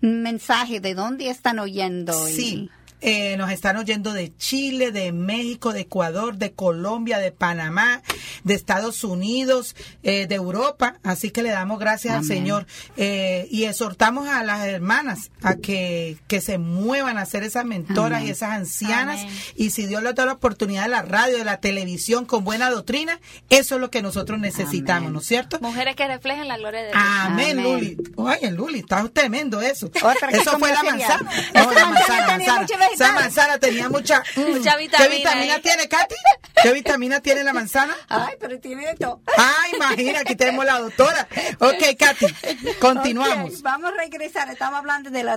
un 0.02 0.22
mensaje 0.22 0.81
de 0.81 0.94
dónde 0.94 1.28
están 1.31 1.61
oyendo. 1.61 2.28
y- 2.28 2.33
Sí. 2.33 2.70
Eh, 3.02 3.36
nos 3.36 3.50
están 3.50 3.76
oyendo 3.76 4.12
de 4.12 4.34
Chile, 4.36 4.92
de 4.92 5.12
México, 5.12 5.72
de 5.72 5.80
Ecuador, 5.80 6.36
de 6.36 6.52
Colombia, 6.52 7.18
de 7.18 7.32
Panamá, 7.32 8.02
de 8.44 8.54
Estados 8.54 9.04
Unidos, 9.04 9.76
eh, 10.02 10.26
de 10.26 10.34
Europa. 10.34 10.96
Así 11.02 11.30
que 11.30 11.42
le 11.42 11.50
damos 11.50 11.78
gracias 11.78 12.14
al. 12.14 12.22
Señor 12.24 12.66
eh, 12.96 13.46
y 13.50 13.64
exhortamos 13.64 14.28
a 14.28 14.42
las 14.42 14.66
hermanas 14.66 15.30
a 15.42 15.56
que, 15.56 16.18
que 16.28 16.40
se 16.40 16.58
muevan 16.58 17.18
a 17.18 17.26
ser 17.26 17.42
esas 17.42 17.64
mentoras 17.64 18.18
Amén. 18.18 18.28
y 18.28 18.30
esas 18.30 18.50
ancianas. 18.50 19.20
Amén. 19.20 19.34
Y 19.56 19.70
si 19.70 19.86
Dios 19.86 20.02
les 20.02 20.14
da 20.14 20.26
la 20.26 20.32
oportunidad 20.32 20.84
de 20.84 20.88
la 20.88 21.02
radio, 21.02 21.38
de 21.38 21.44
la 21.44 21.58
televisión 21.58 22.24
con 22.24 22.44
buena 22.44 22.70
doctrina, 22.70 23.20
eso 23.50 23.74
es 23.74 23.80
lo 23.80 23.90
que 23.90 24.02
nosotros 24.02 24.38
necesitamos, 24.38 25.02
Amén. 25.02 25.12
¿no 25.14 25.18
es 25.20 25.26
cierto? 25.26 25.58
Mujeres 25.60 25.96
que 25.96 26.06
reflejen 26.06 26.48
la 26.48 26.56
gloria 26.56 26.80
de 26.80 26.86
Dios. 26.88 26.98
Amén, 27.04 27.58
Amén. 27.58 27.64
Luli. 27.64 27.96
Oye, 28.16 28.50
Luli, 28.50 28.78
está 28.80 29.06
tremendo 29.08 29.60
eso. 29.60 29.86
Otra 29.86 30.30
eso 30.30 30.58
fue 30.58 30.72
la 30.72 30.82
manzana. 30.82 31.30
No, 31.54 31.72
la 31.72 31.86
manzana 31.86 32.38
manzana, 32.38 32.66
Esa 32.92 33.12
manzana 33.12 33.59
tenía 33.59 33.88
mucha, 33.88 34.22
mm, 34.37 34.40
Mucha 34.52 34.76
¿Qué 34.76 34.83
vitamina 34.83 35.09
vitamina 35.09 35.55
ahí. 35.55 35.62
tiene, 35.62 35.88
Katy? 35.88 36.14
¿Qué 36.62 36.72
vitamina 36.72 37.20
tiene 37.20 37.44
la 37.44 37.52
manzana? 37.52 37.94
Ay, 38.09 38.37
pero 38.38 38.59
tiene 38.61 38.87
de 38.87 38.94
todo. 38.94 39.20
Ah, 39.37 39.64
imagina, 39.74 40.20
aquí 40.20 40.37
tenemos 40.37 40.64
la 40.64 40.78
doctora. 40.81 41.26
Ok, 41.59 41.96
Katy, 41.98 42.26
continuamos. 42.78 43.62
Vamos 43.62 43.92
a 43.92 43.96
regresar. 43.96 44.50
Estamos 44.50 44.78
hablando 44.78 45.11
del 45.11 45.28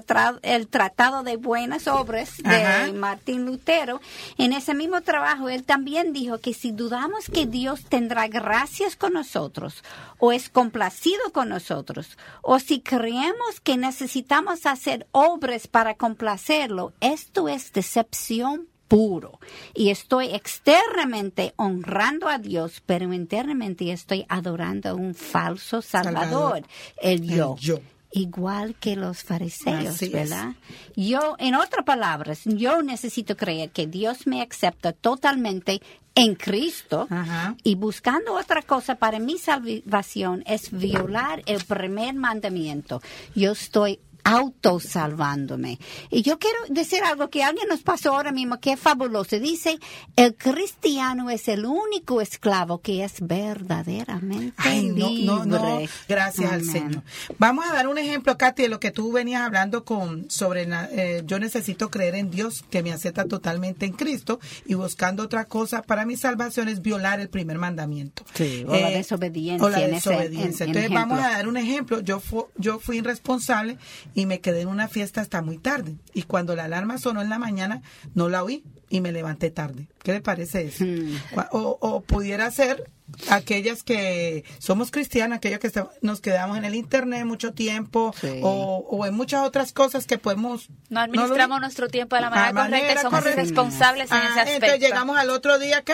el 0.43 0.67
Tratado 0.67 1.23
de 1.23 1.37
Buenas 1.37 1.87
Obras 1.87 2.37
de 2.37 2.63
Ajá. 2.63 2.91
Martín 2.93 3.45
Lutero. 3.45 4.01
En 4.37 4.53
ese 4.53 4.73
mismo 4.73 5.01
trabajo, 5.01 5.49
él 5.49 5.63
también 5.63 6.13
dijo 6.13 6.39
que 6.39 6.53
si 6.53 6.71
dudamos 6.71 7.29
que 7.29 7.45
Dios 7.45 7.85
tendrá 7.85 8.27
gracias 8.27 8.95
con 8.95 9.13
nosotros, 9.13 9.83
o 10.19 10.31
es 10.31 10.49
complacido 10.49 11.31
con 11.31 11.49
nosotros, 11.49 12.17
o 12.41 12.59
si 12.59 12.81
creemos 12.81 13.59
que 13.63 13.77
necesitamos 13.77 14.65
hacer 14.65 15.07
obras 15.11 15.67
para 15.67 15.95
complacerlo, 15.95 16.93
esto 16.99 17.44
es 17.47 17.71
decepción 17.71 18.67
puro 18.87 19.39
y 19.73 19.89
estoy 19.89 20.27
externamente 20.27 21.53
honrando 21.57 22.27
a 22.29 22.37
Dios, 22.37 22.81
pero 22.85 23.11
internamente 23.13 23.91
estoy 23.91 24.25
adorando 24.29 24.89
a 24.89 24.93
un 24.93 25.15
falso 25.15 25.81
Salvador, 25.81 26.61
Salvador. 26.61 26.63
el 27.01 27.21
yo. 27.23 27.55
El 27.57 27.61
yo. 27.61 27.79
Igual 28.11 28.75
que 28.75 28.95
los 28.95 29.23
fariseos, 29.23 29.95
Así 29.95 30.05
es. 30.05 30.11
¿verdad? 30.13 30.53
Yo, 30.95 31.35
en 31.37 31.53
otras 31.55 31.83
palabras, 31.83 32.41
yo 32.45 32.81
necesito 32.81 33.35
creer 33.35 33.71
que 33.71 33.87
Dios 33.87 34.25
me 34.25 34.41
acepta 34.41 34.93
totalmente 34.93 35.81
en 36.13 36.35
Cristo 36.35 37.07
Ajá. 37.09 37.57
y 37.61 37.75
buscando 37.75 38.35
otra 38.35 38.61
cosa 38.61 38.95
para 38.95 39.19
mi 39.19 39.37
salvación 39.37 40.43
es 40.47 40.71
violar 40.71 41.43
el 41.45 41.61
primer 41.65 42.13
mandamiento. 42.13 43.01
Yo 43.35 43.51
estoy 43.51 43.99
autosalvándome. 44.25 45.79
Y 46.09 46.21
yo 46.23 46.37
quiero 46.39 46.57
decir 46.69 47.03
algo 47.03 47.29
que 47.29 47.43
alguien 47.43 47.67
nos 47.69 47.81
pasó 47.81 48.13
ahora 48.15 48.31
mismo 48.31 48.59
que 48.59 48.73
es 48.73 48.79
fabuloso. 48.79 49.39
Dice, 49.39 49.79
el 50.15 50.35
cristiano 50.35 51.29
es 51.29 51.47
el 51.47 51.65
único 51.65 52.21
esclavo 52.21 52.79
que 52.81 53.03
es 53.03 53.13
verdaderamente 53.21 54.53
Ay, 54.57 54.87
no, 54.89 55.09
libre. 55.09 55.25
no, 55.25 55.45
no. 55.45 55.79
Gracias 56.09 56.51
al. 56.51 56.65
Señor. 56.65 57.03
Vamos 57.37 57.65
a 57.69 57.73
dar 57.73 57.87
un 57.87 57.97
ejemplo, 57.97 58.37
Katy, 58.37 58.63
de 58.63 58.69
lo 58.69 58.79
que 58.79 58.91
tú 58.91 59.11
venías 59.11 59.41
hablando 59.43 59.85
con 59.85 60.29
sobre 60.29 60.65
eh, 60.91 61.21
yo 61.25 61.39
necesito 61.39 61.89
creer 61.91 62.15
en 62.15 62.31
Dios 62.31 62.63
que 62.69 62.81
me 62.83 62.91
acepta 62.91 63.25
totalmente 63.25 63.85
en 63.85 63.93
Cristo 63.93 64.39
y 64.65 64.73
buscando 64.73 65.23
otra 65.23 65.45
cosa 65.45 65.81
para 65.83 66.05
mi 66.05 66.17
salvación 66.17 66.67
es 66.69 66.81
violar 66.81 67.19
el 67.19 67.29
primer 67.29 67.57
mandamiento. 67.59 68.23
Eh, 68.39 68.45
Sí, 68.45 68.65
o 68.67 68.75
la 68.75 68.89
desobediencia 68.89 69.65
O 69.65 69.69
la 69.69 69.81
en 69.81 69.93
ese- 69.93 70.09
desobediencia. 70.09 70.63
en- 70.65 70.71
en 70.71 70.77
Entonces 70.77 70.91
vamos 70.91 71.19
a 71.19 71.29
dar 71.29 71.47
un 71.47 71.57
ejemplo. 71.57 71.99
Yo, 72.01 72.19
fu- 72.19 72.47
yo 72.57 72.79
fui 72.79 72.97
irresponsable 72.97 73.77
y 74.15 74.25
me 74.25 74.39
quedé 74.41 74.61
en 74.61 74.69
una 74.69 74.87
fiesta 74.87 75.21
hasta 75.21 75.41
muy 75.43 75.57
tarde. 75.59 75.97
Y 76.13 76.23
cuando 76.23 76.55
la 76.55 76.63
alarma 76.63 76.97
sonó 76.97 77.21
en 77.21 77.29
la 77.29 77.37
mañana, 77.37 77.81
no 78.15 78.29
la 78.29 78.43
oí 78.43 78.63
y 78.89 79.01
me 79.01 79.11
levanté 79.11 79.51
tarde. 79.51 79.87
¿Qué 80.01 80.13
le 80.13 80.21
parece 80.21 80.65
eso? 80.67 80.83
Hmm. 80.85 81.15
O, 81.51 81.77
o 81.81 82.01
pudiera 82.01 82.49
ser 82.49 82.89
aquellas 83.29 83.83
que 83.83 84.43
somos 84.57 84.89
cristianas, 84.89 85.37
aquellos 85.37 85.59
que 85.59 85.69
nos 86.01 86.21
quedamos 86.21 86.57
en 86.57 86.65
el 86.65 86.73
internet 86.75 87.25
mucho 87.25 87.53
tiempo 87.53 88.13
Sí. 88.19 88.39
o, 88.41 88.85
o 88.89 89.05
en 89.05 89.13
muchas 89.13 89.45
otras 89.45 89.73
cosas 89.73 90.07
que 90.07 90.17
podemos... 90.17 90.69
No 90.89 91.01
administramos 91.01 91.57
lo- 91.57 91.61
nuestro 91.61 91.87
tiempo 91.87 92.15
de 92.15 92.21
la 92.23 92.29
manera 92.29 92.47
Ah, 92.49 92.53
manera 92.53 92.79
correcta 92.81 93.01
somos 93.01 93.19
correcta. 93.19 93.41
responsables 93.41 94.09
en 94.11 94.17
Ah, 94.17 94.21
ese 94.31 94.39
aspecto. 94.39 94.53
Entonces 94.65 94.79
llegamos 94.79 95.17
al 95.17 95.29
otro 95.29 95.59
día 95.59 95.81
que 95.83 95.93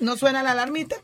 no 0.00 0.16
suena 0.16 0.42
la 0.42 0.50
alarmita. 0.50 0.96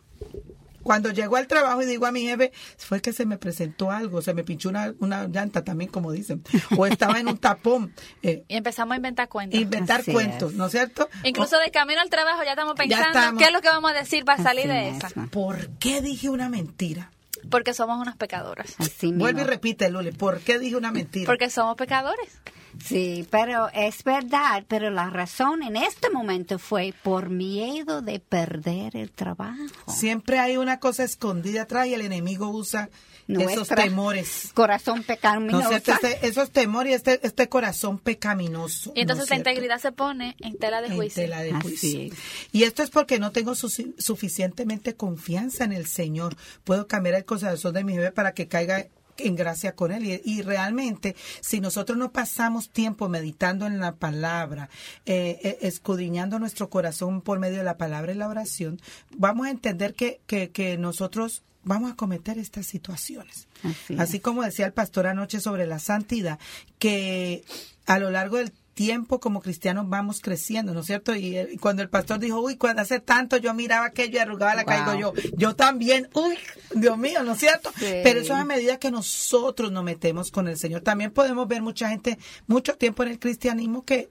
Cuando 0.89 1.11
llego 1.12 1.36
al 1.36 1.47
trabajo 1.47 1.82
y 1.82 1.84
digo 1.84 2.07
a 2.07 2.12
mi 2.12 2.22
jefe, 2.22 2.51
fue 2.78 3.03
que 3.03 3.12
se 3.12 3.26
me 3.26 3.36
presentó 3.36 3.91
algo, 3.91 4.22
se 4.22 4.32
me 4.32 4.43
pinchó 4.43 4.70
una, 4.70 4.95
una 5.01 5.26
llanta 5.28 5.62
también, 5.62 5.91
como 5.91 6.12
dicen, 6.12 6.43
o 6.78 6.86
estaba 6.86 7.20
en 7.20 7.28
un 7.28 7.36
tapón. 7.39 7.93
Eh, 8.22 8.43
Y 8.49 8.57
empezamos 8.57 8.95
a 8.95 8.97
inventar 8.97 9.28
cuentos. 9.28 9.61
inventar 9.61 10.01
Así 10.01 10.12
cuentos, 10.12 10.53
es. 10.53 10.57
¿no 10.57 10.64
es 10.64 10.72
cierto? 10.72 11.07
Incluso 11.24 11.59
de 11.59 11.70
camino 11.70 12.01
al 12.01 12.09
trabajo 12.09 12.43
ya 12.43 12.53
estamos 12.53 12.74
pensando 12.74 13.07
estamos. 13.07 13.39
qué 13.39 13.49
es 13.49 13.53
lo 13.53 13.61
que 13.61 13.68
vamos 13.68 13.91
a 13.91 13.95
decir 13.95 14.24
para 14.24 14.43
salir 14.43 14.70
Así 14.70 14.80
de 14.80 14.89
esa. 14.97 15.09
¿Por 15.30 15.68
qué 15.78 16.01
dije 16.01 16.30
una 16.30 16.49
mentira? 16.49 17.11
Porque 17.51 17.74
somos 17.74 18.01
unas 18.01 18.16
pecadoras. 18.16 18.74
Así 18.78 19.09
mismo. 19.09 19.24
Vuelve 19.24 19.43
y 19.43 19.45
repite, 19.45 19.91
Luli, 19.91 20.12
¿por 20.12 20.41
qué 20.41 20.59
dije 20.59 20.74
una 20.76 20.91
mentira? 20.91 21.26
Porque 21.26 21.51
somos 21.51 21.76
pecadores. 21.76 22.41
Sí, 22.85 23.27
pero 23.31 23.69
es 23.73 24.05
verdad, 24.05 24.64
pero 24.69 24.91
la 24.91 25.11
razón 25.11 25.62
en 25.62 25.77
este 25.77 26.11
momento 26.11 26.59
fue 26.59 26.95
por 27.03 27.29
miedo 27.31 28.03
de 28.03 28.21
perder 28.21 28.97
el 28.97 29.11
trabajo. 29.11 29.59
Siempre 29.89 30.39
hay 30.39 30.57
una 30.57 30.79
cosa 30.81 31.05
escondida 31.05 31.62
atrás 31.62 31.87
y 31.87 31.95
el 31.95 32.03
enemigo 32.03 32.49
usa 32.51 32.89
esos 33.27 33.69
temores. 33.69 34.51
Corazón 34.55 34.99
¿No 35.01 35.05
pecaminoso. 35.05 35.69
cierto? 35.69 35.93
Este- 35.93 36.27
esos 36.27 36.51
temores 36.51 36.93
y 36.93 36.95
este, 36.95 37.27
este 37.27 37.49
corazón 37.49 37.99
pecaminoso. 37.99 38.93
Y 38.95 39.01
entonces 39.03 39.27
¿no 39.27 39.31
la 39.31 39.37
cierto? 39.37 39.51
integridad 39.51 39.81
se 39.81 39.93
pone 39.93 40.37
en 40.41 40.57
tela 40.59 40.81
de 40.81 40.89
en 40.89 40.97
juicio. 40.97 41.23
tela 41.25 41.43
de 41.43 41.51
Así 41.53 41.62
juicio. 41.69 42.01
es. 42.01 42.12
Y 42.53 42.62
esto 42.64 42.83
es 42.83 42.91
porque 42.91 43.19
no 43.19 43.33
tengo 43.33 43.55
su- 43.55 43.95
suficientemente 43.99 44.95
confianza 44.95 45.64
en 45.64 45.73
el 45.73 45.87
Señor. 45.87 46.37
Puedo 46.64 46.87
cambiar 46.87 47.16
el 47.16 47.25
corazón 47.25 47.75
de 47.75 47.85
mi 47.85 47.97
bebé 47.97 48.12
para 48.12 48.33
que 48.33 48.49
caiga 48.49 48.87
en 49.19 49.37
gracia 49.37 49.75
con 49.75 49.93
él 49.93 50.05
y, 50.05 50.23
y 50.25 50.43
realmente 50.43 51.16
si 51.41 51.61
nosotros 51.61 51.99
no 51.99 52.12
pasamos 52.12 52.71
tiempo 52.71 53.09
meditando 53.09 53.66
en 53.66 53.81
la 53.81 53.97
palabra 53.97 54.69
eh, 55.07 55.39
eh, 55.43 55.59
escudriñando 55.62 56.39
nuestro 56.39 56.71
corazón 56.71 57.21
por 57.21 57.39
medio 57.39 57.59
de 57.59 57.64
la 57.64 57.77
palabra 57.77 58.12
y 58.12 58.16
la 58.16 58.29
oración 58.29 58.81
vamos 59.16 59.47
a 59.47 59.51
entender 59.51 59.95
que, 59.95 60.21
que, 60.27 60.51
que 60.51 60.79
nosotros 60.79 61.43
vamos 61.64 61.93
a 61.93 61.97
cometer 61.97 62.39
estas 62.39 62.66
situaciones 62.66 63.49
Así. 63.62 63.97
Así 63.99 64.21
como 64.21 64.43
decía 64.43 64.66
el 64.66 64.73
pastor 64.73 65.07
anoche 65.07 65.41
sobre 65.41 65.66
la 65.66 65.79
santidad, 65.79 66.39
que 66.79 67.45
a 67.87 67.99
lo 67.99 68.11
largo 68.11 68.37
del 68.37 68.53
tiempo 68.79 69.18
como 69.18 69.41
cristianos 69.41 69.89
vamos 69.89 70.20
creciendo, 70.20 70.72
¿no 70.72 70.81
es 70.81 70.87
cierto? 70.87 71.12
Y, 71.16 71.37
eh, 71.37 71.57
cuando 71.61 71.83
el 71.83 71.89
pastor 71.89 72.20
dijo, 72.20 72.41
uy, 72.41 72.55
cuando 72.57 72.83
hace 72.83 73.01
tanto 73.01 73.37
yo 73.37 73.53
miraba 73.53 73.87
aquello 73.87 74.14
y 74.14 74.18
arrugaba 74.18 74.55
la 74.55 74.62
Wow. 74.62 74.68
caigo 74.68 74.95
yo, 74.95 75.12
yo 75.37 75.57
también, 75.57 76.09
uy, 76.14 76.39
Dios 76.76 76.97
mío, 76.97 77.24
¿no 77.24 77.33
es 77.33 77.41
cierto? 77.41 77.72
Sí. 77.76 77.87
Pero 78.05 78.20
eso 78.20 78.35
es 78.35 78.41
a 78.41 78.45
medida 78.45 78.79
que 78.79 78.93
nosotros 78.93 79.72
nos 79.72 79.83
metemos 79.83 80.31
con 80.31 80.47
el 80.47 80.57
Señor. 80.57 80.83
También 80.83 81.11
podemos 81.11 81.49
ver 81.49 81.61
mucha 81.61 81.89
gente, 81.89 82.18
mucho 82.47 82.76
tiempo 82.76 83.03
en 83.03 83.09
el 83.09 83.18
cristianismo 83.18 83.85
que 83.85 84.11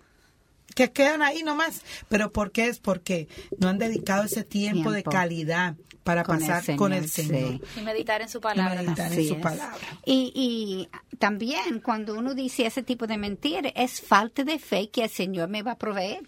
que 0.77 0.91
quedan 0.91 1.23
ahí 1.23 1.41
nomás. 1.41 1.81
¿Pero 2.07 2.31
por 2.31 2.51
qué? 2.51 2.67
Es 2.67 2.77
porque 2.79 3.27
no 3.57 3.67
han 3.67 3.79
dedicado 3.79 4.23
ese 4.25 4.43
tiempo, 4.43 4.91
de 4.91 5.01
calidad 5.03 5.75
para 6.03 6.23
Con 6.23 6.35
el 6.41 6.47
pasar 6.47 6.75
con 6.77 6.93
el 6.93 7.09
Señor, 7.09 7.59
sí. 7.73 7.79
Y 7.79 7.81
meditar 7.81 8.21
en 8.21 8.29
su 8.29 8.37
Y 8.37 8.41
palabra. 8.41 8.81
meditar 8.83 9.11
en 9.11 9.27
su 9.27 9.33
es. 9.33 9.41
palabra. 9.41 9.77
Y, 10.05 10.31
y 10.35 11.17
también 11.17 11.79
cuando 11.81 12.13
uno 12.17 12.35
dice 12.35 12.67
ese 12.67 12.83
tipo 12.83 13.07
de 13.07 13.17
mentira, 13.17 13.69
es 13.75 13.99
falta 14.01 14.43
de 14.43 14.59
fe 14.59 14.89
que 14.91 15.03
el 15.03 15.09
Señor 15.09 15.49
me 15.49 15.63
va 15.63 15.71
a 15.71 15.77
proveer. 15.77 16.21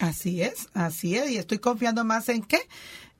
Así 0.00 0.42
es, 0.42 0.68
así 0.74 1.16
es. 1.16 1.30
Y 1.30 1.36
estoy 1.36 1.58
confiando 1.60 2.04
más 2.04 2.28
en 2.28 2.42
qué? 2.42 2.58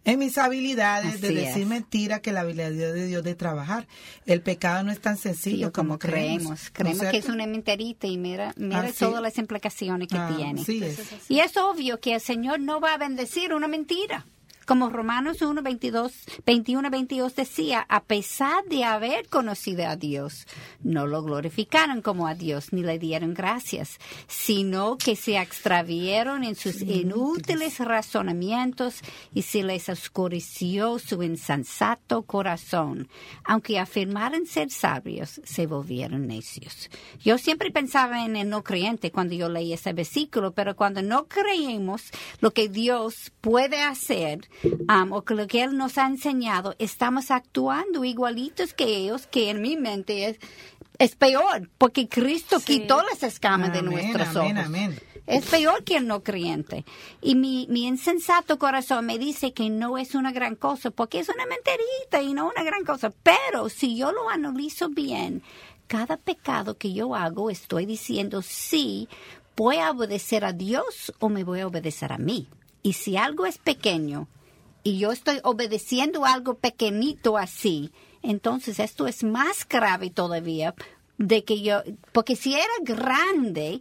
En 0.04 0.18
mis 0.18 0.36
habilidades 0.36 1.20
de 1.20 1.28
decir 1.32 1.62
es. 1.62 1.68
mentira 1.68 2.20
que 2.20 2.32
la 2.32 2.40
habilidad 2.40 2.70
de 2.70 3.06
Dios 3.06 3.22
de 3.22 3.34
trabajar. 3.36 3.86
El 4.26 4.40
pecado 4.42 4.82
no 4.82 4.90
es 4.90 5.00
tan 5.00 5.16
sencillo 5.16 5.66
Sí, 5.68 5.72
como 5.72 5.98
creemos. 5.98 6.48
¿no 6.48 6.54
es 6.54 6.70
Creemos 6.70 7.06
que 7.10 7.18
es 7.18 7.28
una 7.28 7.46
mentirita 7.46 8.06
y 8.08 8.18
mira, 8.18 8.52
mira 8.56 8.80
Así- 8.80 8.98
todas 8.98 9.22
las 9.22 9.38
implicaciones 9.38 10.08
que 10.08 10.16
Ah, 10.16 10.32
tiene. 10.36 10.60
es. 10.60 10.98
Y 11.28 11.38
es 11.38 11.56
obvio 11.56 12.00
que 12.00 12.14
el 12.14 12.20
Señor 12.20 12.58
no 12.60 12.80
va 12.80 12.94
a 12.94 12.98
bendecir 12.98 13.54
una 13.54 13.68
mentira. 13.68 14.26
Como 14.66 14.90
Romanos 14.90 15.42
1, 15.42 15.62
22, 15.62 16.12
21, 16.46 16.90
22 16.90 17.34
decía, 17.34 17.84
a 17.88 18.04
pesar 18.04 18.64
de 18.66 18.84
haber 18.84 19.28
conocido 19.28 19.86
a 19.86 19.96
Dios, 19.96 20.46
no 20.82 21.06
lo 21.06 21.22
glorificaron 21.22 22.00
como 22.00 22.26
a 22.26 22.34
Dios 22.34 22.72
ni 22.72 22.82
le 22.82 22.98
dieron 22.98 23.34
gracias, 23.34 23.98
sino 24.28 24.96
que 24.98 25.16
se 25.16 25.40
extravieron 25.40 26.44
en 26.44 26.54
sus 26.54 26.82
inútiles 26.82 27.78
razonamientos 27.80 29.00
y 29.34 29.42
se 29.42 29.62
les 29.62 29.88
oscureció 29.88 30.98
su 30.98 31.22
insensato 31.22 32.22
corazón. 32.22 33.08
Aunque 33.44 33.78
afirmaron 33.78 34.46
ser 34.46 34.70
sabios, 34.70 35.40
se 35.44 35.66
volvieron 35.66 36.26
necios. 36.26 36.90
Yo 37.20 37.38
siempre 37.38 37.70
pensaba 37.70 38.24
en 38.24 38.36
el 38.36 38.48
no 38.48 38.62
creyente 38.62 39.10
cuando 39.10 39.34
yo 39.34 39.48
leí 39.48 39.72
ese 39.72 39.92
versículo, 39.92 40.52
pero 40.52 40.76
cuando 40.76 41.02
no 41.02 41.26
creemos 41.26 42.10
lo 42.40 42.52
que 42.52 42.68
Dios 42.68 43.32
puede 43.40 43.80
hacer 43.80 44.48
um, 44.64 45.12
o 45.12 45.22
que 45.22 45.34
lo 45.34 45.46
que 45.46 45.62
Él 45.62 45.76
nos 45.76 45.98
ha 45.98 46.06
enseñado, 46.06 46.74
estamos 46.78 47.30
actuando 47.30 48.04
igualitos 48.04 48.74
que 48.74 48.84
ellos, 48.84 49.26
que 49.26 49.50
en 49.50 49.60
mi 49.62 49.76
mente 49.76 50.26
es, 50.26 50.38
es 50.98 51.16
peor, 51.16 51.68
porque 51.78 52.08
Cristo 52.08 52.58
Sí. 52.60 52.80
quitó 52.80 53.02
las 53.02 53.22
escamas 53.22 53.72
de 53.72 53.82
nuestros 53.82 54.28
amén, 54.36 54.56
ojos. 54.56 54.66
amén. 54.66 55.00
Es 55.24 55.46
peor 55.46 55.84
que 55.84 55.96
el 55.98 56.08
no 56.08 56.22
creyente. 56.24 56.84
Y 57.20 57.36
mi, 57.36 57.66
mi 57.70 57.86
insensato 57.86 58.58
corazón 58.58 59.06
me 59.06 59.18
dice 59.18 59.52
que 59.52 59.70
no 59.70 59.96
es 59.96 60.16
una 60.16 60.32
gran 60.32 60.56
cosa, 60.56 60.90
porque 60.90 61.20
es 61.20 61.28
una 61.28 61.46
mentirita 61.46 62.20
y 62.22 62.34
no 62.34 62.48
una 62.48 62.64
gran 62.64 62.84
cosa. 62.84 63.12
Pero 63.22 63.68
si 63.68 63.96
yo 63.96 64.10
lo 64.10 64.28
analizo 64.28 64.88
bien, 64.88 65.42
cada 65.86 66.16
pecado 66.16 66.76
que 66.76 66.92
yo 66.92 67.14
hago 67.14 67.50
estoy 67.50 67.86
diciendo 67.86 68.42
sí, 68.42 69.08
voy 69.56 69.76
a 69.76 69.92
obedecer 69.92 70.44
a 70.44 70.52
Dios 70.52 71.12
o 71.20 71.28
me 71.28 71.44
voy 71.44 71.60
a 71.60 71.68
obedecer 71.68 72.12
a 72.12 72.18
mí. 72.18 72.48
Y 72.82 72.94
si 72.94 73.16
algo 73.16 73.46
es 73.46 73.58
pequeño 73.58 74.26
y 74.82 74.98
yo 74.98 75.12
estoy 75.12 75.40
obedeciendo 75.42 76.24
algo 76.24 76.54
pequeñito 76.54 77.38
así, 77.38 77.92
entonces 78.22 78.78
esto 78.78 79.06
es 79.06 79.24
más 79.24 79.66
grave 79.68 80.10
todavía 80.10 80.74
de 81.18 81.44
que 81.44 81.62
yo, 81.62 81.82
porque 82.12 82.36
si 82.36 82.54
era 82.54 82.72
grande, 82.82 83.80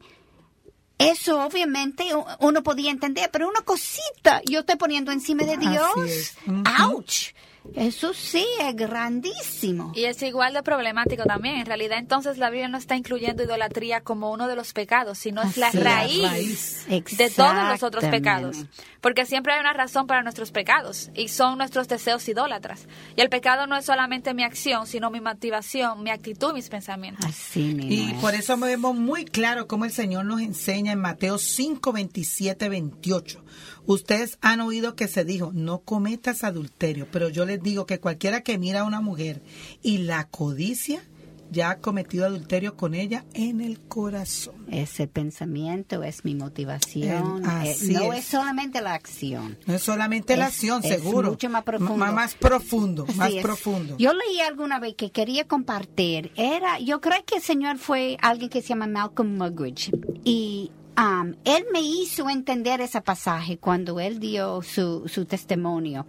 eso 0.97 1.43
obviamente 1.43 2.06
uno 2.39 2.64
podía 2.64 2.91
entender, 2.91 3.30
pero 3.32 3.49
una 3.49 3.62
cosita 3.62 4.41
yo 4.45 4.60
estoy 4.60 4.76
poniendo 4.76 5.12
encima 5.12 5.43
de 5.43 5.58
Dios. 5.58 6.34
¡Ouch! 6.80 7.34
Eso 7.76 8.14
sí 8.14 8.45
es 8.59 8.76
grandísimo. 8.76 9.91
Y 9.95 10.05
es 10.05 10.22
igual 10.24 10.53
de 10.53 10.64
problemático 10.64 11.24
también. 11.24 11.57
En 11.57 11.66
realidad, 11.66 11.99
entonces 11.99 12.38
la 12.38 12.49
Biblia 12.49 12.68
no 12.68 12.78
está 12.78 12.95
incluyendo 12.95 13.43
idolatría 13.43 14.01
como 14.01 14.32
uno 14.32 14.47
de 14.47 14.55
los 14.55 14.74
pecados, 14.74 15.20
sino 15.20 15.41
es 15.43 15.57
la 15.57 15.72
raíz, 15.72 16.86
raíz. 16.88 17.18
de 17.18 17.30
todos 17.30 17.70
los 17.70 17.84
otros 17.84 18.05
pecados. 18.05 18.57
Porque 18.99 19.26
siempre 19.26 19.53
hay 19.53 19.59
una 19.59 19.74
razón 19.74 20.07
para 20.07 20.22
nuestros 20.24 20.51
pecados 20.51 21.09
y 21.16 21.28
son 21.28 21.57
nuestros 21.57 21.88
deseos 21.88 22.28
idólatras. 22.28 22.88
Y 23.16 23.22
el 23.22 23.30
pecado 23.30 23.68
no 23.68 23.76
es 23.76 23.86
solamente 23.86 24.34
mi 24.34 24.43
acción, 24.43 24.88
sino 24.88 25.09
mi 25.09 25.22
motivación, 25.22 26.03
mi 26.03 26.09
actitud, 26.09 26.53
mis 26.53 26.70
pensamientos. 26.70 27.26
Así 27.26 27.74
mismo. 27.74 27.91
Y 27.91 28.12
es. 28.12 28.22
por 28.22 28.36
eso 28.36 28.57
vemos 28.57 28.95
muy 28.95 29.26
claro 29.26 29.68
cómo 29.68 29.86
el 29.86 29.91
Señor 29.91 30.26
nos 30.26 30.41
enseña 30.41 30.91
en 30.91 30.99
Mateo 30.99 31.38
5, 31.38 31.91
27, 31.91 32.70
28. 32.70 33.43
Ustedes 33.86 34.38
han 34.42 34.62
oído 34.62 34.96
que 34.96 35.08
se 35.08 35.26
dijo, 35.26 35.52
no 35.54 35.80
cometas 35.80 36.44
adulterio, 36.44 37.08
pero 37.12 37.30
yo 37.30 37.46
les 37.46 37.62
digo 37.62 37.86
que 37.86 38.00
cualquiera 38.00 38.42
que 38.42 38.58
mira 38.58 38.82
a 38.82 38.86
una 38.86 39.02
mujer 39.02 39.42
y 39.82 40.00
la 40.00 40.28
codicia, 40.28 41.04
ya 41.52 41.72
ha 41.72 41.78
cometido 41.80 42.26
adulterio 42.26 42.78
con 42.78 42.95
ella 42.95 43.26
en 43.34 43.60
el 43.62 43.80
corazón. 43.82 44.56
Ese 44.70 45.08
pensamiento 45.08 46.02
es 46.02 46.24
mi 46.24 46.34
motivación. 46.34 47.43
Eh, 47.64 47.76
no 47.91 48.14
es. 48.14 48.26
solamente 48.26 48.82
la 48.82 48.93
acción. 48.93 49.58
No 49.66 49.76
es 49.76 49.84
solamente 49.84 50.38
la 50.38 50.47
acción, 50.47 50.82
seguro. 50.82 51.28
Es 51.28 51.32
mucho 51.34 51.49
más 51.49 51.64
profundo. 51.64 51.97
más 51.97 52.36
profundo, 52.36 53.06
más 53.16 53.34
profundo. 53.41 53.97
Yo 53.97 54.14
leí 54.14 54.39
alguna 54.39 54.80
vez 54.80 54.95
que 54.95 55.12
quería 55.12 55.45
compartir. 55.45 56.32
Era, 56.36 56.80
yo 56.80 57.02
creo 57.02 57.24
que 57.26 57.36
el 57.36 57.41
Señor 57.41 57.78
fue 57.78 58.18
alguien 58.22 58.49
que 58.49 58.62
se 58.62 58.70
llama 58.70 58.88
Malcolm 58.88 59.38
Muggeridge. 59.38 59.91
Y 60.24 60.72
Um, 60.97 61.36
él 61.45 61.66
me 61.72 61.80
hizo 61.82 62.30
entender 62.30 62.82
ese 62.82 62.99
pasaje 63.02 63.58
cuando 63.58 63.99
él 64.02 64.20
dio 64.20 64.62
su, 64.62 65.08
su 65.08 65.26
testimonio. 65.26 66.06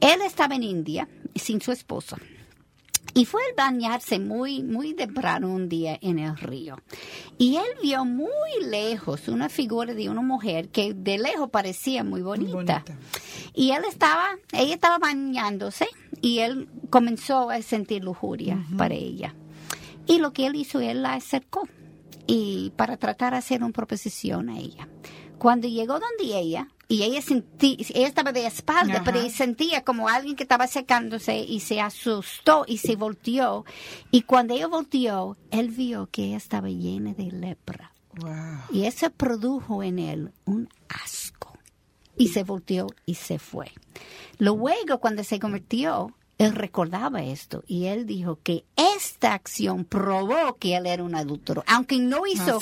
Él 0.00 0.20
estaba 0.24 0.54
en 0.54 0.62
India 0.62 1.08
sin 1.34 1.62
su 1.62 1.72
esposa. 1.72 2.18
Y 3.14 3.24
fue 3.24 3.42
a 3.42 3.64
bañarse 3.64 4.18
muy, 4.18 4.62
muy 4.62 4.94
temprano 4.94 5.48
un 5.48 5.68
día 5.68 5.98
en 6.00 6.18
el 6.18 6.36
río. 6.36 6.76
Y 7.36 7.56
él 7.56 7.66
vio 7.82 8.04
muy 8.04 8.30
lejos 8.64 9.28
una 9.28 9.48
figura 9.48 9.94
de 9.94 10.08
una 10.08 10.22
mujer 10.22 10.68
que 10.68 10.94
de 10.94 11.18
lejos 11.18 11.50
parecía 11.50 12.04
muy 12.04 12.22
bonita. 12.22 12.84
Y 13.54 13.72
él 13.72 13.82
estaba, 13.88 14.28
ella 14.52 14.74
estaba 14.74 14.98
bañándose 14.98 15.88
y 16.20 16.38
él 16.40 16.68
comenzó 16.90 17.50
a 17.50 17.60
sentir 17.62 18.04
lujuria 18.04 18.64
para 18.76 18.94
ella. 18.94 19.34
Y 20.06 20.18
lo 20.18 20.32
que 20.32 20.46
él 20.46 20.54
hizo, 20.54 20.80
él 20.80 21.02
la 21.02 21.14
acercó 21.14 21.68
y 22.26 22.72
para 22.76 22.96
tratar 22.96 23.32
de 23.32 23.38
hacer 23.38 23.62
una 23.62 23.72
proposición 23.72 24.48
a 24.48 24.58
ella. 24.58 24.88
Cuando 25.38 25.66
llegó 25.66 25.94
donde 25.94 26.38
ella, 26.38 26.68
y 26.90 27.02
ella 27.02 27.20
sentía, 27.20 27.76
ella 27.94 28.08
estaba 28.08 28.32
de 28.32 28.46
espalda, 28.46 29.02
pero 29.04 29.20
ella 29.20 29.30
sentía 29.30 29.84
como 29.84 30.08
alguien 30.08 30.36
que 30.36 30.44
estaba 30.44 30.66
secándose 30.66 31.36
y 31.38 31.60
se 31.60 31.82
asustó 31.82 32.64
y 32.66 32.78
se 32.78 32.96
volteó. 32.96 33.66
Y 34.10 34.22
cuando 34.22 34.54
ella 34.54 34.68
volteó, 34.68 35.36
él 35.50 35.68
vio 35.68 36.08
que 36.10 36.24
ella 36.24 36.38
estaba 36.38 36.70
llena 36.70 37.12
de 37.12 37.30
lepra. 37.30 37.92
Y 38.72 38.84
eso 38.84 39.10
produjo 39.10 39.82
en 39.82 39.98
él 39.98 40.32
un 40.46 40.70
asco. 40.88 41.58
Y 42.16 42.28
se 42.28 42.42
volteó 42.42 42.86
y 43.04 43.16
se 43.16 43.38
fue. 43.38 43.70
Luego, 44.38 44.98
cuando 44.98 45.22
se 45.24 45.38
convirtió, 45.38 46.14
él 46.38 46.54
recordaba 46.54 47.22
esto 47.24 47.64
y 47.66 47.86
él 47.86 48.06
dijo 48.06 48.38
que 48.42 48.64
esta 48.76 49.34
acción 49.34 49.84
probó 49.84 50.56
que 50.56 50.76
él 50.76 50.86
era 50.86 51.02
un 51.02 51.16
adulto, 51.16 51.64
aunque 51.66 51.98
no 51.98 52.26
hizo 52.26 52.60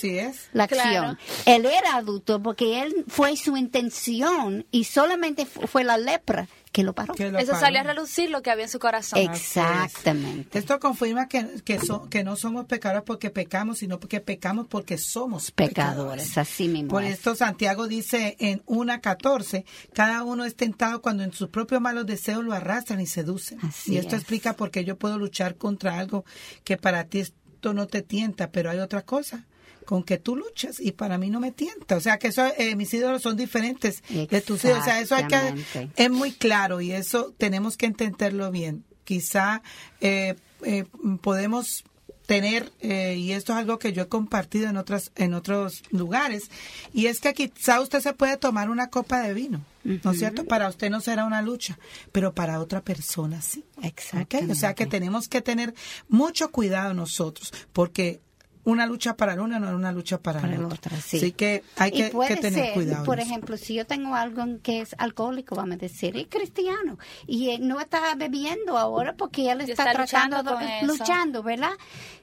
la 0.53 0.64
acción. 0.64 1.18
Él 1.45 1.66
era 1.66 1.97
adulto 1.97 2.43
porque 2.43 2.83
él 2.83 3.05
fue 3.07 3.37
su 3.37 3.57
intención 3.57 4.66
y 4.70 4.85
solamente 4.85 5.45
fue 5.45 5.85
la 5.85 5.99
lepra 5.99 6.49
que 6.77 6.83
lo 6.83 6.95
paró. 6.95 7.14
Eso 7.14 7.55
salió 7.59 7.81
a 7.81 7.85
relucir 7.85 8.29
lo 8.29 8.43
que 8.43 8.51
había 8.51 8.64
en 8.64 8.70
su 8.70 8.79
corazón. 8.79 9.18
Exactamente. 9.18 10.59
Esto 10.59 10.79
confirma 10.79 11.27
que, 11.27 11.47
que, 11.64 11.81
que 12.11 12.22
no 12.22 12.37
somos 12.37 12.66
pecadores 12.66 13.03
porque 13.03 13.31
pecamos, 13.31 13.79
sino 13.79 13.99
porque 13.99 14.20
pecamos 14.20 14.66
porque 14.66 14.99
somos 14.99 15.51
pecadores. 15.53 16.37
Así 16.37 16.68
mismo. 16.68 16.91
Por 16.91 17.03
esto 17.03 17.35
Santiago 17.35 17.89
dice 17.89 18.37
en 18.41 18.62
1.14, 18.66 19.64
cada 19.95 20.22
uno 20.22 20.45
es 20.45 20.55
tentado 20.55 21.01
cuando 21.01 21.22
en 21.22 21.33
sus 21.33 21.49
propios 21.49 21.81
malos 21.81 22.05
deseos 22.05 22.45
lo 22.45 22.53
arrastran 22.53 23.01
y 23.01 23.07
seducen. 23.07 23.59
y 23.87 23.97
esto 23.97 24.14
explica 24.14 24.53
por 24.53 24.70
qué 24.70 24.85
yo 24.85 24.99
puedo 24.99 25.18
luchar 25.18 25.57
contra 25.57 25.99
algo 25.99 26.27
que 26.62 26.77
para 26.77 27.05
ti 27.05 27.20
esto 27.20 27.72
no 27.72 27.87
te 27.87 28.03
tienta, 28.03 28.51
pero 28.51 28.68
hay 28.68 28.81
otra 28.81 29.01
cosa 29.01 29.47
con 29.87 30.03
que 30.03 30.18
tú 30.18 30.37
luchas 30.37 30.78
y 30.80 30.93
para 30.93 31.16
mí 31.16 31.30
no 31.30 31.41
me 31.41 31.53
tienta. 31.53 31.97
O 31.97 32.01
sea, 32.01 32.18
que 32.18 32.28
eso, 32.28 32.45
eh, 32.59 32.76
mis 32.76 32.93
ídolos 32.93 33.22
son 33.22 33.37
diferentes 33.37 34.03
de 34.09 34.41
tus 34.43 34.64
ídolos. 34.64 34.82
O 34.82 34.84
sea, 34.84 35.01
eso 35.01 35.14
hay 35.14 35.26
que, 35.26 35.89
es 35.97 36.11
muy 36.11 36.32
claro 36.32 36.82
y 36.82 36.93
eso 36.93 37.34
tenemos 37.39 37.78
que 37.78 37.87
entenderlo 37.87 38.51
bien. 38.51 38.84
Quizá 39.05 39.62
eh, 40.01 40.34
eh, 40.64 40.84
podemos 41.22 41.84
tener 42.26 42.72
y 42.82 43.30
esto 43.30 43.53
es 43.53 43.61
algo 43.61 43.78
que 43.78 43.93
yo 43.93 44.03
he 44.03 44.09
compartido 44.09 44.68
en 44.68 44.76
otras 44.76 45.12
en 45.14 45.32
otros 45.32 45.84
lugares 45.93 46.51
y 46.93 47.07
es 47.07 47.20
que 47.20 47.32
quizá 47.34 47.80
usted 47.80 48.01
se 48.01 48.14
puede 48.14 48.37
tomar 48.37 48.68
una 48.68 48.91
copa 48.91 49.20
de 49.20 49.32
vino 49.32 49.64
¿no 49.87 50.11
es 50.11 50.18
cierto? 50.18 50.45
Para 50.45 50.68
usted 50.68 50.91
no 50.91 51.01
será 51.01 51.24
una 51.24 51.43
lucha, 51.43 51.78
pero 52.12 52.34
para 52.34 52.61
otra 52.61 52.82
persona 52.82 53.41
sí. 53.41 53.64
Exacto. 53.82 54.39
O 54.51 54.55
sea 54.55 54.74
que 54.74 54.87
tenemos 54.87 55.28
que 55.28 55.41
tener 55.41 55.74
mucho 56.09 56.51
cuidado 56.51 56.95
nosotros, 56.95 57.53
porque 57.72 58.20
una 58.67 58.85
lucha 58.85 59.17
para 59.17 59.35
el 59.35 59.41
uno 59.41 59.61
no 59.61 59.69
es 59.69 59.75
una 59.75 59.93
lucha 59.93 60.19
para, 60.19 60.41
el 60.41 60.64
otro. 60.64 60.97
Así 60.97 61.31
que 61.31 61.62
hay 61.77 61.93
que, 61.93 62.11
tener 62.37 62.75
cuidado. 62.75 63.05
Por 63.05 63.21
ejemplo, 63.21 63.57
si 63.57 63.75
yo 63.75 63.87
tengo 63.87 64.17
algo 64.17 64.45
que 64.61 64.81
es 64.81 64.97
alcohólico, 64.99 65.55
vamos 65.55 65.77
a 65.77 65.79
decir, 65.79 66.17
es 66.17 66.27
cristiano, 66.27 66.99
y 67.29 67.59
no 67.59 67.81
está 67.81 68.17
bebiendo 68.17 68.77
ahora 68.77 69.14
porque 69.17 69.53
él 69.53 69.61
está, 69.61 69.93
tratando, 69.93 70.43
luchando, 70.43 70.87
luchando, 70.87 71.43
¿verdad? 71.45 71.71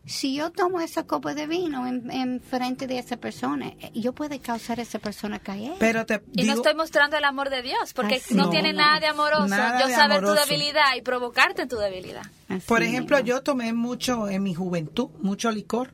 Si 0.05 0.35
yo 0.35 0.51
tomo 0.51 0.81
esa 0.81 1.03
copa 1.03 1.33
de 1.33 1.47
vino 1.47 1.87
en, 1.87 2.41
frente 2.41 2.87
de 2.87 2.99
esa 2.99 3.15
persona, 3.15 3.67
eh, 3.79 3.91
yo 3.93 4.11
puedo 4.11 4.37
causar 4.41 4.79
a 4.79 4.81
esa 4.81 4.99
persona 4.99 5.39
caer. 5.39 5.75
Pero 5.79 6.05
te 6.05 6.21
y 6.33 6.43
no 6.43 6.55
estoy 6.55 6.75
mostrando 6.75 7.15
el 7.15 7.23
amor 7.23 7.49
de 7.51 7.61
Dios, 7.61 7.93
porque 7.93 8.21
no, 8.31 8.49
tiene 8.49 8.73
nada 8.73 8.99
de 8.99 9.07
amoroso. 9.07 9.47
yo 9.47 9.87
saber 9.95 10.21
tu 10.21 10.33
debilidad 10.33 10.93
y 10.97 11.01
provocarte 11.01 11.61
en 11.61 11.69
tu 11.69 11.77
debilidad. 11.77 12.23
por 12.67 12.83
ejemplo, 12.83 13.17
yo 13.21 13.43
tomé 13.43 13.71
mucho 13.71 14.27
en 14.27 14.43
mi 14.43 14.53
juventud, 14.53 15.09
mucho 15.21 15.49
licor 15.49 15.93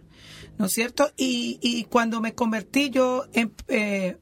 ¿no 0.59 0.65
es 0.65 0.73
cierto? 0.73 1.11
Y, 1.17 1.57
y 1.61 1.85
cuando 1.85 2.19
me 2.21 2.35
convertí 2.35 2.91
yo, 2.91 3.25
eh, 3.33 4.17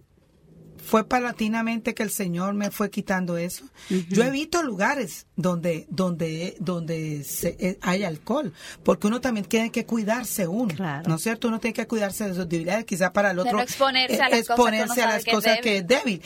fue 0.77 1.03
palatinamente 1.03 1.93
que 1.93 2.03
el 2.03 2.11
Señor 2.11 2.53
me 2.53 2.71
fue 2.71 2.89
quitando 2.89 3.37
eso. 3.37 3.65
Yo 3.89 4.23
evito 4.23 4.63
lugares 4.63 5.25
donde 5.35 5.85
donde 5.89 6.55
donde 6.59 7.25
se, 7.25 7.57
eh, 7.59 7.79
hay 7.81 8.03
alcohol, 8.03 8.53
porque 8.83 9.07
uno 9.07 9.19
también 9.19 9.45
tiene 9.47 9.71
que 9.71 9.85
cuidarse 9.85 10.47
uno, 10.47 10.73
¿no 11.05 11.15
es 11.15 11.21
cierto? 11.21 11.49
Uno 11.49 11.59
tiene 11.59 11.73
que 11.73 11.87
cuidarse 11.87 12.29
de 12.29 12.35
sus 12.35 12.47
debilidades, 12.47 12.85
quizá 12.85 13.11
para 13.11 13.31
el 13.31 13.39
otro 13.39 13.59
exponerse 13.59 14.21
a 14.21 14.29
las 14.29 14.39
exponerse 14.39 15.01
a 15.01 15.07
las 15.07 15.25
cosas 15.25 15.59
que 15.61 15.77
es 15.77 15.87
débil. 15.87 16.21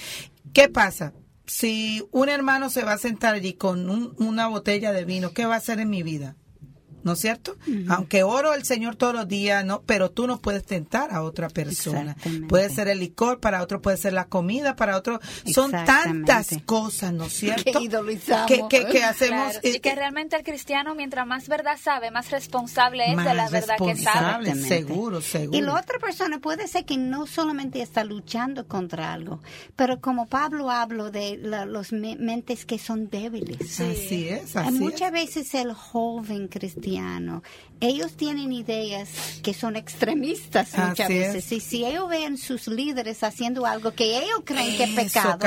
¿Qué 0.53 0.67
pasa? 0.67 1.13
Si 1.47 2.05
un 2.11 2.29
hermano 2.29 2.69
se 2.69 2.83
va 2.83 2.93
a 2.93 2.97
sentar 2.97 3.33
allí 3.33 3.53
con 3.53 3.89
una 4.17 4.47
botella 4.47 4.91
de 4.91 5.05
vino, 5.05 5.33
¿qué 5.33 5.45
va 5.45 5.55
a 5.55 5.57
hacer 5.57 5.79
en 5.79 5.89
mi 5.89 6.03
vida? 6.03 6.35
¿No 7.03 7.13
es 7.13 7.19
cierto? 7.19 7.55
Aunque 7.89 8.23
oro 8.23 8.51
al 8.51 8.63
Señor 8.63 8.95
todos 8.95 9.13
los 9.13 9.27
días, 9.27 9.65
no, 9.65 9.81
pero 9.85 10.11
tú 10.11 10.27
no 10.27 10.39
puedes 10.39 10.63
tentar 10.63 11.13
a 11.13 11.23
otra 11.23 11.49
persona. 11.49 12.15
Puede 12.47 12.69
ser 12.69 12.87
el 12.87 12.99
licor, 12.99 13.39
para 13.39 13.61
otro 13.61 13.81
puede 13.81 13.97
ser 13.97 14.13
la 14.13 14.25
comida, 14.25 14.75
para 14.75 14.97
otro 14.97 15.19
son 15.45 15.71
tantas 15.71 16.49
cosas, 16.65 17.13
¿no 17.13 17.25
es 17.25 17.33
cierto? 17.33 17.63
Que, 18.47 18.67
que, 18.69 19.03
hacemos 19.03 19.59
y 19.63 19.79
que 19.79 19.95
realmente 19.95 20.35
el 20.35 20.43
cristiano 20.43 20.95
mientras 20.95 21.25
más 21.25 21.47
verdad 21.47 21.77
sabe, 21.81 22.11
más 22.11 22.31
responsable 22.31 23.11
es 23.11 23.17
de 23.17 23.33
la 23.33 23.49
verdad 23.49 23.75
que 23.77 23.95
sabe. 23.95 24.55
Seguro, 24.55 25.21
seguro. 25.21 25.57
Y 25.57 25.61
la 25.61 25.75
otra 25.75 25.99
persona 25.99 26.39
puede 26.39 26.67
ser 26.67 26.85
que 26.85 26.97
no 26.97 27.27
solamente 27.27 27.81
está 27.81 28.03
luchando 28.03 28.67
contra 28.67 29.13
algo, 29.13 29.41
pero 29.75 29.99
como 30.01 30.27
Pablo 30.27 30.69
hablo 30.69 31.11
de 31.11 31.37
los 31.37 31.91
mentes 31.91 32.65
que 32.65 32.77
son 32.77 33.09
débiles. 33.09 33.79
Así 33.79 34.29
es, 34.29 34.55
así 34.55 34.79
Muchas 34.79 35.11
veces 35.11 35.53
el 35.53 35.73
joven 35.73 36.47
cristiano 36.47 36.90
ellos 37.81 38.13
tienen 38.15 38.53
ideas 38.53 39.09
que 39.41 39.55
son 39.55 39.75
extremistas 39.75 40.77
muchas 40.77 41.09
veces. 41.09 41.51
Y 41.51 41.59
si 41.59 41.83
ellos 41.83 42.07
ven 42.07 42.37
sus 42.37 42.67
líderes 42.67 43.23
haciendo 43.23 43.65
algo 43.65 43.91
que 43.91 44.19
ellos 44.19 44.41
creen 44.45 44.77
que 44.77 44.83
es 44.83 44.91
pecado. 44.91 45.39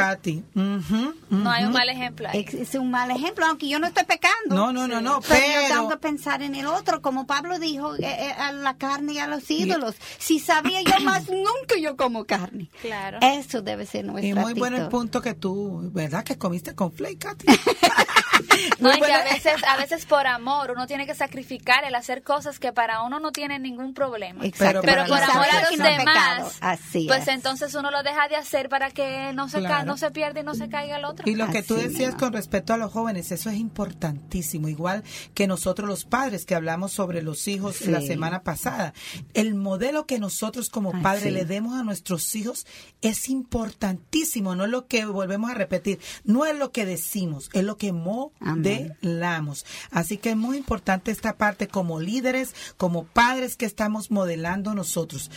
No 0.55 1.51
hay 1.51 1.65
un 1.65 1.73
mal 1.73 1.89
ejemplo 1.89 2.29
Es, 2.33 2.75
un 2.75 2.91
mal 2.91 3.11
ejemplo, 3.11 3.47
aunque 3.47 3.69
yo 3.69 3.79
no 3.79 3.87
estoy 3.87 4.05
pecando. 4.05 4.55
No, 4.55 4.73
no, 4.73 4.89
no, 4.89 5.01
no. 5.01 5.21
Pero, 5.21 5.63
yo 5.63 5.75
tengo 5.75 5.89
que 5.89 5.97
pensar 5.99 6.43
en 6.43 6.57
el 6.57 6.67
otro, 6.67 7.01
como 7.01 7.27
Pablo 7.27 7.59
dijo, 7.59 7.95
eh, 7.95 8.01
eh, 8.03 8.33
a 8.33 8.53
la 8.53 8.77
carne 8.77 9.15
y 9.15 9.19
a 9.19 9.29
los 9.29 9.49
ídolos. 9.51 9.95
Si 10.19 10.41
sabía 10.41 10.83
yo 10.83 10.99
más, 11.05 11.29
nunca 11.29 11.79
yo 11.81 11.97
como 11.97 12.25
carne. 12.25 12.69
Claro. 12.83 13.19
Eso 13.23 13.63
debe 13.63 13.87
ser 13.87 14.05
nuestra 14.05 14.29
Y 14.29 14.35
muy 14.35 14.55
bueno 14.55 14.77
el 14.77 14.89
punto 14.89 15.23
que 15.23 15.35
tú, 15.35 15.91
¿verdad? 15.93 16.25
Que 16.25 16.37
comiste 16.37 16.75
con 16.75 16.93
flake, 16.93 17.19
Katy. 17.19 17.47
no, 18.81 18.95
y 18.95 19.01
que 19.01 19.13
a 19.13 19.25
veces, 19.25 19.63
a 19.67 19.77
veces 19.77 20.07
por 20.07 20.27
amor 20.27 20.73
uno 20.73 20.87
tiene 20.87 21.07
que 21.07 21.15
sacrificar 21.15 21.85
el 21.85 21.95
hacer 21.95 22.23
cosas 22.23 22.59
que 22.59 22.73
para 22.73 23.03
uno 23.03 23.21
no 23.21 23.33
tienen 23.33 23.63
ningún 23.63 23.95
problema. 23.95 24.45
Pero, 24.59 24.81
por 24.81 24.91
amor 25.23 25.47
a 25.51 25.71
los 25.71 25.79
demás, 25.79 26.59
Así 26.61 27.07
pues 27.07 27.29
entonces 27.29 27.75
uno 27.75 27.91
lo 27.91 28.03
deja 28.03 28.29
de 28.29 28.37
hacer 28.37 28.69
para 28.69 28.91
que 28.91 29.33
no 29.35 29.49
se, 29.49 29.61
no 29.61 29.97
se 29.97 30.11
pierda 30.11 30.41
y 30.41 30.45
no 30.45 30.55
se 30.55 30.69
caiga 30.69 30.97
el 30.97 31.05
otro. 31.05 31.29
Y 31.29 31.35
lo 31.35 31.49
que 31.49 31.63
tú 31.63 31.75
decías 31.75 32.15
con 32.15 32.33
respecto 32.33 32.73
a 32.75 32.77
los 32.77 32.93
jóvenes, 32.93 33.31
eso 33.33 33.51
es 33.51 33.57
importantísimo, 33.57 34.69
igual 34.69 35.03
que 35.35 35.47
nosotros 35.47 35.89
los 35.89 36.05
padres 36.05 36.47
que 36.47 36.55
hablamos 36.55 36.93
sobre 36.93 37.23
los 37.23 37.47
hijos 37.49 37.87
la 37.87 38.01
semana 38.01 38.43
pasada. 38.43 38.95
El 39.35 39.55
modelo 39.55 40.07
que 40.07 40.19
nosotros 40.19 40.71
como 40.71 41.03
padres 41.03 41.33
le 41.33 41.45
demos 41.45 41.75
a 41.79 41.85
nuestros 41.85 42.35
hijos 42.35 42.67
es 43.03 43.29
importantísimo, 43.29 44.55
no 44.55 44.65
es 44.65 44.71
lo 44.71 44.87
que 44.87 45.05
volvemos 45.07 45.51
a 45.51 45.55
repetir, 45.55 46.01
no 46.25 46.47
es 46.47 46.57
lo 46.57 46.73
que 46.73 46.87
decimos, 46.87 47.51
es 47.53 47.65
lo 47.65 47.77
que 47.77 47.93
modelamos. 48.41 49.67
Así 49.91 50.17
que 50.19 50.31
es 50.31 50.37
muy 50.37 50.57
importante 50.57 51.11
esta 51.11 51.37
parte 51.37 51.69
como 51.69 52.01
líderes, 52.01 52.55
como 52.77 53.05
padres 53.05 53.57
que 53.57 53.67
estamos 53.67 54.11
modelando 54.11 54.75
nosotros. 54.75 55.31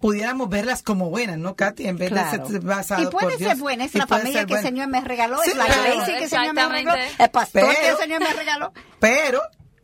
pudiéramos 0.00 0.48
verlas 0.48 0.82
como 0.82 1.10
buenas, 1.10 1.38
¿no, 1.38 1.54
Katy? 1.54 1.86
En 1.86 1.96
vez 1.96 2.10
de 2.10 2.30
ser 2.30 2.60
basadas 2.60 3.04
Y 3.04 3.10
puede 3.10 3.38
ser 3.38 3.56
buena, 3.58 3.84
es 3.84 3.94
la 3.94 4.06
familia 4.06 4.46
que 4.46 4.54
el 4.54 4.62
Señor 4.62 4.88
me 4.88 5.00
regaló, 5.00 5.42
es 5.42 5.54
la 5.54 5.66
iglesia 5.66 6.18
que 6.18 6.24
el 6.24 6.30
Señor 6.30 6.54
me 6.54 6.68
regaló, 6.68 7.02
el 7.18 7.30
pastor 7.30 7.74
que 7.74 7.88
el 7.88 7.96
Señor 7.96 8.20
me 8.20 8.32
regaló. 8.32 8.72
Pero 8.98 9.42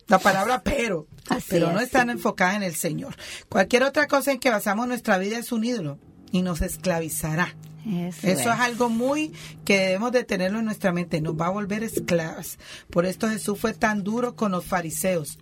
la 0.09 0.19
palabra 0.19 0.63
pero, 0.63 1.07
pero 1.49 1.73
no 1.73 1.81
están 1.81 2.11
enfocadas 2.11 2.57
en 2.57 2.63
el 2.63 2.75
Señor. 2.75 3.17
Cualquier 3.49 3.83
otra 3.83 4.07
cosa 4.07 4.33
en 4.33 4.39
que 4.39 4.51
basamos 4.51 4.87
nuestra 4.89 5.19
vida 5.19 5.39
es 5.39 5.53
un 5.53 5.65
ídolo 5.65 5.99
y 6.33 6.43
nos 6.43 6.61
esclavizará. 6.63 7.55
Eso, 7.87 8.27
es. 8.27 8.47
algo 8.47 8.89
muy 8.89 9.33
que 9.65 9.79
debemos 9.79 10.11
de 10.11 10.25
tenerlo 10.25 10.59
en 10.59 10.65
nuestra 10.65 10.93
mente, 10.93 11.21
nos 11.21 11.37
va 11.37 11.47
a 11.47 11.51
volver 11.51 11.85
esclavas. 11.85 12.59
Por 12.91 13.07
esto 13.07 13.29
Jesús 13.29 13.61
fue 13.61 13.75
tan 13.75 14.03
duro 14.03 14.35
con 14.35 14.51
los 14.51 14.65
fariseos. 14.65 15.39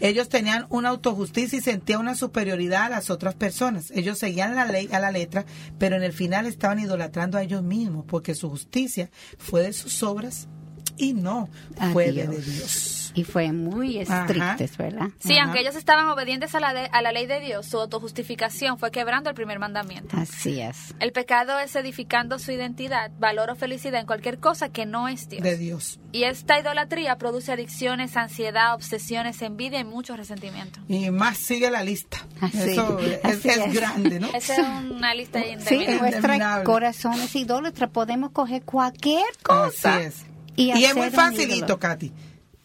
Ellos 0.00 0.28
tenían 0.28 0.66
una 0.68 0.90
autojusticia 0.90 1.58
y 1.58 1.62
sentían 1.62 2.00
una 2.00 2.14
superioridad 2.14 2.84
a 2.84 2.88
las 2.90 3.10
otras 3.10 3.34
personas. 3.34 3.90
Ellos 3.90 4.18
seguían 4.18 4.54
la 4.54 4.66
ley 4.66 4.88
a 4.92 5.00
la 5.00 5.10
letra, 5.10 5.44
pero 5.78 5.96
en 5.96 6.02
el 6.02 6.12
final 6.12 6.46
estaban 6.46 6.78
idolatrando 6.78 7.38
a 7.38 7.42
ellos 7.42 7.62
mismos 7.62 8.04
porque 8.06 8.34
su 8.34 8.50
justicia 8.50 9.10
fue 9.38 9.62
de 9.62 9.72
sus 9.72 10.02
obras 10.02 10.48
y 10.96 11.12
no 11.12 11.48
fue 11.92 12.12
de 12.12 12.26
Dios. 12.28 13.12
Y 13.14 13.22
fue 13.22 13.52
muy 13.52 13.98
estrictos, 13.98 14.76
¿verdad? 14.76 15.08
Sí, 15.20 15.38
aunque 15.38 15.60
ellos 15.60 15.76
estaban 15.76 16.08
obedientes 16.08 16.54
a 16.56 16.60
la, 16.60 16.70
a 16.70 17.02
la 17.02 17.12
ley 17.12 17.26
de 17.26 17.38
Dios, 17.40 17.66
su 17.66 17.78
autojustificación 17.78 18.76
fue 18.76 18.90
quebrando 18.90 19.30
el 19.30 19.36
primer 19.36 19.60
mandamiento. 19.60 20.16
Así 20.16 20.60
es. 20.60 20.94
El 20.98 21.12
pecado 21.12 21.60
es 21.60 21.76
edificando 21.76 22.40
su 22.40 22.50
identidad, 22.50 23.12
valor 23.18 23.50
o 23.50 23.54
felicidad 23.54 24.00
en 24.00 24.06
cualquier 24.06 24.40
cosa 24.40 24.70
que 24.70 24.84
no 24.84 25.06
es 25.06 25.28
Dios. 25.28 25.44
De 25.44 25.56
Dios. 25.56 26.00
Y 26.10 26.24
esta 26.24 26.58
idolatría 26.58 27.16
produce 27.16 27.52
adicciones, 27.52 28.16
ansiedad, 28.16 28.74
obsesiones, 28.74 29.40
envidia 29.42 29.78
y 29.78 29.84
mucho 29.84 30.16
resentimiento. 30.16 30.80
Y 30.88 31.10
más 31.10 31.38
sigue 31.38 31.70
la 31.70 31.84
lista. 31.84 32.18
Eso 32.52 32.98
es, 32.98 33.72
grande, 33.72 34.20
¿no? 34.20 34.28
Esa 34.34 34.54
es 34.54 34.90
una 34.90 35.14
lista 35.14 35.40
Sí, 35.66 35.84
en 35.86 35.98
nuestro 35.98 36.34
corazón 36.64 37.14
es 37.14 37.34
idólatra. 37.36 37.88
Podemos 37.88 38.30
coger 38.30 38.62
cualquier 38.62 39.24
cosa. 39.42 39.96
Así 39.96 40.06
es. 40.06 40.33
Y, 40.56 40.70
es 40.70 40.94
muy 40.94 41.10
facilito, 41.10 41.78
Katy. 41.78 42.12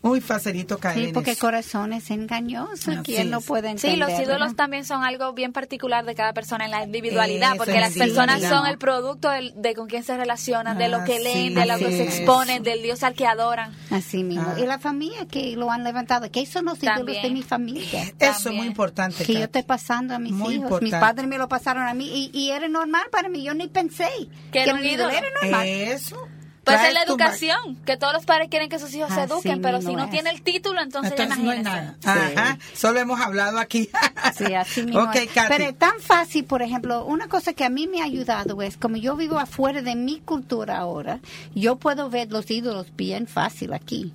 Muy 0.01 0.21
facilito 0.21 0.77
caer 0.77 1.07
Sí, 1.07 1.11
porque 1.13 1.31
el 1.31 1.37
corazón 1.37 1.91
es 1.91 2.09
engañoso, 2.09 2.91
¿quién 3.03 3.29
no 3.29 3.41
puede 3.41 3.69
entender? 3.69 3.91
Sí, 3.91 3.97
los 3.97 4.17
ídolos 4.21 4.55
también 4.55 4.85
son 4.85 5.03
algo 5.03 5.33
bien 5.33 5.51
particular 5.51 6.05
de 6.05 6.15
cada 6.15 6.31
persona 6.31 6.65
en 6.65 6.71
la 6.71 6.83
individualidad, 6.85 7.57
porque 7.57 7.79
las 7.81 7.93
personas 7.93 8.41
son 8.41 8.65
el 8.65 8.77
producto 8.77 9.29
de, 9.29 9.75
con 9.75 9.87
quién 9.87 10.03
se 10.03 10.15
relacionan, 10.15 10.77
de 10.77 10.87
lo 10.87 11.03
que 11.03 11.19
leen, 11.19 11.53
de 11.53 11.65
lo 11.65 11.77
que 11.77 11.91
se 11.91 12.03
exponen, 12.03 12.63
del 12.63 12.81
Dios 12.81 13.03
al 13.03 13.13
que 13.13 13.25
adoran. 13.25 13.73
Así 13.89 14.23
mismo. 14.23 14.53
Ah. 14.55 14.59
Y 14.59 14.65
la 14.65 14.79
familia 14.79 15.25
que 15.25 15.57
lo 15.57 15.69
han 15.69 15.83
levantado, 15.83 16.31
que 16.31 16.45
son 16.45 16.65
los 16.65 16.81
ídolos 16.81 17.21
de 17.21 17.29
mi 17.29 17.43
familia. 17.43 18.13
Eso 18.19 18.49
es 18.49 18.55
muy 18.55 18.67
importante. 18.67 19.25
Que 19.25 19.33
yo 19.33 19.43
estoy 19.43 19.63
pasando 19.63 20.15
a 20.15 20.19
mis 20.19 20.33
hijos. 20.49 20.81
Mis 20.81 20.93
padres 20.93 21.27
me 21.27 21.37
lo 21.37 21.49
pasaron 21.49 21.83
a 21.83 21.93
mí 21.93 22.31
y, 22.33 22.49
era 22.51 22.69
normal 22.69 23.03
para 23.11 23.27
mí. 23.27 23.43
Yo 23.43 23.53
ni 23.53 23.67
pensé 23.67 24.07
que, 24.51 24.63
era 24.63 24.73
un 24.73 24.85
ídolo. 24.85 25.09
Era 25.09 25.27
normal. 25.41 25.67
Eso. 25.67 26.27
Puede 26.69 26.85
ser 26.85 26.93
la 26.93 27.03
educación, 27.03 27.75
que 27.85 27.97
todos 27.97 28.13
los 28.13 28.25
padres 28.25 28.49
quieren 28.49 28.69
que 28.69 28.79
sus 28.79 28.93
hijos 28.93 29.13
se 29.13 29.23
eduquen, 29.23 29.61
pero 29.61 29.81
si 29.81 29.95
no 29.95 30.09
tiene 30.09 30.29
el 30.29 30.41
título, 30.41 30.81
entonces, 30.81 31.15
ya 31.15 31.25
no 31.35 31.51
es 31.51 31.63
nada. 31.63 31.95
Ajá, 32.03 32.57
solo 32.73 32.99
hemos 32.99 33.19
hablado 33.19 33.59
aquí. 33.59 33.89
sí, 34.37 34.53
así 34.53 34.83
mismo. 34.83 35.09
Pero 35.47 35.63
es 35.65 35.77
tan 35.77 35.99
fácil, 35.99 36.45
por 36.45 36.61
ejemplo, 36.61 37.05
una 37.05 37.27
cosa 37.27 37.53
que 37.53 37.63
a 37.63 37.69
mí 37.69 37.87
me 37.87 38.01
ha 38.01 38.05
ayudado 38.05 38.61
es, 38.61 38.77
como 38.77 38.97
yo 38.97 39.15
vivo 39.15 39.39
afuera 39.39 39.81
de 39.81 39.95
mi 39.95 40.19
cultura 40.19 40.77
ahora, 40.77 41.19
yo 41.55 41.77
puedo 41.77 42.09
ver 42.09 42.31
los 42.31 42.49
ídolos 42.49 42.87
bien 42.95 43.27
fácil 43.27 43.73
aquí. 43.73 44.13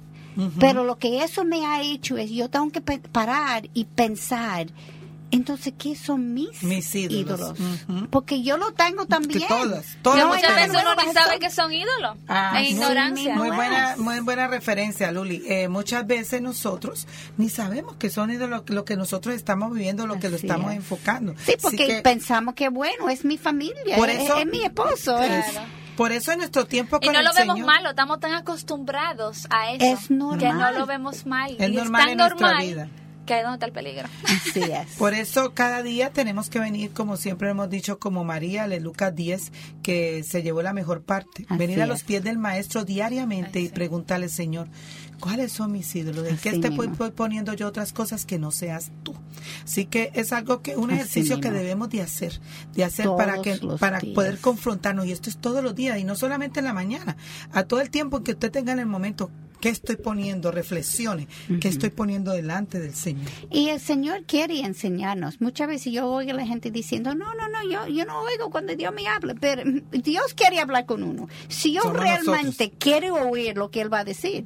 Pero 0.58 0.82
lo 0.82 0.98
que 0.98 1.22
eso 1.22 1.44
me 1.44 1.64
ha 1.64 1.80
hecho 1.82 2.16
es, 2.18 2.30
yo 2.30 2.50
tengo 2.50 2.70
que 2.70 2.80
parar 2.80 3.68
y 3.72 3.84
pensar 3.84 4.66
entonces, 5.34 5.74
¿qué 5.76 5.96
son 5.96 6.32
mis, 6.32 6.62
ídolos? 6.94 7.54
Porque 8.10 8.42
yo 8.42 8.56
lo 8.56 8.72
tengo 8.72 9.06
también. 9.06 9.42
todas, 9.48 9.96
todas 10.00 10.26
muchas 10.26 10.54
veces 10.54 10.80
uno 10.80 10.94
ni 10.94 11.12
sabe 11.12 11.38
que 11.40 11.50
son 11.50 11.72
ídolos. 11.72 12.16
Ah, 12.28 12.60
en 12.60 12.66
ignorancia. 12.66 13.34
Muy 13.34 13.50
buena, 13.50 13.96
muy 13.98 14.20
buena 14.20 14.46
referencia, 14.46 15.10
Luli. 15.10 15.42
Eh, 15.46 15.68
muchas 15.68 16.06
veces 16.06 16.40
nosotros 16.40 17.08
ni 17.36 17.48
sabemos 17.48 17.96
que 17.96 18.10
son 18.10 18.30
ídolos 18.30 18.62
lo 18.68 18.84
que 18.84 18.96
nosotros 18.96 19.34
estamos 19.34 19.72
viviendo, 19.72 20.06
lo 20.06 20.20
que 20.20 20.28
lo 20.28 20.36
estamos 20.36 20.72
enfocando. 20.72 21.34
Sí, 21.44 21.54
porque 21.60 22.00
pensamos 22.02 22.54
que 22.54 22.68
bueno, 22.68 23.08
es 23.08 23.24
mi 23.24 23.36
familia, 23.36 23.96
por 23.96 24.10
eso, 24.10 24.36
es, 24.36 24.46
mi 24.46 24.62
esposo. 24.62 25.18
Por 25.96 26.12
eso 26.12 26.32
en 26.32 26.38
nuestro 26.38 26.66
tiempo 26.66 26.98
con 26.98 27.08
Y 27.08 27.12
no 27.12 27.22
lo 27.22 27.32
vemos 27.32 27.58
mal, 27.60 27.86
estamos 27.86 28.20
tan 28.20 28.34
acostumbrados 28.34 29.46
a 29.50 29.72
eso. 29.72 29.84
Es 29.84 30.10
normal. 30.10 30.38
Que 30.38 30.52
no 30.52 30.70
lo 30.72 30.86
vemos 30.86 31.26
mal. 31.26 31.56
Es 31.58 31.72
normal 31.72 32.08
en 32.10 32.18
nuestra 32.18 32.60
vida 32.60 32.88
que 33.24 33.34
ahí 33.34 33.42
donde 33.42 33.56
está 33.56 33.66
el 33.66 33.72
peligro. 33.72 34.08
Así 34.24 34.60
es. 34.60 34.96
Por 34.98 35.14
eso 35.14 35.54
cada 35.54 35.82
día 35.82 36.10
tenemos 36.10 36.50
que 36.50 36.58
venir, 36.58 36.90
como 36.92 37.16
siempre 37.16 37.50
hemos 37.50 37.70
dicho, 37.70 37.98
como 37.98 38.24
María, 38.24 38.68
de 38.68 38.80
Lucas 38.80 39.14
10, 39.14 39.52
que 39.82 40.22
se 40.22 40.42
llevó 40.42 40.62
la 40.62 40.72
mejor 40.72 41.02
parte. 41.02 41.46
venir 41.50 41.82
a 41.82 41.86
los 41.86 42.02
pies 42.02 42.22
del 42.22 42.38
Maestro 42.38 42.84
diariamente 42.84 43.60
y 43.60 43.68
preguntarle, 43.68 44.28
Señor, 44.28 44.68
¿cuáles 45.20 45.52
son 45.52 45.72
mis 45.72 45.94
ídolos? 45.94 46.24
¿De 46.24 46.36
qué 46.36 46.58
te 46.58 46.70
voy 46.70 46.88
poniendo 46.88 47.54
yo 47.54 47.68
otras 47.68 47.92
cosas 47.92 48.24
que 48.26 48.38
no 48.38 48.50
seas 48.50 48.90
tú? 49.02 49.14
Así 49.64 49.86
que 49.86 50.10
es 50.14 50.32
algo 50.32 50.62
que, 50.62 50.76
un 50.76 50.90
ejercicio 50.90 51.40
que 51.40 51.50
debemos 51.50 51.88
de 51.90 52.02
hacer, 52.02 52.40
de 52.74 52.84
hacer 52.84 53.08
para 53.16 53.40
que, 53.40 53.58
para 53.78 54.00
poder 54.14 54.38
confrontarnos. 54.38 55.06
Y 55.06 55.12
esto 55.12 55.30
es 55.30 55.38
todos 55.38 55.62
los 55.62 55.74
días, 55.74 55.98
y 55.98 56.04
no 56.04 56.16
solamente 56.16 56.60
en 56.60 56.66
la 56.66 56.72
mañana, 56.72 57.16
a 57.52 57.64
todo 57.64 57.80
el 57.80 57.90
tiempo 57.90 58.22
que 58.22 58.32
usted 58.32 58.50
tenga 58.50 58.72
en 58.72 58.80
el 58.80 58.86
momento 58.86 59.30
¿qué 59.64 59.70
estoy 59.70 59.96
poniendo? 59.96 60.50
Reflexione, 60.50 61.26
¿qué 61.58 61.68
estoy 61.68 61.88
poniendo 61.88 62.32
delante 62.32 62.80
del 62.80 62.94
Señor? 62.94 63.30
Y 63.50 63.70
el 63.70 63.80
Señor 63.80 64.24
quiere 64.24 64.60
enseñarnos. 64.60 65.40
Muchas 65.40 65.68
veces 65.68 65.90
yo 65.90 66.06
oigo 66.06 66.32
a 66.32 66.34
la 66.34 66.46
gente 66.46 66.70
diciendo, 66.70 67.14
no, 67.14 67.32
no, 67.34 67.48
no, 67.48 67.62
yo, 67.62 67.86
yo 67.86 68.04
no 68.04 68.20
oigo 68.20 68.50
cuando 68.50 68.76
Dios 68.76 68.92
me 68.92 69.08
habla, 69.08 69.34
pero 69.40 69.62
Dios 69.90 70.34
quiere 70.34 70.60
hablar 70.60 70.84
con 70.84 71.02
uno. 71.02 71.28
Si 71.48 71.72
yo 71.72 71.80
Somos 71.80 71.96
realmente 71.96 72.72
quiero 72.78 73.14
oír 73.14 73.56
lo 73.56 73.70
que 73.70 73.80
Él 73.80 73.90
va 73.90 74.00
a 74.00 74.04
decir, 74.04 74.44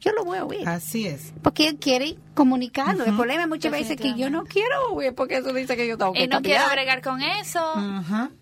yo 0.00 0.10
lo 0.10 0.24
voy 0.24 0.38
a 0.38 0.44
oír. 0.44 0.68
Así 0.68 1.06
es. 1.06 1.32
Porque 1.40 1.68
Él 1.68 1.76
quiere 1.76 2.16
comunicarlo. 2.38 3.04
El 3.04 3.16
problema 3.16 3.48
muchas 3.48 3.72
veces 3.72 3.90
es 3.92 4.00
que 4.00 4.14
yo 4.14 4.30
no 4.30 4.44
quiero 4.44 4.92
oír 4.92 5.12
porque 5.12 5.38
eso 5.38 5.52
dice 5.52 5.76
que 5.76 5.88
yo 5.88 5.98
tengo 5.98 6.12
que 6.12 6.22
Y 6.22 6.28
no 6.28 6.40
quiero 6.40 6.68
bregar 6.70 7.02
con 7.02 7.20
eso. 7.20 7.60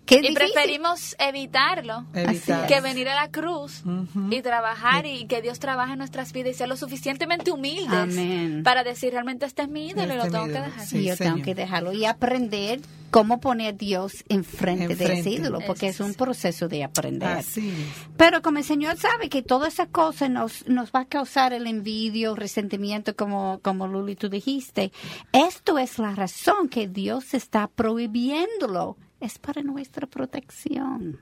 Qué 0.05 0.17
Y 0.17 0.19
difícil. 0.19 0.35
preferimos 0.35 1.15
evitarlo. 1.17 2.05
Evitar. 2.13 2.67
Que 2.67 2.79
venir 2.79 3.09
a 3.09 3.15
la 3.15 3.31
cruz 3.31 3.81
y 4.29 4.41
trabajar 4.43 5.07
y 5.07 5.25
que 5.25 5.41
Dios 5.41 5.57
trabaje 5.59 5.93
en 5.93 5.97
nuestras 5.97 6.31
vidas 6.31 6.51
y 6.51 6.57
ser 6.59 6.69
lo 6.69 6.77
suficientemente 6.77 7.51
humildes 7.51 7.87
Amén. 7.91 8.61
para 8.63 8.83
decir 8.83 9.11
realmente 9.13 9.47
este 9.47 9.63
es 9.63 9.69
mi 9.69 9.87
ídolo 9.89 10.13
y 10.13 10.17
Este 10.17 10.17
lo 10.17 10.23
es 10.25 10.31
tengo 10.31 10.45
que 10.45 10.61
dejar. 10.61 10.85
sí. 10.85 10.97
y 10.99 11.05
yo 11.07 11.17
tengo 11.17 11.41
que 11.41 11.55
dejarlo 11.55 11.91
y 11.91 12.05
aprender 12.05 12.79
cómo 13.09 13.39
poner 13.39 13.77
Dios 13.77 14.25
enfrente, 14.27 14.95
de 14.95 15.19
ese 15.19 15.29
ídolo, 15.29 15.59
porque 15.65 15.87
es 15.87 16.01
un 16.01 16.13
proceso 16.13 16.67
de 16.67 16.83
aprender. 16.83 17.29
Así 17.29 17.69
es. 17.69 17.75
Pero 18.17 18.41
como 18.41 18.57
el 18.57 18.65
Señor 18.65 18.97
sabe 18.97 19.29
que 19.29 19.41
todas 19.41 19.73
esas 19.73 19.87
cosas 19.87 20.29
nos, 20.29 20.67
nos 20.67 20.91
va 20.91 20.99
a 21.01 21.05
causar 21.05 21.53
el 21.53 21.67
envidio, 21.67 22.35
resentimiento, 22.35 23.15
como, 23.15 23.59
como 23.63 23.86
Luli 23.87 24.15
tú 24.15 24.29
dijiste, 24.29 24.91
esto 25.31 25.77
es 25.77 25.99
la 25.99 26.13
razón 26.13 26.69
que 26.69 26.87
Dios 26.87 27.33
está 27.33 27.67
prohibiéndolo. 27.67 28.97
Es 29.19 29.39
para 29.39 29.63
nuestra 29.63 30.05
protección. 30.05 31.19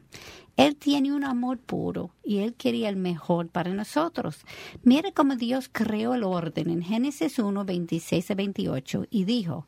Él 0.57 0.75
tiene 0.75 1.13
un 1.13 1.23
amor 1.23 1.59
puro 1.59 2.11
y 2.23 2.39
Él 2.39 2.53
quería 2.53 2.89
el 2.89 2.95
mejor 2.95 3.49
para 3.49 3.73
nosotros. 3.73 4.45
Mire 4.83 5.13
cómo 5.13 5.35
Dios 5.35 5.69
creó 5.71 6.13
el 6.13 6.23
orden 6.23 6.69
en 6.69 6.81
Génesis 6.81 7.39
1, 7.39 7.65
26 7.65 8.31
a 8.31 8.35
28 8.35 9.05
y 9.09 9.25
dijo, 9.25 9.65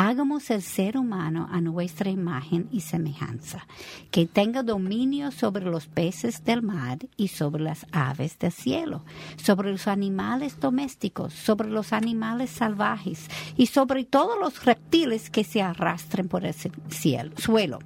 Hagamos 0.00 0.48
el 0.50 0.62
ser 0.62 0.96
humano 0.96 1.48
a 1.50 1.60
nuestra 1.60 2.08
imagen 2.08 2.68
y 2.70 2.82
semejanza, 2.82 3.66
que 4.12 4.26
tenga 4.26 4.62
dominio 4.62 5.32
sobre 5.32 5.64
los 5.64 5.88
peces 5.88 6.44
del 6.44 6.62
mar 6.62 6.98
y 7.16 7.26
sobre 7.26 7.64
las 7.64 7.84
aves 7.90 8.38
del 8.38 8.52
cielo, 8.52 9.04
sobre 9.42 9.72
los 9.72 9.88
animales 9.88 10.60
domésticos, 10.60 11.34
sobre 11.34 11.68
los 11.68 11.92
animales 11.92 12.50
salvajes 12.50 13.26
y 13.56 13.66
sobre 13.66 14.04
todos 14.04 14.38
los 14.38 14.64
reptiles 14.64 15.30
que 15.30 15.42
se 15.42 15.62
arrastren 15.62 16.28
por 16.28 16.44
el 16.44 16.54
cielo, 16.54 17.32
suelo. 17.36 17.80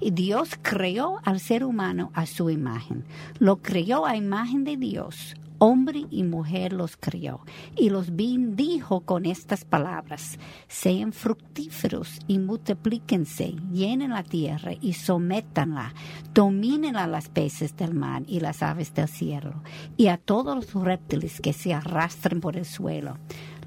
Y 0.00 0.12
Dios 0.12 0.52
creó 0.62 1.20
al 1.22 1.38
ser 1.38 1.64
humano 1.64 2.10
a 2.14 2.24
su 2.24 2.48
imagen. 2.48 3.04
Lo 3.40 3.58
creó 3.58 4.06
a 4.06 4.16
imagen 4.16 4.64
de 4.64 4.78
Dios. 4.78 5.36
Hombre 5.60 6.06
y 6.10 6.22
mujer 6.22 6.72
los 6.72 6.96
crió 6.96 7.40
y 7.76 7.90
los 7.90 8.14
bendijo 8.14 9.00
con 9.00 9.26
estas 9.26 9.64
palabras. 9.64 10.38
Sean 10.68 11.12
fructíferos 11.12 12.20
y 12.28 12.38
multiplíquense, 12.38 13.56
llenen 13.72 14.10
la 14.10 14.22
tierra 14.22 14.72
y 14.80 14.92
sométanla, 14.92 15.94
dominen 16.32 16.96
a 16.96 17.08
las 17.08 17.28
peces 17.28 17.76
del 17.76 17.92
mar 17.92 18.22
y 18.28 18.38
las 18.38 18.62
aves 18.62 18.94
del 18.94 19.08
cielo 19.08 19.62
y 19.96 20.06
a 20.06 20.16
todos 20.16 20.54
los 20.54 20.84
reptiles 20.84 21.40
que 21.40 21.52
se 21.52 21.74
arrastren 21.74 22.40
por 22.40 22.56
el 22.56 22.64
suelo. 22.64 23.18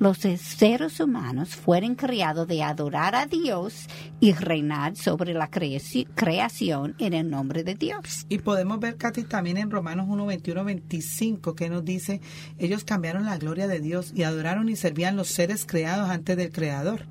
Los 0.01 0.17
seres 0.17 0.99
humanos 0.99 1.55
fueron 1.55 1.93
criados 1.93 2.47
de 2.47 2.63
adorar 2.63 3.13
a 3.13 3.27
Dios 3.27 3.85
y 4.19 4.33
reinar 4.33 4.95
sobre 4.95 5.35
la 5.35 5.51
creaci- 5.51 6.07
creación 6.15 6.95
en 6.97 7.13
el 7.13 7.29
nombre 7.29 7.63
de 7.63 7.75
Dios. 7.75 8.25
Y 8.27 8.39
podemos 8.39 8.79
ver, 8.79 8.97
Katy, 8.97 9.25
también 9.25 9.57
en 9.57 9.69
Romanos 9.69 10.07
1, 10.09 10.25
21, 10.25 10.63
25, 10.63 11.53
que 11.53 11.69
nos 11.69 11.85
dice, 11.85 12.19
ellos 12.57 12.83
cambiaron 12.83 13.25
la 13.25 13.37
gloria 13.37 13.67
de 13.67 13.79
Dios 13.79 14.11
y 14.15 14.23
adoraron 14.23 14.69
y 14.69 14.75
servían 14.75 15.15
los 15.15 15.27
seres 15.27 15.67
creados 15.67 16.09
antes 16.09 16.35
del 16.35 16.51
Creador. 16.51 17.05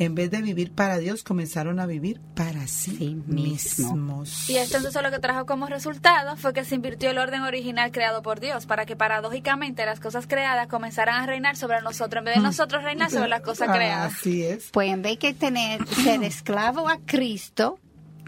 En 0.00 0.14
vez 0.14 0.30
de 0.30 0.40
vivir 0.40 0.72
para 0.72 0.96
Dios, 0.98 1.22
comenzaron 1.22 1.78
a 1.78 1.84
vivir 1.86 2.20
para 2.34 2.66
sí, 2.66 2.96
Sí 2.96 3.14
mismo. 3.26 3.92
mismos. 3.94 4.48
Y 4.48 4.56
esto 4.56 4.78
entonces 4.78 5.02
lo 5.02 5.10
que 5.10 5.18
trajo 5.18 5.44
como 5.44 5.66
resultado 5.66 6.36
fue 6.36 6.52
que 6.54 6.64
se 6.64 6.74
invirtió 6.74 7.10
el 7.10 7.18
orden 7.18 7.42
original 7.42 7.92
creado 7.92 8.22
por 8.22 8.40
Dios 8.40 8.64
para 8.66 8.86
que 8.86 8.96
paradójicamente 8.96 9.84
las 9.84 10.00
cosas 10.00 10.26
creadas 10.26 10.68
comenzaran 10.68 11.22
a 11.22 11.26
reinar 11.26 11.56
sobre 11.56 11.82
nosotros 11.82 12.20
en 12.20 12.24
vez 12.24 12.34
de 12.36 12.40
nosotros 12.40 12.82
reinar 12.82 13.10
sobre 13.10 13.28
las 13.28 13.42
cosas 13.42 13.68
creadas. 13.68 14.14
Así 14.14 14.42
es. 14.42 14.70
Pues 14.72 14.90
en 14.90 15.02
vez 15.02 15.18
de 15.18 15.34
tener, 15.34 15.86
ser 15.88 16.22
esclavo 16.24 16.88
a 16.88 16.98
Cristo, 17.04 17.78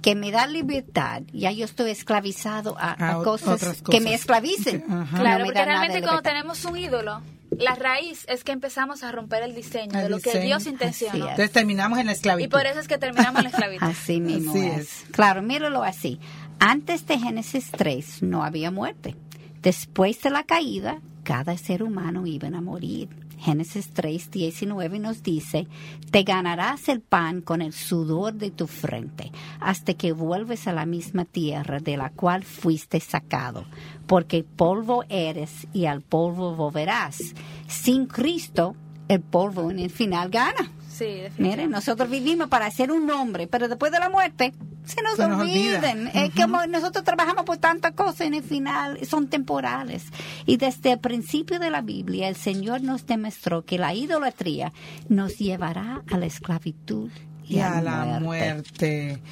que 0.03 0.15
me 0.15 0.31
da 0.31 0.47
libertad, 0.47 1.23
ya 1.33 1.53
yo 1.53 1.65
estoy 1.65 1.91
esclavizado 1.93 2.77
a, 2.79 2.91
a 2.91 3.13
A 3.13 3.19
ot- 3.19 3.25
cosas, 3.25 3.83
que 3.89 4.01
me 4.01 4.13
esclavicen. 4.15 4.85
Ajá. 4.91 5.17
No 5.17 5.21
Claro, 5.23 5.39
me 5.39 5.45
porque 5.47 5.65
realmente 5.65 6.03
cuando 6.03 6.21
tenemos 6.23 6.65
un 6.67 6.77
ídolo, 6.77 7.23
la 7.59 7.75
raíz 7.75 8.25
es 8.29 8.45
que 8.45 8.53
empezamos 8.53 9.03
a 9.03 9.13
romper 9.13 9.43
el 9.43 9.55
diseño 9.55 9.99
El 9.99 10.05
de 10.05 10.09
lo 10.11 10.19
que 10.19 10.31
diseño. 10.31 10.47
Dios 10.47 10.63
Así 10.63 10.71
intencionó. 10.71 11.15
es. 11.25 11.31
Entonces 11.33 11.53
terminamos 11.53 11.99
en 11.99 12.07
la 12.07 12.13
esclavitud. 12.13 12.47
Y 12.47 12.51
por 12.51 12.67
eso 12.67 12.81
es 12.81 12.89
que 12.89 12.99
terminamos 12.99 13.39
en 13.39 13.45
la 13.45 13.51
esclavitud. 13.51 13.87
Así 13.87 14.21
mismo 14.21 14.53
Así 14.53 14.67
es. 14.67 14.79
es. 14.79 15.05
Claro, 15.13 15.43
míralo 15.43 15.83
así. 15.83 16.19
Antes 16.59 17.07
de 17.07 17.19
Génesis 17.19 17.71
3 17.71 18.23
no 18.23 18.45
había 18.45 18.71
muerte. 18.71 19.17
Después 19.63 20.21
de 20.23 20.31
la 20.31 20.43
caída, 20.45 21.01
cada 21.25 21.57
ser 21.57 21.83
humano 21.83 22.27
iba 22.27 22.49
a 22.49 22.61
morir. 22.61 23.09
Génesis 23.39 23.91
3, 23.93 24.31
19 24.31 24.99
nos 24.99 25.23
dice, 25.23 25.67
te 26.11 26.23
ganarás 26.23 26.89
el 26.89 27.01
pan 27.01 27.41
con 27.41 27.63
el 27.63 27.73
sudor 27.73 28.35
de 28.35 28.51
tu 28.51 28.67
frente, 28.67 29.33
hasta 29.61 29.95
que 29.95 30.13
vuelves 30.13 30.67
a 30.67 30.73
la 30.73 30.87
misma 30.87 31.25
tierra 31.25 31.81
de 31.81 31.97
la 31.97 32.11
cual 32.11 32.45
fuiste 32.45 33.01
sacado, 33.01 33.65
porque 34.07 34.45
polvo 34.45 35.05
eres 35.09 35.67
y 35.73 35.87
al 35.87 36.03
polvo 36.03 36.55
volverás. 36.55 37.19
Sin 37.67 38.07
Cristo, 38.07 38.77
el 39.09 39.21
polvo 39.21 39.71
en 39.71 39.79
el 39.79 39.91
final 39.91 40.31
gana. 40.31 40.71
Sí. 40.93 41.23
Miren, 41.39 41.71
nosotros 41.71 42.11
vivimos 42.11 42.49
para 42.49 42.71
ser 42.71 42.93
un 42.93 43.11
hombre, 43.11 43.47
pero 43.47 43.69
después 43.69 43.91
de 43.93 43.99
la 43.99 44.11
muerte 44.11 44.53
se 44.85 45.01
nos 45.03 45.15
Se 45.17 45.27
nos 45.27 45.41
olvida. 45.41 45.79
olviden. 45.79 46.11
Es 46.13 46.31
como 46.35 46.67
nosotros 46.67 47.03
trabajamos 47.05 47.45
por 47.45 47.57
tantas 47.57 47.93
cosas 47.93 48.23
en 48.23 48.35
el 48.35 48.43
final 48.43 48.99
son 49.07 49.29
temporales. 49.29 50.05
Y 50.45 50.59
desde 50.59 50.93
el 50.93 50.99
principio 51.01 51.59
de 51.59 51.71
la 51.71 51.81
Biblia 51.81 52.29
el 52.29 52.37
Señor 52.37 52.83
nos 52.83 53.07
demostró 53.07 53.65
que 53.65 53.79
la 53.79 53.95
idolatría 53.95 54.73
nos 55.09 55.39
llevará 55.39 56.03
a 56.11 56.19
la 56.19 56.27
esclavitud 56.27 57.11
y, 57.49 57.57
y 57.57 57.61
a 57.61 57.81
la 57.81 58.19
muerte. 58.21 59.23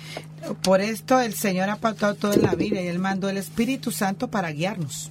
Por 0.63 0.81
esto 0.81 1.21
el 1.21 1.35
Señor 1.35 1.69
todo 2.15 2.33
en 2.33 2.43
la 2.43 2.55
Biblia 2.55 2.83
y 2.83 2.87
Él 2.87 2.99
mandó 2.99 3.29
el 3.29 3.37
Espíritu 3.37 3.91
Santo 3.91 4.29
para 4.29 4.51
guiarnos. 4.51 5.11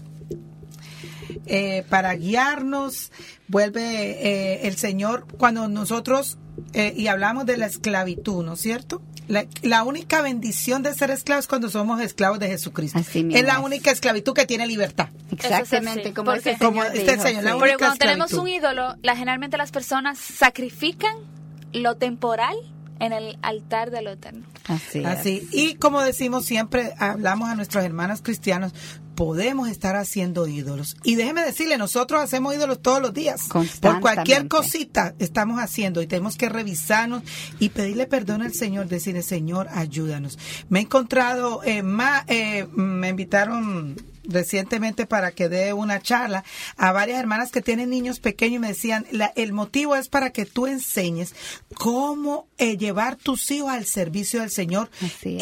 Eh, 1.46 1.84
para 1.90 2.14
guiarnos, 2.16 3.12
vuelve 3.48 3.82
eh, 3.84 4.68
el 4.68 4.76
Señor 4.78 5.26
cuando 5.38 5.68
nosotros, 5.68 6.38
eh, 6.74 6.94
y 6.96 7.08
hablamos 7.08 7.46
de 7.46 7.58
la 7.58 7.66
esclavitud, 7.66 8.44
¿no 8.44 8.54
es 8.54 8.62
cierto? 8.62 9.02
La, 9.28 9.46
la 9.62 9.84
única 9.84 10.22
bendición 10.22 10.82
de 10.84 10.94
ser 10.94 11.12
esclavos 11.12 11.46
es 11.46 11.48
cuando 11.48 11.70
somos 11.70 12.02
esclavos 12.02 12.40
de 12.40 12.48
Jesucristo. 12.48 12.98
Así 13.00 13.24
mismo 13.24 13.40
es 13.40 13.46
la 13.46 13.54
es. 13.60 13.64
única 13.64 13.92
esclavitud 13.92 14.34
que 14.34 14.46
tiene 14.48 14.66
libertad. 14.68 15.10
Exactamente, 15.32 16.14
como 16.14 16.32
porque- 16.32 16.52
ese 16.52 16.58
señor 16.60 16.74
Como 16.74 16.84
este 16.84 17.12
dijo, 17.12 17.24
señor, 17.24 17.44
la 17.44 17.52
sí. 17.52 17.56
única 17.58 17.60
Porque 17.60 17.78
cuando 17.78 17.98
tenemos 17.98 18.34
un 18.34 18.48
ídolo, 18.48 18.96
la, 19.04 19.16
generalmente 19.16 19.58
las 19.58 19.72
personas 19.72 20.18
sacrifican 20.18 21.16
lo 21.74 21.96
temporal 21.98 22.56
en 23.00 23.14
el 23.14 23.38
altar 23.44 23.92
de 23.92 24.02
lo 24.02 24.12
eterno. 24.12 24.46
Así, 24.68 25.00
es. 25.00 25.06
Así. 25.06 25.48
Y 25.52 25.76
como 25.76 26.02
decimos 26.02 26.46
siempre, 26.46 26.94
hablamos 26.98 27.50
a 27.50 27.56
nuestros 27.56 27.84
hermanos 27.84 28.22
cristianos, 28.24 28.74
podemos 29.20 29.68
estar 29.68 29.98
haciendo 29.98 30.48
ídolos. 30.48 30.96
Y 31.04 31.16
déjeme 31.16 31.44
decirle, 31.44 31.78
nosotros 31.78 32.22
hacemos 32.22 32.56
ídolos 32.56 32.82
todos 32.82 33.02
los 33.02 33.14
días. 33.14 33.50
Por 33.82 34.00
cualquier 34.00 34.48
cosita 34.48 35.14
estamos 35.20 35.60
haciendo 35.60 36.02
y 36.02 36.08
tenemos 36.08 36.38
que 36.38 36.48
revisarnos 36.48 37.24
y 37.60 37.68
pedirle 37.68 38.08
perdón 38.08 38.44
al 38.44 38.54
Señor, 38.54 38.88
decirle, 38.88 39.22
Señor, 39.22 39.68
ayúdanos. 39.74 40.40
Me 40.70 40.80
he 40.80 40.84
encontrado, 40.84 41.62
eh, 41.66 41.84
más, 41.84 42.24
eh, 42.28 42.66
me 42.74 43.10
invitaron 43.10 43.98
recientemente 44.30 45.06
para 45.06 45.32
que 45.32 45.50
dé 45.50 45.74
una 45.74 46.00
charla 46.02 46.44
a 46.78 46.92
varias 46.92 47.20
hermanas 47.20 47.52
que 47.52 47.62
tienen 47.62 47.90
niños 47.90 48.20
pequeños 48.20 48.56
y 48.58 48.60
me 48.60 48.68
decían, 48.70 49.06
la- 49.12 49.34
el 49.36 49.52
motivo 49.54 49.96
es 49.96 50.08
para 50.08 50.30
que 50.32 50.46
tú 50.46 50.68
enseñes 50.68 51.34
cómo 51.76 52.48
eh, 52.58 52.78
llevar 52.78 53.16
tus 53.16 53.50
hijos 53.52 53.70
al 53.72 53.86
servicio 53.86 54.42
del 54.42 54.52
Señor 54.52 54.90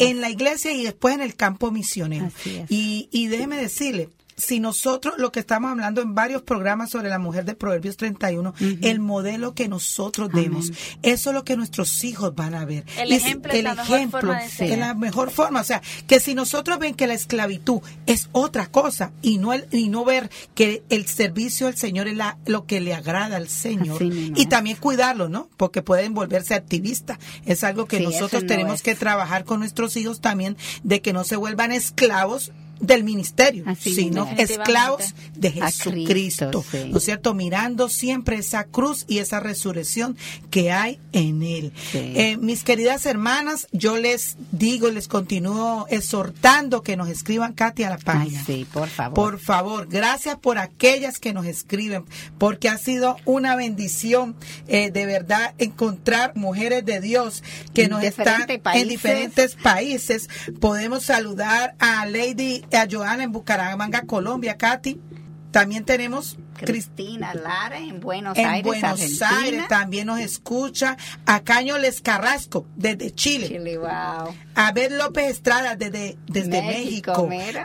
en 0.00 0.20
la 0.20 0.30
iglesia 0.30 0.72
y 0.72 0.84
después 0.84 1.14
en 1.14 1.20
el 1.20 1.34
campo 1.36 1.70
misionero. 1.70 2.26
Y, 2.68 3.08
y 3.12 3.26
déjeme 3.28 3.56
decirle, 3.56 4.08
si 4.38 4.60
nosotros, 4.60 5.14
lo 5.18 5.32
que 5.32 5.40
estamos 5.40 5.70
hablando 5.72 6.00
en 6.00 6.14
varios 6.14 6.42
programas 6.42 6.90
sobre 6.90 7.08
la 7.10 7.18
mujer 7.18 7.44
de 7.44 7.54
Proverbios 7.54 7.96
31, 7.96 8.54
el 8.82 9.00
modelo 9.00 9.52
que 9.54 9.68
nosotros 9.68 10.30
Amén. 10.32 10.44
demos, 10.44 10.70
eso 11.02 11.30
es 11.30 11.34
lo 11.34 11.44
que 11.44 11.56
nuestros 11.56 12.04
hijos 12.04 12.34
van 12.34 12.54
a 12.54 12.64
ver. 12.64 12.84
El 12.98 13.08
si- 13.08 13.14
ejemplo 13.16 13.52
es 13.52 13.58
el 13.58 13.64
la 13.64 13.74
mejor 13.74 13.96
ejemplo 13.96 14.20
forma 14.20 14.38
de 14.38 14.46
es 14.46 14.52
ser. 14.52 14.78
la 14.78 14.94
mejor 14.94 15.30
forma. 15.30 15.60
O 15.60 15.64
sea, 15.64 15.82
que 16.06 16.20
si 16.20 16.34
nosotros 16.34 16.78
ven 16.78 16.94
que 16.94 17.06
la 17.08 17.14
esclavitud 17.14 17.80
es 18.06 18.28
otra 18.32 18.68
cosa 18.68 19.12
y 19.22 19.38
no, 19.38 19.52
el, 19.52 19.66
y 19.72 19.88
no 19.88 20.04
ver 20.04 20.30
que 20.54 20.82
el 20.88 21.06
servicio 21.06 21.66
al 21.66 21.76
Señor 21.76 22.06
es 22.08 22.16
la, 22.16 22.38
lo 22.46 22.64
que 22.64 22.80
le 22.80 22.94
agrada 22.94 23.36
al 23.36 23.48
Señor. 23.48 23.96
Así 23.96 24.32
Y 24.36 24.42
es. 24.42 24.48
también 24.48 24.76
cuidarlo, 24.76 25.28
¿no? 25.28 25.48
Porque 25.56 25.82
pueden 25.82 26.14
volverse 26.14 26.54
activistas. 26.54 27.18
Es 27.44 27.64
algo 27.64 27.86
que 27.86 27.98
Sí, 27.98 28.04
nosotros 28.04 28.42
no 28.44 28.48
tenemos 28.48 28.74
es. 28.76 28.82
que 28.82 28.94
trabajar 28.94 29.44
con 29.44 29.58
nuestros 29.58 29.96
hijos 29.96 30.20
también 30.20 30.56
de 30.84 31.02
que 31.02 31.12
no 31.12 31.24
se 31.24 31.34
vuelvan 31.36 31.72
esclavos 31.72 32.52
del 32.80 33.04
ministerio, 33.04 33.64
Así 33.66 33.94
sino 33.94 34.28
esclavos 34.36 35.14
de 35.34 35.50
Jesucristo, 35.52 36.50
Cristo, 36.50 36.64
sí. 36.70 36.90
¿no 36.90 36.98
es 36.98 37.04
cierto? 37.04 37.34
Mirando 37.34 37.88
siempre 37.88 38.36
esa 38.36 38.64
cruz 38.64 39.04
y 39.08 39.18
esa 39.18 39.40
resurrección 39.40 40.16
que 40.50 40.72
hay 40.72 40.98
en 41.12 41.42
él. 41.42 41.72
Sí. 41.92 42.12
Eh, 42.16 42.36
mis 42.40 42.62
queridas 42.64 43.06
hermanas, 43.06 43.66
yo 43.72 43.96
les 43.96 44.36
digo, 44.52 44.90
les 44.90 45.08
continúo 45.08 45.86
exhortando 45.88 46.82
que 46.82 46.96
nos 46.96 47.08
escriban, 47.08 47.52
Katy, 47.52 47.84
a 47.84 47.90
la 47.90 47.96
Ay, 47.96 48.02
página. 48.02 48.44
sí, 48.44 48.66
por 48.72 48.88
favor. 48.88 49.14
Por 49.14 49.38
favor, 49.38 49.88
gracias 49.88 50.36
por 50.38 50.58
aquellas 50.58 51.18
que 51.18 51.32
nos 51.32 51.46
escriben, 51.46 52.04
porque 52.38 52.68
ha 52.68 52.78
sido 52.78 53.16
una 53.24 53.56
bendición 53.56 54.36
eh, 54.66 54.90
de 54.90 55.06
verdad 55.06 55.54
encontrar 55.58 56.34
mujeres 56.36 56.84
de 56.84 57.00
Dios 57.00 57.42
que 57.74 57.84
En 57.84 57.90
nos 57.90 58.04
están 58.04 58.46
en 58.48 58.88
diferentes 58.88 59.54
países. 59.56 60.28
Podemos 60.60 61.04
saludar 61.04 61.74
a 61.78 62.06
Lady, 62.06 62.64
a 62.76 62.86
Joana 62.90 63.22
en 63.24 63.32
Bucaramanga, 63.32 64.02
Colombia, 64.02 64.56
Katy. 64.56 65.00
También 65.50 65.84
tenemos 65.86 66.36
Cris- 66.54 66.66
Cristina 66.66 67.32
Lara 67.34 67.78
en 67.78 68.00
Buenos 68.00 68.36
en 68.36 68.46
Aires, 68.46 68.64
Buenos 68.64 68.90
Argentina. 69.00 69.38
Aires, 69.40 69.68
también 69.68 70.06
nos 70.06 70.20
escucha 70.20 70.98
a 71.24 71.40
Caño 71.40 71.78
Les 71.78 72.02
Carrasco 72.02 72.66
desde 72.76 73.12
Chile. 73.14 73.48
Chile, 73.48 73.78
wow. 73.78 73.88
A 73.88 74.34
Abel 74.68 74.98
López 74.98 75.30
Estrada 75.30 75.74
desde, 75.74 76.18
desde 76.26 76.60
México. 76.62 77.14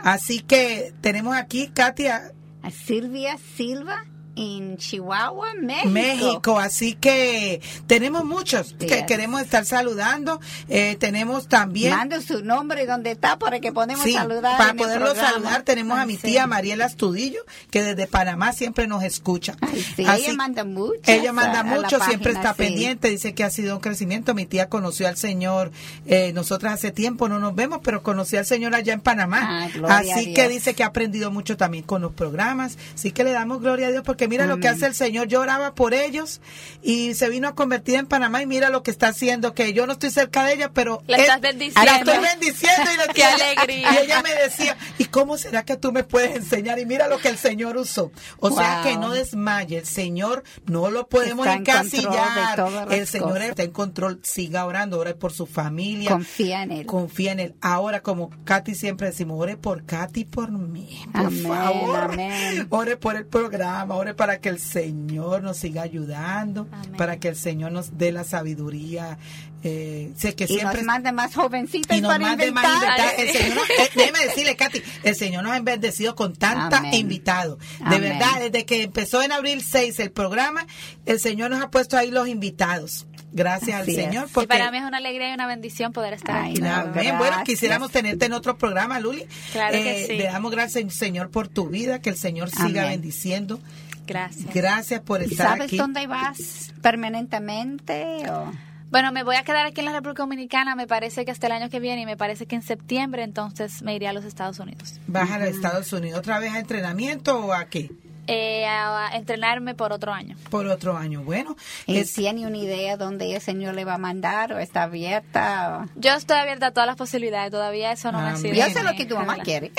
Así 0.02 0.40
que 0.40 0.94
tenemos 1.02 1.36
aquí, 1.36 1.68
Katia, 1.68 2.32
A 2.62 2.70
Silvia 2.70 3.36
Silva 3.56 4.06
en 4.36 4.76
Chihuahua, 4.76 5.54
México. 5.60 5.88
México. 5.90 6.58
Así 6.58 6.94
que 6.94 7.60
tenemos 7.86 8.24
muchos 8.24 8.74
que 8.78 9.06
queremos 9.06 9.40
estar 9.40 9.64
saludando. 9.64 10.40
Eh, 10.68 10.96
tenemos 10.98 11.48
también. 11.48 11.94
Mande 11.96 12.20
su 12.22 12.44
nombre 12.44 12.82
y 12.82 12.86
dónde 12.86 13.12
está 13.12 13.38
para 13.38 13.60
que 13.60 13.72
podamos 13.72 14.02
Sí, 14.04 14.12
saludar. 14.12 14.58
para 14.58 14.74
poderlo 14.74 15.14
saludar 15.14 15.62
tenemos 15.62 15.98
a 15.98 16.06
mi 16.06 16.16
sí. 16.16 16.22
tía 16.22 16.46
Mariela 16.46 16.86
Astudillo, 16.86 17.40
que 17.70 17.82
desde 17.82 18.06
Panamá 18.06 18.52
siempre 18.52 18.86
nos 18.86 19.02
escucha. 19.04 19.56
Ay, 19.60 19.82
sí, 19.96 20.04
Así- 20.06 20.24
ella 20.24 20.34
manda 20.34 20.64
mucho. 20.64 21.00
Ella 21.06 21.32
manda 21.32 21.62
mucho, 21.62 21.98
siempre 22.00 22.32
página, 22.32 22.50
está 22.50 22.54
pendiente, 22.54 23.08
dice 23.10 23.34
que 23.34 23.44
ha 23.44 23.50
sido 23.50 23.76
un 23.76 23.80
crecimiento. 23.80 24.34
Mi 24.34 24.46
tía 24.46 24.68
conoció 24.68 25.06
al 25.08 25.16
Señor, 25.16 25.70
eh, 26.06 26.32
nosotras 26.32 26.74
hace 26.74 26.90
tiempo 26.90 27.28
no 27.28 27.38
nos 27.38 27.54
vemos, 27.54 27.80
pero 27.82 28.02
conocí 28.02 28.36
al 28.36 28.46
Señor 28.46 28.74
allá 28.74 28.92
en 28.92 29.00
Panamá. 29.00 29.68
Ah, 29.88 29.98
Así 29.98 30.34
que 30.34 30.48
dice 30.48 30.74
que 30.74 30.82
ha 30.82 30.86
aprendido 30.86 31.30
mucho 31.30 31.56
también 31.56 31.84
con 31.84 32.02
los 32.02 32.12
programas. 32.12 32.76
Así 32.94 33.12
que 33.12 33.24
le 33.24 33.32
damos 33.32 33.60
gloria 33.60 33.88
a 33.88 33.90
Dios 33.90 34.02
porque 34.04 34.23
mira 34.28 34.46
lo 34.46 34.58
que 34.58 34.68
hace 34.68 34.86
el 34.86 34.94
Señor. 34.94 35.28
Yo 35.28 35.40
oraba 35.40 35.74
por 35.74 35.94
ellos 35.94 36.40
y 36.82 37.14
se 37.14 37.28
vino 37.28 37.48
a 37.48 37.54
convertir 37.54 37.96
en 37.96 38.06
Panamá 38.06 38.42
y 38.42 38.46
mira 38.46 38.68
lo 38.70 38.82
que 38.82 38.90
está 38.90 39.08
haciendo, 39.08 39.54
que 39.54 39.72
yo 39.72 39.86
no 39.86 39.92
estoy 39.94 40.10
cerca 40.10 40.44
de 40.44 40.54
ella, 40.54 40.70
pero 40.72 41.02
La 41.06 41.16
él- 41.16 41.22
estás 41.22 41.40
bendiciendo. 41.40 41.90
La 41.92 41.98
estoy 41.98 42.18
bendiciendo 42.18 42.90
y, 42.92 42.96
la- 42.96 43.06
Qué 43.14 43.22
ella- 43.22 43.50
alegría. 43.62 43.92
y 43.92 44.04
ella 44.04 44.22
me 44.22 44.34
decía, 44.34 44.76
¿y 44.98 45.04
cómo 45.06 45.36
será 45.38 45.64
que 45.64 45.76
tú 45.76 45.92
me 45.92 46.04
puedes 46.04 46.36
enseñar? 46.36 46.78
Y 46.78 46.86
mira 46.86 47.08
lo 47.08 47.18
que 47.18 47.28
el 47.28 47.38
Señor 47.38 47.76
usó. 47.76 48.10
O 48.40 48.50
sea 48.50 48.80
que 48.82 48.96
no 48.96 49.10
desmaye, 49.12 49.78
el 49.78 49.86
Señor 49.86 50.42
no 50.66 50.90
lo 50.90 51.08
podemos 51.08 51.46
Está 51.46 51.58
encasillar. 51.58 52.58
El 52.90 53.06
Señor 53.06 53.30
cosas. 53.32 53.48
está 53.48 53.62
en 53.62 53.70
control, 53.70 54.20
siga 54.22 54.66
orando, 54.66 54.98
ore 54.98 55.14
por 55.14 55.32
su 55.32 55.46
familia. 55.46 56.10
Confía 56.10 56.62
en 56.62 56.70
él. 56.72 56.86
Confía 56.86 57.32
en 57.32 57.40
él. 57.40 57.54
Ahora, 57.60 58.02
como 58.02 58.30
Katy 58.44 58.74
siempre 58.74 59.08
decimos, 59.08 59.38
ore 59.40 59.56
por 59.56 59.84
Katy 59.84 60.24
por 60.24 60.50
mí. 60.50 61.02
Por 61.12 61.26
Amén, 61.26 61.42
favor. 61.42 61.96
amén. 62.12 62.66
Ore 62.70 62.96
por 62.96 63.16
el 63.16 63.26
programa, 63.26 63.94
ore 63.94 64.13
para 64.16 64.38
que 64.40 64.48
el 64.48 64.58
Señor 64.58 65.42
nos 65.42 65.56
siga 65.58 65.82
ayudando, 65.82 66.66
Amén. 66.72 66.96
para 66.96 67.18
que 67.18 67.28
el 67.28 67.36
Señor 67.36 67.72
nos 67.72 67.96
dé 67.98 68.12
la 68.12 68.24
sabiduría. 68.24 69.18
Eh, 69.66 70.12
sé 70.16 70.34
que 70.34 70.44
y 70.44 70.48
siempre 70.48 70.78
nos 70.78 70.84
mande 70.84 71.10
más 71.12 71.34
jovencitas 71.34 71.96
y 71.96 72.02
nos 72.02 72.12
para 72.12 72.26
mande 72.26 72.52
más 72.52 72.64
inventar. 72.64 73.14
El 73.18 73.30
Señor 73.32 73.54
nos- 73.56 73.70
eh, 73.70 73.90
déjeme 73.94 74.18
decirle, 74.26 74.56
Katy, 74.56 74.82
el 75.04 75.16
Señor 75.16 75.42
nos 75.42 75.52
ha 75.52 75.60
bendecido 75.60 76.14
con 76.14 76.34
tanta 76.36 76.78
Amén. 76.78 76.92
invitados. 76.94 77.58
De 77.78 77.84
Amén. 77.84 78.00
verdad, 78.02 78.40
desde 78.40 78.66
que 78.66 78.82
empezó 78.82 79.22
en 79.22 79.32
abril 79.32 79.62
6 79.62 79.98
el 80.00 80.10
programa, 80.10 80.66
el 81.06 81.18
Señor 81.18 81.50
nos 81.50 81.62
ha 81.62 81.70
puesto 81.70 81.96
ahí 81.96 82.10
los 82.10 82.28
invitados. 82.28 83.06
Gracias 83.32 83.80
Así 83.80 83.90
al 83.92 83.98
es. 83.98 84.04
Señor. 84.04 84.26
Y 84.28 84.32
Porque, 84.32 84.46
para 84.48 84.70
mí 84.70 84.76
es 84.78 84.84
una 84.84 84.98
alegría 84.98 85.30
y 85.30 85.34
una 85.34 85.48
bendición 85.48 85.92
poder 85.92 86.12
estar 86.12 86.36
Ay, 86.36 86.52
aquí. 86.52 86.60
no. 86.60 87.18
Bueno, 87.18 87.42
quisiéramos 87.44 87.90
tenerte 87.90 88.26
en 88.26 88.32
otro 88.32 88.56
programa, 88.58 89.00
Luli. 89.00 89.26
Claro 89.50 89.72
que 89.72 90.04
Eh, 90.04 90.06
sí. 90.06 90.16
Le 90.18 90.24
damos 90.24 90.52
gracias, 90.52 90.94
Señor, 90.94 91.30
por 91.30 91.48
tu 91.48 91.66
vida, 91.68 92.00
que 92.00 92.10
el 92.10 92.16
Señor 92.16 92.50
siga 92.50 92.82
Amén. 92.82 92.90
bendiciendo. 93.00 93.58
Gracias. 94.06 94.52
Gracias 94.54 95.00
por 95.00 95.22
¿Y 95.22 95.26
estar 95.26 95.48
sabes 95.48 95.66
aquí. 95.66 95.76
dónde 95.78 96.06
vas 96.06 96.72
permanentemente? 96.82 98.24
O? 98.30 98.52
Bueno, 98.90 99.10
me 99.10 99.24
voy 99.24 99.36
a 99.36 99.42
quedar 99.42 99.66
aquí 99.66 99.80
en 99.80 99.86
la 99.86 99.92
República 99.92 100.22
Dominicana, 100.22 100.76
me 100.76 100.86
parece 100.86 101.24
que 101.24 101.30
hasta 101.32 101.46
el 101.46 101.52
año 101.52 101.68
que 101.70 101.80
viene 101.80 102.02
y 102.02 102.06
me 102.06 102.16
parece 102.16 102.46
que 102.46 102.54
en 102.54 102.62
septiembre 102.62 103.24
entonces 103.24 103.82
me 103.82 103.94
iré 103.94 104.06
a 104.06 104.12
los 104.12 104.24
Estados 104.24 104.58
Unidos. 104.60 105.00
¿Vas 105.08 105.30
a 105.32 105.38
los 105.38 105.48
Estados 105.48 105.92
Unidos 105.92 106.18
otra 106.20 106.38
vez 106.38 106.52
a 106.52 106.60
entrenamiento 106.60 107.46
o 107.46 107.52
a 107.52 107.64
qué? 107.64 107.90
Eh, 108.26 108.64
a, 108.66 109.08
a 109.08 109.16
entrenarme 109.16 109.74
por 109.74 109.92
otro 109.92 110.12
año. 110.12 110.36
Por 110.50 110.66
otro 110.66 110.96
año. 110.96 111.22
Bueno, 111.22 111.56
¿Y 111.86 111.98
es- 111.98 112.12
tiene 112.14 112.46
una 112.46 112.56
idea 112.56 112.96
dónde 112.96 113.34
el 113.34 113.40
Señor 113.42 113.74
le 113.74 113.84
va 113.84 113.94
a 113.94 113.98
mandar 113.98 114.52
o 114.52 114.58
está 114.58 114.84
abierta? 114.84 115.84
o- 115.84 116.00
Yo 116.00 116.12
estoy 116.14 116.38
abierta 116.38 116.68
a 116.68 116.70
todas 116.72 116.86
las 116.86 116.96
posibilidades, 116.96 117.50
todavía 117.50 117.92
eso 117.92 118.10
no 118.12 118.18
me 118.18 118.24
ha 118.24 118.28
Amén. 118.30 118.40
sido. 118.42 118.54
Yo 118.54 118.64
sé 118.72 118.82
lo 118.82 118.94
que 118.94 119.04
tu 119.06 119.16
mamá 119.16 119.36
quiere. 119.44 119.72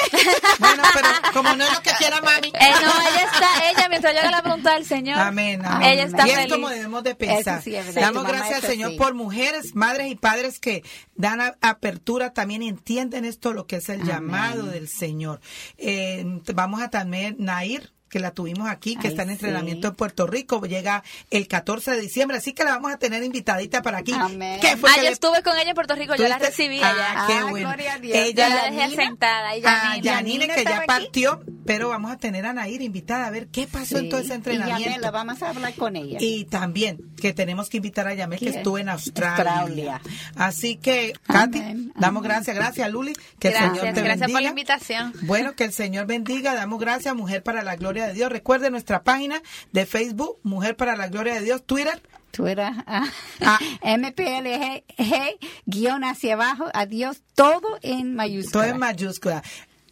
bueno, 0.59 0.83
pero 0.93 1.07
como 1.33 1.55
no 1.55 1.63
es 1.63 1.73
lo 1.73 1.81
que 1.81 1.91
quiera 1.97 2.21
mami. 2.21 2.47
Eh, 2.47 2.51
no, 2.53 2.91
ella 3.09 3.23
está, 3.33 3.69
ella 3.71 3.89
mientras 3.89 4.13
yo 4.13 4.19
haga 4.19 4.31
la 4.31 4.41
pregunta 4.41 4.73
del 4.75 4.85
Señor, 4.85 5.17
Amén, 5.19 5.65
amén. 5.65 5.89
ella 5.89 6.03
está 6.03 6.27
y 6.27 6.29
es 6.31 6.35
feliz. 6.37 6.53
como 6.53 6.69
debemos 6.69 7.03
de 7.03 7.15
pensar. 7.15 7.61
Sí. 7.61 7.75
Damos 7.95 8.23
gracias 8.25 8.63
al 8.63 8.69
Señor 8.69 8.95
por 8.97 9.13
mujeres, 9.15 9.75
madres 9.75 10.11
y 10.11 10.15
padres 10.15 10.59
que 10.59 10.83
dan 11.15 11.41
a- 11.41 11.55
apertura 11.61 12.33
también 12.33 12.61
entienden 12.63 13.25
esto, 13.25 13.53
lo 13.53 13.65
que 13.67 13.77
es 13.77 13.89
el 13.89 14.01
Amén. 14.01 14.07
llamado 14.13 14.63
del 14.67 14.87
Señor. 14.87 15.39
Eh, 15.77 16.23
vamos 16.53 16.81
a 16.81 16.89
también 16.89 17.35
Nair 17.39 17.91
que 18.09 18.19
la 18.19 18.31
tuvimos 18.31 18.69
aquí, 18.69 18.95
que 18.95 19.07
Ay, 19.07 19.11
está 19.11 19.23
en 19.23 19.29
sí. 19.29 19.33
entrenamiento 19.33 19.87
en 19.89 19.95
Puerto 19.95 20.25
Rico, 20.27 20.61
llega 20.65 21.03
el 21.31 21.47
14 21.47 21.91
de 21.91 22.01
diciembre, 22.01 22.37
así 22.37 22.53
que 22.53 22.63
la 22.63 22.71
vamos 22.71 22.91
a 22.93 22.97
tener 22.97 23.23
invitadita 23.23 23.81
para 23.81 23.97
aquí. 23.97 24.13
Amén. 24.13 24.59
¿Qué 24.61 24.77
fue 24.77 24.89
Ah, 24.89 24.93
que 24.95 24.99
yo 25.01 25.07
le- 25.07 25.11
estuve 25.13 25.41
con 25.43 25.57
ella 25.57 25.69
en 25.69 25.75
Puerto 25.75 25.95
Rico, 25.95 26.15
yo 26.15 26.27
la 26.27 26.37
recibí 26.37 26.79
Ah, 26.81 26.91
allá. 26.91 27.27
qué 27.27 27.33
Ah, 27.33 27.45
bueno. 27.49 27.67
gloria 27.69 27.93
a 27.95 27.99
Dios. 27.99 28.17
Ella, 28.17 28.49
Yo 28.49 28.55
la 28.55 28.71
dejé 28.83 28.95
sentada. 28.95 29.57
Y 29.57 29.63
a 29.65 29.97
Yanina 30.01 30.47
que 30.53 30.63
ya 30.63 30.77
aquí. 30.77 30.87
partió, 30.87 31.41
pero 31.65 31.89
vamos 31.89 32.11
a 32.11 32.17
tener 32.17 32.45
a 32.45 32.53
Nair 32.53 32.81
invitada 32.81 33.25
a 33.27 33.29
ver 33.31 33.47
qué 33.47 33.67
pasó 33.67 33.97
en 33.97 34.09
todo 34.09 34.19
ese 34.21 34.29
Y 34.33 34.35
entrenamiento. 34.35 34.83
Yamela, 34.85 35.11
vamos 35.11 35.41
a 35.41 35.49
hablar 35.49 35.73
con 35.73 35.95
ella. 35.95 36.17
Y 36.21 36.45
también 36.45 36.99
que 37.19 37.33
tenemos 37.33 37.69
que 37.69 37.77
invitar 37.77 38.07
a 38.07 38.13
Yamel 38.13 38.39
que 38.39 38.49
estuvo 38.49 38.77
en 38.77 38.89
Australia. 38.89 39.59
Australia. 39.61 40.01
Así 40.35 40.75
que, 40.77 41.13
Katy, 41.27 41.57
Amén, 41.59 41.91
damos 41.95 42.21
amén. 42.21 42.31
gracias, 42.31 42.55
gracias 42.55 42.91
Luli, 42.91 43.13
que 43.39 43.49
el 43.49 43.55
Señor 43.55 43.93
te 43.93 44.01
gracias 44.01 44.03
por 44.31 44.41
la 44.41 44.49
bendiga. 44.49 44.49
invitación. 44.49 45.13
Bueno, 45.23 45.53
que 45.55 45.63
el 45.63 45.73
Señor 45.73 46.05
bendiga, 46.05 46.53
damos 46.55 46.79
gracias, 46.79 47.15
Mujer 47.15 47.43
para 47.43 47.63
la 47.63 47.75
Gloria 47.75 48.04
de 48.07 48.13
Dios. 48.13 48.31
Recuerde 48.31 48.69
nuestra 48.69 49.03
página 49.03 49.41
de 49.71 49.85
Facebook, 49.85 50.37
Mujer 50.43 50.75
para 50.75 50.95
la 50.95 51.07
Gloria 51.09 51.35
de 51.35 51.41
Dios, 51.41 51.63
Twitter, 51.65 52.01
Twitter, 52.31 52.71
ah, 52.85 53.05
Ah. 53.41 53.59
MPLG, 53.97 55.39
guion 55.65 56.03
hacia 56.03 56.33
abajo, 56.33 56.65
adiós, 56.73 57.21
todo 57.33 57.77
en 57.81 58.13
mayúscula. 58.15 58.51
todo 58.65 58.73
en 58.73 58.79
mayúscula. 58.79 59.43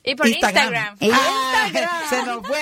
Y 0.04 0.16
por 0.16 0.28
Instagram. 0.28 0.98
Y 1.00 1.10
Ah, 1.12 1.64
Instagram. 1.68 2.10
se 2.10 2.24
nos 2.24 2.46
fue. 2.48 2.60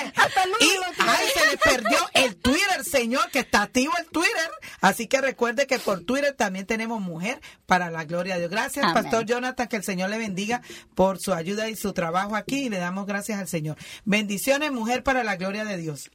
Y 0.59 0.69
ay, 0.99 1.27
se 1.33 1.49
le 1.49 1.57
perdió 1.57 1.97
el 2.13 2.35
Twitter, 2.35 2.83
señor, 2.83 3.29
que 3.31 3.39
está 3.39 3.63
activo 3.63 3.93
el 3.99 4.05
Twitter. 4.07 4.49
Así 4.79 5.07
que 5.07 5.21
recuerde 5.21 5.65
que 5.65 5.79
por 5.79 6.01
Twitter 6.01 6.33
también 6.33 6.65
tenemos 6.67 7.01
Mujer 7.01 7.41
para 7.65 7.89
la 7.89 8.03
Gloria 8.05 8.35
de 8.35 8.41
Dios. 8.41 8.51
Gracias, 8.51 8.85
Amén. 8.85 8.93
Pastor 9.03 9.25
Jonathan, 9.25 9.67
que 9.67 9.75
el 9.77 9.83
Señor 9.83 10.09
le 10.11 10.17
bendiga 10.19 10.61
por 10.93 11.19
su 11.19 11.33
ayuda 11.33 11.67
y 11.69 11.75
su 11.75 11.93
trabajo 11.93 12.35
aquí. 12.35 12.65
Y 12.65 12.69
le 12.69 12.77
damos 12.77 13.07
gracias 13.07 13.39
al 13.39 13.47
Señor. 13.47 13.75
Bendiciones, 14.05 14.71
Mujer 14.71 15.01
para 15.03 15.23
la 15.23 15.35
Gloria 15.35 15.65
de 15.65 15.77
Dios. 15.77 16.11